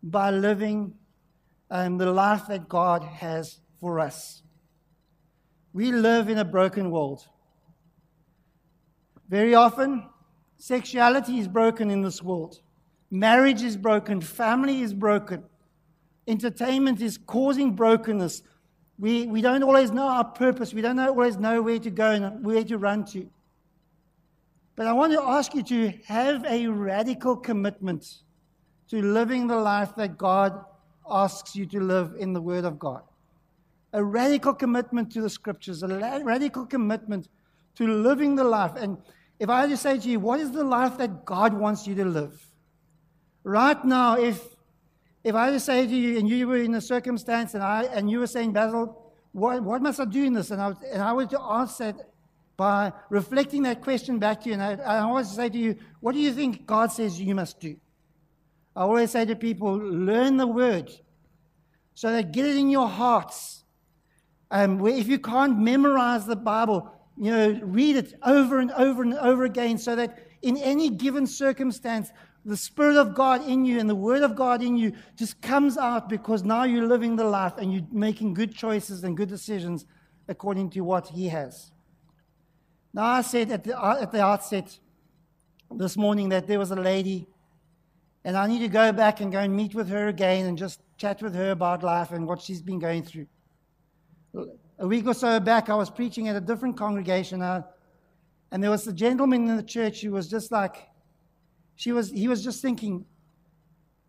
by 0.00 0.30
living 0.30 0.94
um, 1.72 1.98
the 1.98 2.12
life 2.12 2.46
that 2.46 2.68
God 2.68 3.02
has 3.02 3.58
for 3.80 3.98
us. 3.98 4.44
We 5.72 5.90
live 5.90 6.28
in 6.28 6.38
a 6.38 6.44
broken 6.44 6.92
world. 6.92 7.26
Very 9.28 9.54
often, 9.54 10.08
sexuality 10.58 11.38
is 11.38 11.48
broken 11.48 11.90
in 11.90 12.02
this 12.02 12.22
world. 12.22 12.60
Marriage 13.10 13.62
is 13.62 13.76
broken. 13.76 14.20
Family 14.20 14.82
is 14.82 14.92
broken. 14.92 15.44
Entertainment 16.26 17.00
is 17.00 17.18
causing 17.18 17.74
brokenness. 17.74 18.42
We, 18.98 19.26
we 19.26 19.40
don't 19.40 19.62
always 19.62 19.90
know 19.90 20.08
our 20.08 20.24
purpose. 20.24 20.72
We 20.72 20.82
don't 20.82 20.98
always 20.98 21.36
know 21.36 21.62
where 21.62 21.78
to 21.78 21.90
go 21.90 22.10
and 22.10 22.44
where 22.44 22.64
to 22.64 22.78
run 22.78 23.04
to. 23.06 23.28
But 24.76 24.86
I 24.86 24.92
want 24.92 25.12
to 25.12 25.22
ask 25.22 25.54
you 25.54 25.62
to 25.62 25.92
have 26.06 26.44
a 26.46 26.66
radical 26.66 27.36
commitment 27.36 28.22
to 28.88 29.00
living 29.00 29.46
the 29.46 29.56
life 29.56 29.94
that 29.96 30.18
God 30.18 30.64
asks 31.08 31.54
you 31.54 31.66
to 31.66 31.80
live 31.80 32.14
in 32.18 32.32
the 32.32 32.40
Word 32.40 32.64
of 32.64 32.78
God. 32.78 33.02
A 33.92 34.02
radical 34.02 34.52
commitment 34.52 35.12
to 35.12 35.20
the 35.20 35.30
Scriptures, 35.30 35.82
a 35.82 36.20
radical 36.24 36.66
commitment 36.66 37.28
to 37.76 37.86
living 37.86 38.36
the 38.36 38.44
life. 38.44 38.72
And 38.76 38.98
if 39.38 39.48
I 39.48 39.66
to 39.66 39.76
say 39.76 39.98
to 39.98 40.08
you, 40.08 40.20
what 40.20 40.40
is 40.40 40.52
the 40.52 40.64
life 40.64 40.98
that 40.98 41.24
God 41.24 41.54
wants 41.54 41.86
you 41.86 41.94
to 41.96 42.04
live? 42.04 42.40
Right 43.42 43.84
now, 43.84 44.16
if 44.16 44.40
if 45.22 45.34
I 45.34 45.50
to 45.50 45.58
say 45.58 45.86
to 45.86 45.94
you, 45.94 46.18
and 46.18 46.28
you 46.28 46.46
were 46.46 46.58
in 46.58 46.74
a 46.74 46.80
circumstance, 46.80 47.54
and 47.54 47.62
I 47.62 47.84
and 47.84 48.10
you 48.10 48.20
were 48.20 48.26
saying, 48.26 48.52
Basil, 48.52 49.12
what, 49.32 49.62
what 49.62 49.82
must 49.82 49.98
I 49.98 50.04
do 50.04 50.22
in 50.22 50.32
this? 50.32 50.50
And 50.50 50.62
I, 50.62 50.72
and 50.92 51.02
I 51.02 51.12
were 51.12 51.26
to 51.26 51.40
answer 51.40 51.94
by 52.56 52.92
reflecting 53.10 53.62
that 53.62 53.80
question 53.82 54.18
back 54.18 54.42
to 54.42 54.48
you, 54.48 54.54
and 54.54 54.62
I, 54.62 54.74
I 54.74 54.98
always 55.00 55.28
say 55.28 55.48
to 55.48 55.58
you, 55.58 55.76
what 56.00 56.12
do 56.12 56.20
you 56.20 56.32
think 56.32 56.66
God 56.66 56.92
says 56.92 57.20
you 57.20 57.34
must 57.34 57.58
do? 57.58 57.76
I 58.76 58.82
always 58.82 59.10
say 59.10 59.24
to 59.24 59.34
people, 59.34 59.74
learn 59.74 60.36
the 60.36 60.46
word 60.46 60.90
so 61.94 62.12
that 62.12 62.32
get 62.32 62.46
it 62.46 62.56
in 62.56 62.70
your 62.70 62.88
hearts. 62.88 63.64
Um, 64.50 64.86
if 64.86 65.08
you 65.08 65.18
can't 65.18 65.58
memorize 65.58 66.26
the 66.26 66.36
Bible, 66.36 66.90
you 67.16 67.30
know, 67.30 67.60
read 67.62 67.96
it 67.96 68.14
over 68.24 68.58
and 68.58 68.70
over 68.72 69.02
and 69.02 69.14
over 69.14 69.44
again 69.44 69.78
so 69.78 69.94
that 69.96 70.18
in 70.42 70.56
any 70.56 70.90
given 70.90 71.26
circumstance, 71.26 72.10
the 72.44 72.56
Spirit 72.56 72.96
of 72.96 73.14
God 73.14 73.46
in 73.48 73.64
you 73.64 73.78
and 73.78 73.88
the 73.88 73.94
Word 73.94 74.22
of 74.22 74.36
God 74.36 74.62
in 74.62 74.76
you 74.76 74.92
just 75.16 75.40
comes 75.40 75.78
out 75.78 76.08
because 76.08 76.44
now 76.44 76.64
you're 76.64 76.86
living 76.86 77.16
the 77.16 77.24
life 77.24 77.54
and 77.56 77.72
you're 77.72 77.86
making 77.90 78.34
good 78.34 78.54
choices 78.54 79.04
and 79.04 79.16
good 79.16 79.28
decisions 79.28 79.86
according 80.28 80.70
to 80.70 80.80
what 80.80 81.08
He 81.08 81.28
has. 81.28 81.70
Now, 82.92 83.04
I 83.04 83.22
said 83.22 83.50
at 83.50 83.64
the, 83.64 83.82
at 83.82 84.12
the 84.12 84.22
outset 84.22 84.78
this 85.70 85.96
morning 85.96 86.28
that 86.28 86.46
there 86.46 86.58
was 86.58 86.70
a 86.70 86.76
lady, 86.76 87.26
and 88.24 88.36
I 88.36 88.46
need 88.46 88.60
to 88.60 88.68
go 88.68 88.92
back 88.92 89.20
and 89.20 89.32
go 89.32 89.38
and 89.38 89.56
meet 89.56 89.74
with 89.74 89.88
her 89.88 90.08
again 90.08 90.46
and 90.46 90.58
just 90.58 90.80
chat 90.96 91.22
with 91.22 91.34
her 91.34 91.52
about 91.52 91.82
life 91.82 92.12
and 92.12 92.26
what 92.26 92.40
she's 92.40 92.62
been 92.62 92.78
going 92.78 93.02
through 93.02 93.26
a 94.78 94.86
week 94.86 95.06
or 95.06 95.14
so 95.14 95.38
back, 95.40 95.68
I 95.68 95.74
was 95.74 95.90
preaching 95.90 96.28
at 96.28 96.36
a 96.36 96.40
different 96.40 96.76
congregation, 96.76 97.42
uh, 97.42 97.62
and 98.50 98.62
there 98.62 98.70
was 98.70 98.86
a 98.86 98.92
gentleman 98.92 99.48
in 99.48 99.56
the 99.56 99.62
church 99.62 100.00
who 100.00 100.10
was 100.10 100.28
just 100.28 100.50
like, 100.50 100.88
she 101.76 101.92
was, 101.92 102.10
he 102.10 102.28
was 102.28 102.42
just 102.42 102.62
thinking, 102.62 103.04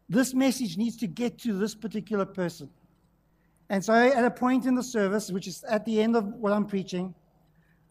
this 0.07 0.33
message 0.33 0.77
needs 0.77 0.97
to 0.97 1.07
get 1.07 1.39
to 1.39 1.57
this 1.57 1.73
particular 1.73 2.25
person. 2.25 2.69
And 3.69 3.83
so, 3.83 3.93
at 3.93 4.23
a 4.23 4.29
point 4.29 4.65
in 4.65 4.75
the 4.75 4.83
service, 4.83 5.31
which 5.31 5.47
is 5.47 5.63
at 5.63 5.85
the 5.85 5.99
end 5.99 6.15
of 6.15 6.25
what 6.35 6.53
I'm 6.53 6.67
preaching, 6.67 7.15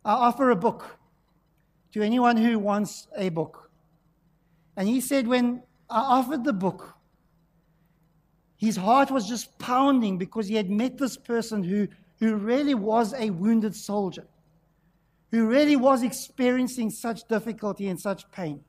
I 0.04 0.12
offer 0.12 0.50
a 0.50 0.56
book 0.56 0.96
to 1.92 2.02
anyone 2.02 2.36
who 2.36 2.58
wants 2.58 3.08
a 3.16 3.30
book. 3.30 3.70
And 4.76 4.88
he 4.88 5.00
said, 5.00 5.26
when 5.26 5.62
I 5.90 6.00
offered 6.00 6.44
the 6.44 6.52
book, 6.52 6.94
his 8.56 8.76
heart 8.76 9.10
was 9.10 9.28
just 9.28 9.58
pounding 9.58 10.18
because 10.18 10.46
he 10.46 10.54
had 10.54 10.70
met 10.70 10.98
this 10.98 11.16
person 11.16 11.62
who 11.62 11.88
who 12.20 12.36
really 12.36 12.74
was 12.74 13.12
a 13.14 13.30
wounded 13.30 13.74
soldier, 13.74 14.26
who 15.30 15.46
really 15.46 15.76
was 15.76 16.02
experiencing 16.02 16.90
such 16.90 17.26
difficulty 17.28 17.88
and 17.88 18.00
such 18.00 18.30
pain. 18.30 18.60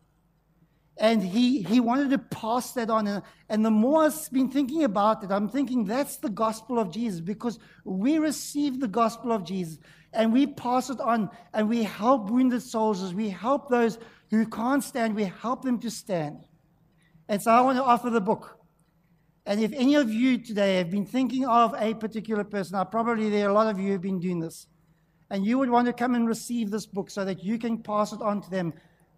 And 0.98 1.22
he, 1.22 1.62
he 1.62 1.82
wanted 1.82 2.10
to 2.12 2.18
pass 2.18 2.72
that 2.74 2.90
on. 2.90 3.06
And, 3.08 3.22
and 3.50 3.66
the 3.66 3.72
more 3.72 4.06
I've 4.06 4.32
been 4.32 4.50
thinking 4.50 4.86
about 4.86 5.24
it, 5.24 5.32
I'm 5.32 5.50
thinking 5.50 5.84
that's 5.84 6.18
the 6.18 6.30
gospel 6.30 6.80
of 6.80 6.92
Jesus 6.92 7.20
because 7.20 7.60
we 7.84 8.18
receive 8.18 8.80
the 8.80 8.88
gospel 8.88 9.34
of 9.34 9.44
Jesus 9.44 9.78
and 10.14 10.32
we 10.32 10.48
pass 10.48 10.90
it 10.90 11.02
on 11.02 11.30
and 11.54 11.68
we 11.68 11.84
help 11.84 12.30
wounded 12.30 12.62
soldiers. 12.62 13.14
We 13.14 13.30
help 13.30 13.70
those 13.70 14.00
who 14.30 14.46
can't 14.46 14.84
stand. 14.84 15.16
We 15.16 15.26
help 15.26 15.64
them 15.64 15.80
to 15.80 15.92
stand. 15.92 16.46
And 17.28 17.42
so 17.42 17.52
I 17.52 17.62
want 17.62 17.78
to 17.78 17.84
offer 17.84 18.10
the 18.10 18.22
book. 18.22 18.58
And 19.46 19.62
if 19.62 19.72
any 19.74 19.96
of 19.96 20.12
you 20.12 20.40
today 20.40 20.78
have 20.78 20.90
been 20.90 21.06
thinking 21.06 21.46
of 21.46 21.76
a 21.78 21.94
particular 21.94 22.44
person, 22.44 22.76
I 22.76 22.84
probably 22.84 23.30
there 23.30 23.48
are 23.48 23.52
a 23.52 23.54
lot 23.54 23.68
of 23.68 23.80
you 23.80 23.92
have 23.92 24.02
been 24.02 24.20
doing 24.20 24.40
this, 24.40 24.68
and 25.30 25.46
you 25.46 25.60
would 25.60 25.70
want 25.70 25.86
to 25.88 25.94
come 25.94 26.16
and 26.16 26.28
receive 26.28 26.72
this 26.72 26.86
book 26.88 27.12
so 27.12 27.24
that 27.26 27.44
you 27.44 27.60
can 27.60 27.78
pass 27.78 28.12
it 28.12 28.22
on 28.22 28.42
to 28.42 28.50
them. 28.50 28.74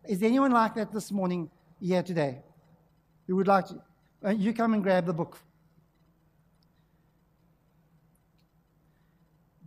Is 0.05 0.19
there 0.19 0.29
anyone 0.29 0.51
like 0.51 0.75
that 0.75 0.91
this 0.91 1.11
morning 1.11 1.49
here 1.79 2.03
today? 2.03 2.39
Who 3.27 3.37
would 3.37 3.47
like 3.47 3.67
to? 3.67 3.81
Uh, 4.25 4.31
you 4.31 4.53
come 4.53 4.73
and 4.73 4.83
grab 4.83 5.05
the 5.05 5.13
book. 5.13 5.39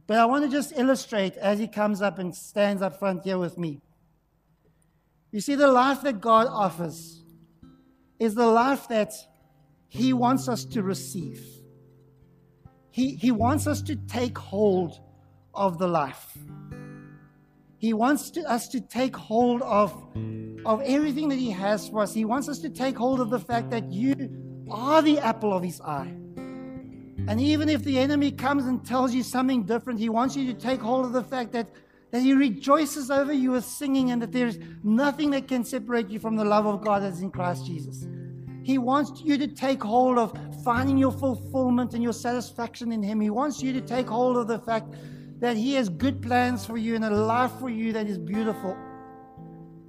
But 0.07 0.19
I 0.19 0.25
want 0.25 0.45
to 0.45 0.51
just 0.51 0.73
illustrate 0.77 1.37
as 1.37 1.59
he 1.59 1.69
comes 1.69 2.03
up 2.03 2.19
and 2.19 2.35
stands 2.35 2.83
up 2.83 2.99
front 2.99 3.23
here 3.23 3.39
with 3.39 3.57
me. 3.57 3.81
You 5.31 5.41
see, 5.41 5.55
the 5.55 5.69
life 5.69 6.03
that 6.03 6.21
God 6.21 6.49
offers 6.49 7.23
is 8.19 8.35
the 8.35 8.47
life 8.47 8.89
that 8.89 9.15
He 9.91 10.13
wants 10.13 10.49
us 10.49 10.65
to 10.67 10.85
receive. 10.85 11.45
He, 12.93 13.17
he 13.17 13.33
wants 13.33 13.67
us 13.67 13.83
to 13.83 13.97
take 13.97 14.39
hold 14.39 15.01
of 15.53 15.79
the 15.79 15.89
life. 15.89 16.39
He 17.77 17.93
wants 17.93 18.31
to, 18.33 18.49
us 18.49 18.69
to 18.69 18.81
take 18.81 19.17
hold 19.17 19.63
of, 19.63 19.93
of 20.65 20.81
everything 20.83 21.29
that 21.31 21.41
He 21.41 21.51
has 21.51 21.89
for 21.89 22.03
us. 22.03 22.15
He 22.15 22.25
wants 22.25 22.49
us 22.49 22.61
to 22.61 22.71
take 22.71 22.97
hold 22.97 23.21
of 23.21 23.31
the 23.31 23.41
fact 23.41 23.71
that 23.71 23.91
you 23.91 24.65
are 24.71 25.03
the 25.03 25.19
apple 25.19 25.53
of 25.53 25.65
His 25.65 25.81
eye. 25.81 26.15
And 27.27 27.41
even 27.41 27.69
if 27.69 27.83
the 27.83 27.99
enemy 27.99 28.31
comes 28.31 28.67
and 28.67 28.87
tells 28.87 29.13
you 29.13 29.25
something 29.25 29.65
different, 29.65 29.99
He 29.99 30.09
wants 30.09 30.37
you 30.37 30.53
to 30.53 30.59
take 30.59 30.81
hold 30.81 31.05
of 31.05 31.13
the 31.13 31.25
fact 31.25 31.51
that 31.53 31.67
that 32.13 32.23
He 32.23 32.33
rejoices 32.35 33.11
over 33.11 33.33
you 33.33 33.53
with 33.53 33.65
singing, 33.65 34.11
and 34.11 34.23
that 34.23 34.33
there's 34.33 34.59
nothing 34.85 35.31
that 35.31 35.49
can 35.49 35.65
separate 35.65 36.09
you 36.11 36.19
from 36.19 36.37
the 36.37 36.45
love 36.45 36.67
of 36.67 36.85
God 36.85 37.03
that's 37.03 37.21
in 37.21 37.31
Christ 37.31 37.67
Jesus. 37.67 38.07
He 38.63 38.79
wants 38.79 39.23
you 39.25 39.39
to 39.39 39.47
take 39.47 39.83
hold 39.83 40.19
of 40.19 40.37
finding 40.65 40.99
your 40.99 41.13
fulfillment 41.13 41.95
and 41.95 42.03
your 42.03 42.13
satisfaction 42.13 42.93
in 42.93 43.03
Him. 43.03 43.21
He 43.21 43.31
wants 43.31 43.63
you 43.63 43.73
to 43.73 43.81
take 43.81 44.09
hold 44.09 44.37
of 44.37 44.49
the 44.49 44.59
fact 44.59 44.95
that 45.41 45.57
He 45.57 45.75
has 45.75 45.89
good 45.89 46.21
plans 46.23 46.67
for 46.67 46.77
you 46.77 46.95
and 46.95 47.05
a 47.05 47.11
life 47.11 47.53
for 47.59 47.69
you 47.69 47.93
that 47.93 48.07
is 48.07 48.19
beautiful. 48.19 48.77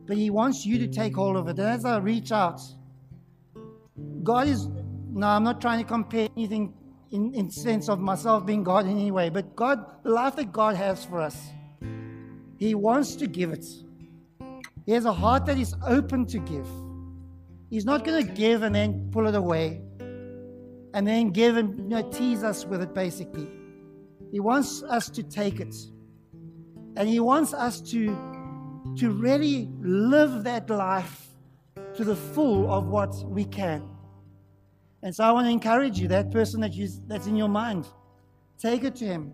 But 0.05 0.17
He 0.17 0.29
wants 0.29 0.65
you 0.65 0.77
to 0.79 0.87
take 0.87 1.15
hold 1.15 1.37
of 1.37 1.47
it. 1.47 1.59
And 1.59 1.67
as 1.67 1.85
I 1.85 1.97
reach 1.97 2.31
out, 2.31 2.61
God 4.23 4.47
is, 4.47 4.67
no, 5.11 5.27
I'm 5.27 5.43
not 5.43 5.61
trying 5.61 5.79
to 5.79 5.85
compare 5.85 6.27
anything 6.37 6.73
in, 7.11 7.33
in 7.33 7.49
sense 7.49 7.89
of 7.89 7.99
myself 7.99 8.45
being 8.45 8.63
God 8.63 8.85
in 8.85 8.91
any 8.91 9.11
way, 9.11 9.29
but 9.29 9.55
God, 9.55 9.85
the 10.03 10.11
life 10.11 10.35
that 10.37 10.51
God 10.51 10.75
has 10.75 11.03
for 11.03 11.19
us 11.19 11.37
he 12.61 12.75
wants 12.75 13.15
to 13.15 13.25
give 13.25 13.51
it. 13.51 13.65
He 14.85 14.91
has 14.91 15.05
a 15.05 15.11
heart 15.11 15.47
that 15.47 15.57
is 15.57 15.73
open 15.83 16.27
to 16.27 16.37
give. 16.37 16.67
He's 17.71 17.85
not 17.85 18.03
going 18.03 18.27
to 18.27 18.31
give 18.31 18.61
and 18.61 18.75
then 18.75 19.09
pull 19.11 19.27
it 19.27 19.33
away 19.33 19.81
and 20.93 21.07
then 21.07 21.31
give 21.31 21.57
and 21.57 21.79
you 21.79 21.85
know, 21.85 22.11
tease 22.11 22.43
us 22.43 22.65
with 22.65 22.83
it, 22.83 22.93
basically. 22.93 23.47
He 24.31 24.39
wants 24.39 24.83
us 24.83 25.09
to 25.09 25.23
take 25.23 25.59
it. 25.59 25.73
And 26.95 27.09
He 27.09 27.19
wants 27.19 27.53
us 27.53 27.81
to, 27.91 28.07
to 28.97 29.09
really 29.09 29.69
live 29.79 30.43
that 30.43 30.69
life 30.69 31.27
to 31.95 32.03
the 32.03 32.15
full 32.15 32.71
of 32.71 32.87
what 32.87 33.15
we 33.25 33.45
can. 33.45 33.89
And 35.01 35.15
so 35.15 35.23
I 35.23 35.31
want 35.31 35.47
to 35.47 35.51
encourage 35.51 35.97
you, 35.97 36.07
that 36.09 36.29
person 36.29 36.61
that 36.61 36.73
you, 36.73 36.87
that's 37.07 37.25
in 37.25 37.35
your 37.35 37.49
mind, 37.49 37.87
take 38.59 38.83
it 38.83 38.95
to 38.97 39.05
Him. 39.05 39.31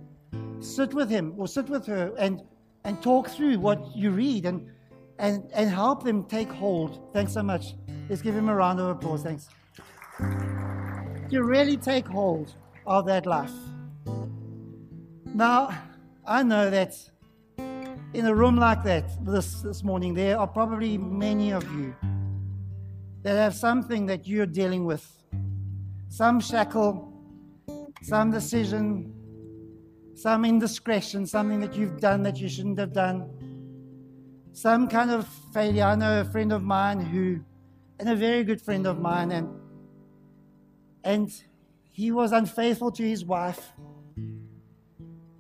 Sit 0.59 0.93
with 0.93 1.09
Him 1.09 1.33
or 1.37 1.47
sit 1.47 1.67
with 1.69 1.85
her 1.87 2.13
and 2.17 2.41
and 2.87 3.03
talk 3.03 3.27
through 3.27 3.59
what 3.59 3.95
you 3.97 4.11
read 4.11 4.45
and, 4.45 4.71
and, 5.19 5.49
and 5.53 5.69
help 5.69 6.03
them 6.03 6.23
take 6.23 6.51
hold. 6.51 6.99
Thanks 7.13 7.33
so 7.33 7.43
much. 7.43 7.75
Let's 8.09 8.21
give 8.21 8.35
him 8.35 8.49
a 8.49 8.55
round 8.55 8.79
of 8.79 8.89
applause. 8.89 9.23
Thanks. 9.23 9.49
To 11.29 11.43
really 11.43 11.77
take 11.77 12.07
hold 12.07 12.53
of 12.85 13.05
that 13.07 13.25
life. 13.25 13.51
Now, 15.33 15.69
I 16.25 16.43
know 16.43 16.69
that 16.69 16.95
in 18.13 18.25
a 18.25 18.33
room 18.33 18.55
like 18.55 18.83
that 18.83 19.23
this, 19.25 19.61
this 19.61 19.83
morning, 19.83 20.13
there 20.13 20.39
are 20.39 20.47
probably 20.47 20.97
many 20.97 21.51
of 21.51 21.63
you 21.73 21.93
that 23.23 23.35
have 23.35 23.53
something 23.53 24.05
that 24.05 24.27
you're 24.27 24.45
dealing 24.45 24.85
with 24.85 25.05
some 26.09 26.39
shackle, 26.39 27.13
some 28.01 28.31
decision, 28.31 29.13
some 30.15 30.45
indiscretion, 30.45 31.27
something 31.27 31.59
that 31.59 31.75
you've 31.75 31.99
done 31.99 32.23
that 32.23 32.37
you 32.37 32.47
shouldn't 32.47 32.79
have 32.79 32.93
done, 32.93 33.29
some 34.57 34.87
kind 34.87 35.11
of 35.11 35.27
failure. 35.53 35.83
I 35.83 35.95
know 35.95 36.21
a 36.21 36.25
friend 36.25 36.51
of 36.51 36.63
mine 36.63 36.99
who, 36.99 37.39
and 37.99 38.09
a 38.09 38.15
very 38.15 38.43
good 38.43 38.59
friend 38.59 38.87
of 38.87 38.99
mine, 38.99 39.31
and 39.31 39.47
and 41.03 41.29
he 41.83 42.09
was 42.11 42.31
unfaithful 42.31 42.91
to 42.93 43.03
his 43.03 43.23
wife, 43.23 43.71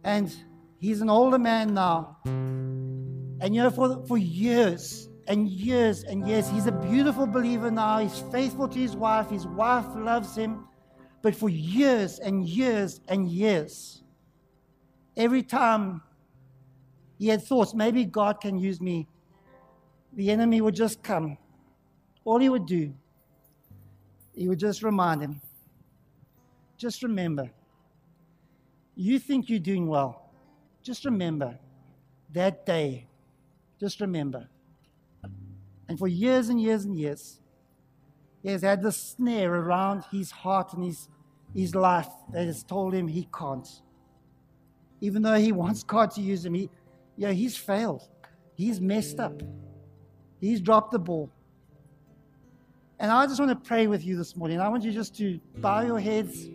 and 0.03 0.35
he's 0.77 1.01
an 1.01 1.09
older 1.09 1.39
man 1.39 1.73
now, 1.73 2.17
and 2.25 3.55
you 3.55 3.63
know 3.63 3.71
for 3.71 4.05
for 4.05 4.19
years 4.19 5.09
and 5.27 5.49
years 5.49 6.03
and 6.03 6.27
years, 6.27 6.47
he's 6.47 6.67
a 6.67 6.71
beautiful 6.71 7.25
believer 7.25 7.71
now. 7.71 7.97
He's 7.97 8.19
faithful 8.31 8.67
to 8.67 8.77
his 8.77 8.95
wife. 8.95 9.31
His 9.31 9.47
wife 9.47 9.87
loves 9.95 10.35
him, 10.35 10.67
but 11.23 11.33
for 11.35 11.49
years 11.49 12.19
and 12.19 12.47
years 12.47 13.01
and 13.07 13.27
years 13.27 14.03
Every 15.17 15.41
time 15.41 16.03
he 17.17 17.27
had 17.27 17.43
thoughts, 17.43 17.73
maybe 17.73 18.05
God 18.05 18.41
can 18.41 18.57
use 18.57 18.79
me, 18.79 19.07
the 20.13 20.31
enemy 20.31 20.61
would 20.61 20.75
just 20.75 21.03
come. 21.03 21.37
All 22.25 22.39
he 22.39 22.49
would 22.49 22.65
do, 22.65 22.93
he 24.35 24.47
would 24.47 24.59
just 24.59 24.83
remind 24.83 25.21
him 25.21 25.41
just 26.77 27.01
remember, 27.01 27.49
you 28.95 29.17
think 29.17 29.49
you're 29.49 29.57
doing 29.57 29.87
well. 29.87 30.29
Just 30.83 31.05
remember 31.05 31.57
that 32.33 32.67
day. 32.67 33.07
Just 33.79 33.99
remember. 33.99 34.47
And 35.89 35.97
for 35.97 36.07
years 36.07 36.49
and 36.49 36.61
years 36.61 36.85
and 36.85 36.95
years, 36.95 37.41
he 38.43 38.49
has 38.49 38.61
had 38.61 38.83
this 38.83 38.95
snare 38.95 39.55
around 39.55 40.03
his 40.11 40.29
heart 40.29 40.73
and 40.73 40.83
his, 40.83 41.09
his 41.55 41.73
life 41.73 42.09
that 42.31 42.45
has 42.45 42.63
told 42.63 42.93
him 42.93 43.07
he 43.07 43.27
can't 43.35 43.67
even 45.01 45.21
though 45.21 45.35
he 45.35 45.51
wants 45.63 45.83
God 45.83 46.11
to 46.11 46.21
use 46.21 46.45
him, 46.45 46.53
he, 46.53 46.69
yeah, 47.17 47.31
he's 47.31 47.57
failed. 47.57 48.07
He's 48.53 48.79
messed 48.79 49.19
up. 49.19 49.41
He's 50.39 50.61
dropped 50.61 50.91
the 50.91 50.99
ball. 50.99 51.31
And 52.99 53.11
I 53.11 53.25
just 53.25 53.39
want 53.39 53.51
to 53.51 53.67
pray 53.67 53.87
with 53.87 54.03
you 54.05 54.15
this 54.15 54.35
morning. 54.35 54.59
I 54.59 54.69
want 54.69 54.83
you 54.83 54.91
just 54.91 55.15
to 55.17 55.39
bow 55.57 55.81
your 55.81 55.99
heads. 55.99 56.45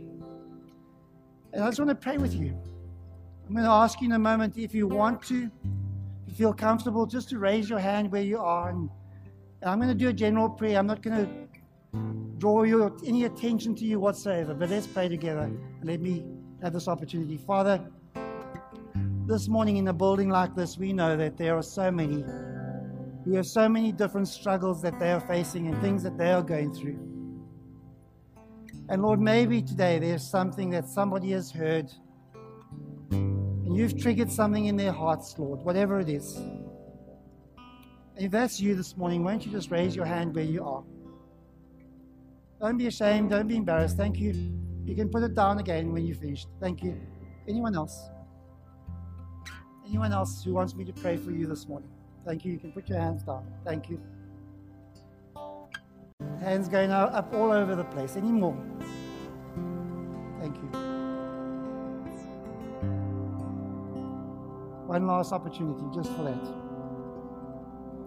And 1.52 1.62
I 1.62 1.66
just 1.66 1.78
want 1.78 1.90
to 1.90 1.94
pray 1.94 2.16
with 2.16 2.34
you. 2.34 2.56
I'm 3.46 3.54
going 3.54 3.64
to 3.64 3.70
ask 3.70 4.00
you 4.00 4.06
in 4.06 4.12
a 4.12 4.18
moment 4.18 4.56
if 4.56 4.74
you 4.74 4.86
want 4.86 5.22
to, 5.24 5.50
if 6.26 6.28
you 6.28 6.34
feel 6.34 6.52
comfortable, 6.52 7.06
just 7.06 7.28
to 7.30 7.38
raise 7.38 7.68
your 7.68 7.78
hand 7.78 8.10
where 8.10 8.22
you 8.22 8.38
are. 8.38 8.70
And, 8.70 8.88
and 9.60 9.70
I'm 9.70 9.78
going 9.78 9.90
to 9.90 9.94
do 9.94 10.08
a 10.08 10.12
general 10.12 10.48
prayer. 10.48 10.78
I'm 10.78 10.86
not 10.86 11.02
going 11.02 11.26
to 11.26 11.98
draw 12.38 12.62
your, 12.62 12.92
any 13.04 13.24
attention 13.24 13.74
to 13.76 13.84
you 13.84 14.00
whatsoever. 14.00 14.54
But 14.54 14.70
let's 14.70 14.86
pray 14.86 15.08
together. 15.08 15.42
And 15.42 15.84
let 15.84 16.00
me 16.00 16.24
have 16.62 16.72
this 16.72 16.88
opportunity. 16.88 17.36
Father, 17.36 17.80
this 19.32 19.48
morning 19.48 19.78
in 19.78 19.88
a 19.88 19.92
building 19.94 20.28
like 20.28 20.54
this, 20.54 20.76
we 20.76 20.92
know 20.92 21.16
that 21.16 21.38
there 21.38 21.56
are 21.56 21.62
so 21.62 21.90
many 21.90 22.22
who 23.24 23.34
have 23.34 23.46
so 23.46 23.66
many 23.66 23.90
different 23.90 24.28
struggles 24.28 24.82
that 24.82 24.98
they 24.98 25.10
are 25.10 25.20
facing 25.20 25.68
and 25.68 25.80
things 25.80 26.02
that 26.02 26.18
they 26.18 26.30
are 26.30 26.42
going 26.42 26.70
through. 26.70 26.98
And 28.90 29.00
Lord, 29.00 29.20
maybe 29.20 29.62
today 29.62 29.98
there's 29.98 30.22
something 30.22 30.68
that 30.70 30.86
somebody 30.86 31.30
has 31.30 31.50
heard 31.50 31.90
and 33.10 33.74
you've 33.74 33.98
triggered 33.98 34.30
something 34.30 34.66
in 34.66 34.76
their 34.76 34.92
hearts, 34.92 35.34
Lord, 35.38 35.62
whatever 35.62 35.98
it 35.98 36.10
is. 36.10 36.38
if 38.18 38.30
that's 38.30 38.60
you 38.60 38.74
this 38.74 38.98
morning, 38.98 39.24
won't 39.24 39.46
you 39.46 39.50
just 39.50 39.70
raise 39.70 39.96
your 39.96 40.04
hand 40.04 40.34
where 40.34 40.44
you 40.44 40.62
are? 40.62 40.84
Don't 42.60 42.76
be 42.76 42.86
ashamed, 42.86 43.30
don't 43.30 43.48
be 43.48 43.56
embarrassed. 43.56 43.96
Thank 43.96 44.18
you. 44.18 44.34
You 44.84 44.94
can 44.94 45.08
put 45.08 45.22
it 45.22 45.34
down 45.34 45.58
again 45.58 45.90
when 45.90 46.04
you're 46.04 46.16
finished. 46.16 46.48
Thank 46.60 46.82
you. 46.82 47.00
Anyone 47.48 47.74
else? 47.74 48.11
Anyone 49.86 50.12
else 50.12 50.44
who 50.44 50.54
wants 50.54 50.74
me 50.74 50.84
to 50.84 50.92
pray 50.92 51.16
for 51.16 51.30
you 51.30 51.46
this 51.46 51.66
morning? 51.68 51.90
Thank 52.24 52.44
you. 52.44 52.52
You 52.52 52.58
can 52.58 52.72
put 52.72 52.88
your 52.88 52.98
hands 52.98 53.22
down. 53.24 53.44
Thank 53.64 53.90
you. 53.90 54.00
Hands 56.40 56.68
going 56.68 56.90
up 56.90 57.32
all 57.34 57.52
over 57.52 57.74
the 57.74 57.84
place. 57.84 58.16
Any 58.16 58.32
more? 58.32 58.56
Thank 60.40 60.56
you. 60.56 60.68
One 64.86 65.06
last 65.06 65.32
opportunity 65.32 65.84
just 65.94 66.10
for 66.16 66.22
that. 66.24 66.38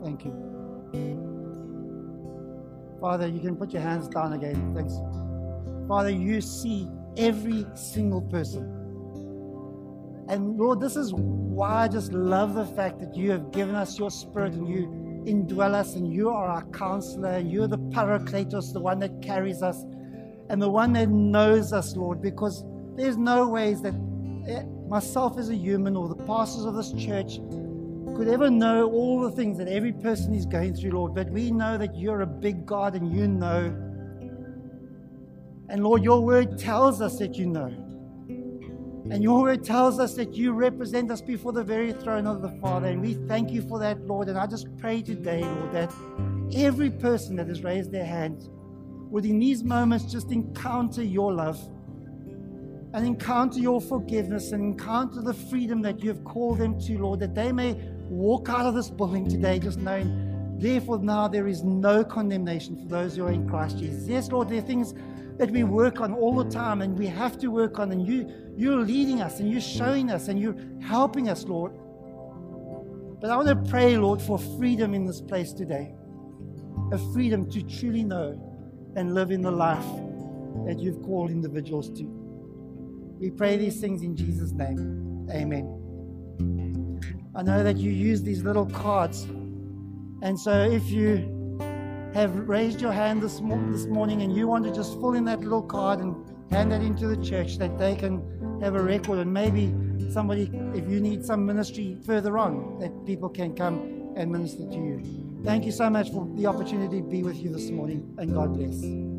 Thank 0.03 0.25
you. 0.25 0.33
Father, 3.01 3.27
you 3.27 3.39
can 3.39 3.55
put 3.55 3.71
your 3.73 3.81
hands 3.81 4.07
down 4.07 4.33
again. 4.33 4.73
Thanks. 4.73 4.95
Father, 5.87 6.09
you 6.09 6.41
see 6.41 6.89
every 7.17 7.65
single 7.75 8.21
person. 8.21 8.74
And 10.27 10.57
Lord, 10.57 10.79
this 10.79 10.95
is 10.95 11.13
why 11.13 11.83
I 11.83 11.87
just 11.87 12.11
love 12.11 12.55
the 12.55 12.65
fact 12.65 12.99
that 12.99 13.15
you 13.15 13.31
have 13.31 13.51
given 13.51 13.75
us 13.75 13.99
your 13.99 14.09
spirit 14.09 14.53
and 14.53 14.67
you 14.67 14.87
indwell 15.25 15.73
us 15.73 15.95
and 15.95 16.11
you 16.11 16.29
are 16.29 16.47
our 16.47 16.63
counselor 16.65 17.29
and 17.29 17.51
you're 17.51 17.67
the 17.67 17.77
paracletos, 17.77 18.73
the 18.73 18.79
one 18.79 18.99
that 18.99 19.21
carries 19.21 19.61
us 19.61 19.83
and 20.49 20.61
the 20.61 20.69
one 20.69 20.93
that 20.93 21.09
knows 21.09 21.73
us, 21.73 21.95
Lord, 21.95 22.21
because 22.21 22.63
there's 22.95 23.17
no 23.17 23.47
ways 23.47 23.81
that 23.81 23.93
eh, 24.47 24.63
myself 24.87 25.37
as 25.37 25.49
a 25.49 25.55
human 25.55 25.95
or 25.95 26.07
the 26.07 26.15
pastors 26.15 26.65
of 26.65 26.75
this 26.75 26.91
church 26.93 27.39
could 28.15 28.27
ever 28.27 28.49
know 28.49 28.89
all 28.91 29.21
the 29.21 29.31
things 29.31 29.57
that 29.57 29.67
every 29.67 29.91
person 29.91 30.33
is 30.33 30.45
going 30.45 30.73
through, 30.75 30.91
Lord. 30.91 31.13
But 31.13 31.29
we 31.29 31.51
know 31.51 31.77
that 31.77 31.97
you're 31.97 32.21
a 32.21 32.27
big 32.27 32.65
God 32.65 32.95
and 32.95 33.11
you 33.11 33.27
know. 33.27 33.75
And 35.67 35.83
Lord, 35.83 36.03
your 36.03 36.21
word 36.21 36.57
tells 36.57 37.01
us 37.01 37.17
that 37.19 37.35
you 37.35 37.47
know. 37.47 37.73
And 39.11 39.21
your 39.21 39.41
word 39.43 39.63
tells 39.63 39.99
us 39.99 40.15
that 40.15 40.33
you 40.33 40.51
represent 40.51 41.11
us 41.11 41.21
before 41.21 41.51
the 41.51 41.63
very 41.63 41.93
throne 41.93 42.25
of 42.25 42.41
the 42.41 42.49
Father. 42.59 42.87
And 42.87 43.01
we 43.01 43.13
thank 43.13 43.51
you 43.51 43.61
for 43.61 43.77
that, 43.79 44.01
Lord. 44.07 44.29
And 44.29 44.37
I 44.37 44.47
just 44.47 44.75
pray 44.77 45.03
today, 45.03 45.41
Lord, 45.41 45.71
that 45.73 45.93
every 46.55 46.89
person 46.89 47.35
that 47.35 47.47
has 47.47 47.63
raised 47.63 47.91
their 47.91 48.05
hand 48.05 48.49
would 49.11 49.25
in 49.25 49.37
these 49.37 49.63
moments 49.63 50.11
just 50.11 50.31
encounter 50.31 51.03
your 51.03 51.31
love 51.33 51.59
and 52.93 53.05
encounter 53.05 53.59
your 53.59 53.79
forgiveness 53.79 54.53
and 54.53 54.63
encounter 54.63 55.21
the 55.21 55.33
freedom 55.33 55.81
that 55.83 56.01
you 56.01 56.09
have 56.09 56.23
called 56.23 56.57
them 56.57 56.79
to, 56.79 56.97
Lord, 56.97 57.19
that 57.19 57.35
they 57.35 57.51
may 57.51 57.73
walk 58.09 58.49
out 58.49 58.65
of 58.65 58.73
this 58.73 58.89
building 58.89 59.29
today 59.29 59.59
just 59.59 59.77
knowing, 59.77 60.57
therefore, 60.57 60.97
now 60.99 61.27
there 61.27 61.47
is 61.47 61.61
no 61.63 62.03
condemnation 62.03 62.75
for 62.75 62.87
those 62.87 63.17
who 63.17 63.25
are 63.25 63.31
in 63.31 63.47
Christ 63.47 63.77
Jesus. 63.77 64.07
Yes, 64.07 64.31
Lord, 64.31 64.49
there 64.49 64.59
are 64.59 64.61
things 64.61 64.93
that 65.37 65.51
we 65.51 65.63
work 65.63 66.01
on 66.01 66.13
all 66.13 66.35
the 66.35 66.49
time 66.49 66.81
and 66.81 66.97
we 66.97 67.07
have 67.07 67.37
to 67.39 67.47
work 67.47 67.79
on, 67.79 67.91
and 67.91 68.07
you, 68.07 68.29
you're 68.55 68.81
leading 68.81 69.21
us 69.21 69.39
and 69.39 69.51
you're 69.51 69.61
showing 69.61 70.11
us 70.11 70.27
and 70.27 70.39
you're 70.39 70.55
helping 70.81 71.29
us, 71.29 71.43
Lord. 71.43 71.73
But 73.19 73.29
I 73.29 73.37
want 73.37 73.47
to 73.47 73.69
pray, 73.69 73.97
Lord, 73.97 74.21
for 74.21 74.37
freedom 74.37 74.93
in 74.93 75.05
this 75.05 75.21
place 75.21 75.51
today 75.51 75.95
a 76.91 76.97
freedom 77.13 77.49
to 77.49 77.63
truly 77.63 78.03
know 78.03 78.39
and 78.95 79.13
live 79.13 79.31
in 79.31 79.41
the 79.41 79.51
life 79.51 79.85
that 80.65 80.79
you've 80.79 81.01
called 81.03 81.31
individuals 81.31 81.89
to. 81.89 82.03
We 83.19 83.31
pray 83.31 83.57
these 83.57 83.79
things 83.79 84.03
in 84.03 84.15
Jesus' 84.15 84.51
name. 84.51 85.27
Amen. 85.31 85.81
I 87.35 87.43
know 87.43 87.63
that 87.63 87.77
you 87.77 87.91
use 87.91 88.21
these 88.21 88.43
little 88.43 88.65
cards. 88.67 89.23
And 90.21 90.39
so 90.39 90.63
if 90.63 90.89
you 90.89 91.34
have 92.15 92.47
raised 92.47 92.79
your 92.79 92.93
hand 92.93 93.21
this, 93.21 93.41
mo- 93.41 93.71
this 93.73 93.87
morning 93.87 94.21
and 94.21 94.33
you 94.33 94.47
want 94.47 94.63
to 94.63 94.73
just 94.73 94.93
fill 94.93 95.15
in 95.15 95.25
that 95.25 95.41
little 95.41 95.61
card 95.61 95.99
and 95.99 96.15
hand 96.49 96.71
that 96.71 96.81
into 96.81 97.07
the 97.07 97.17
church 97.21 97.57
that 97.57 97.77
they 97.77 97.93
can 97.93 98.23
have 98.61 98.73
a 98.73 98.81
record 98.81 99.19
and 99.19 99.33
maybe 99.33 99.75
somebody, 100.11 100.49
if 100.73 100.89
you 100.89 101.01
need 101.01 101.25
some 101.25 101.45
ministry 101.45 101.97
further 102.05 102.37
on, 102.37 102.79
that 102.79 103.05
people 103.05 103.27
can 103.27 103.53
come 103.53 104.13
and 104.15 104.31
minister 104.31 104.65
to 104.65 104.75
you. 104.75 105.41
Thank 105.43 105.65
you 105.65 105.73
so 105.73 105.89
much 105.89 106.09
for 106.09 106.25
the 106.35 106.45
opportunity 106.45 107.01
to 107.01 107.07
be 107.07 107.21
with 107.21 107.35
you 107.35 107.49
this 107.49 107.69
morning 107.69 108.15
and 108.17 108.33
God 108.33 108.53
bless. 108.53 109.14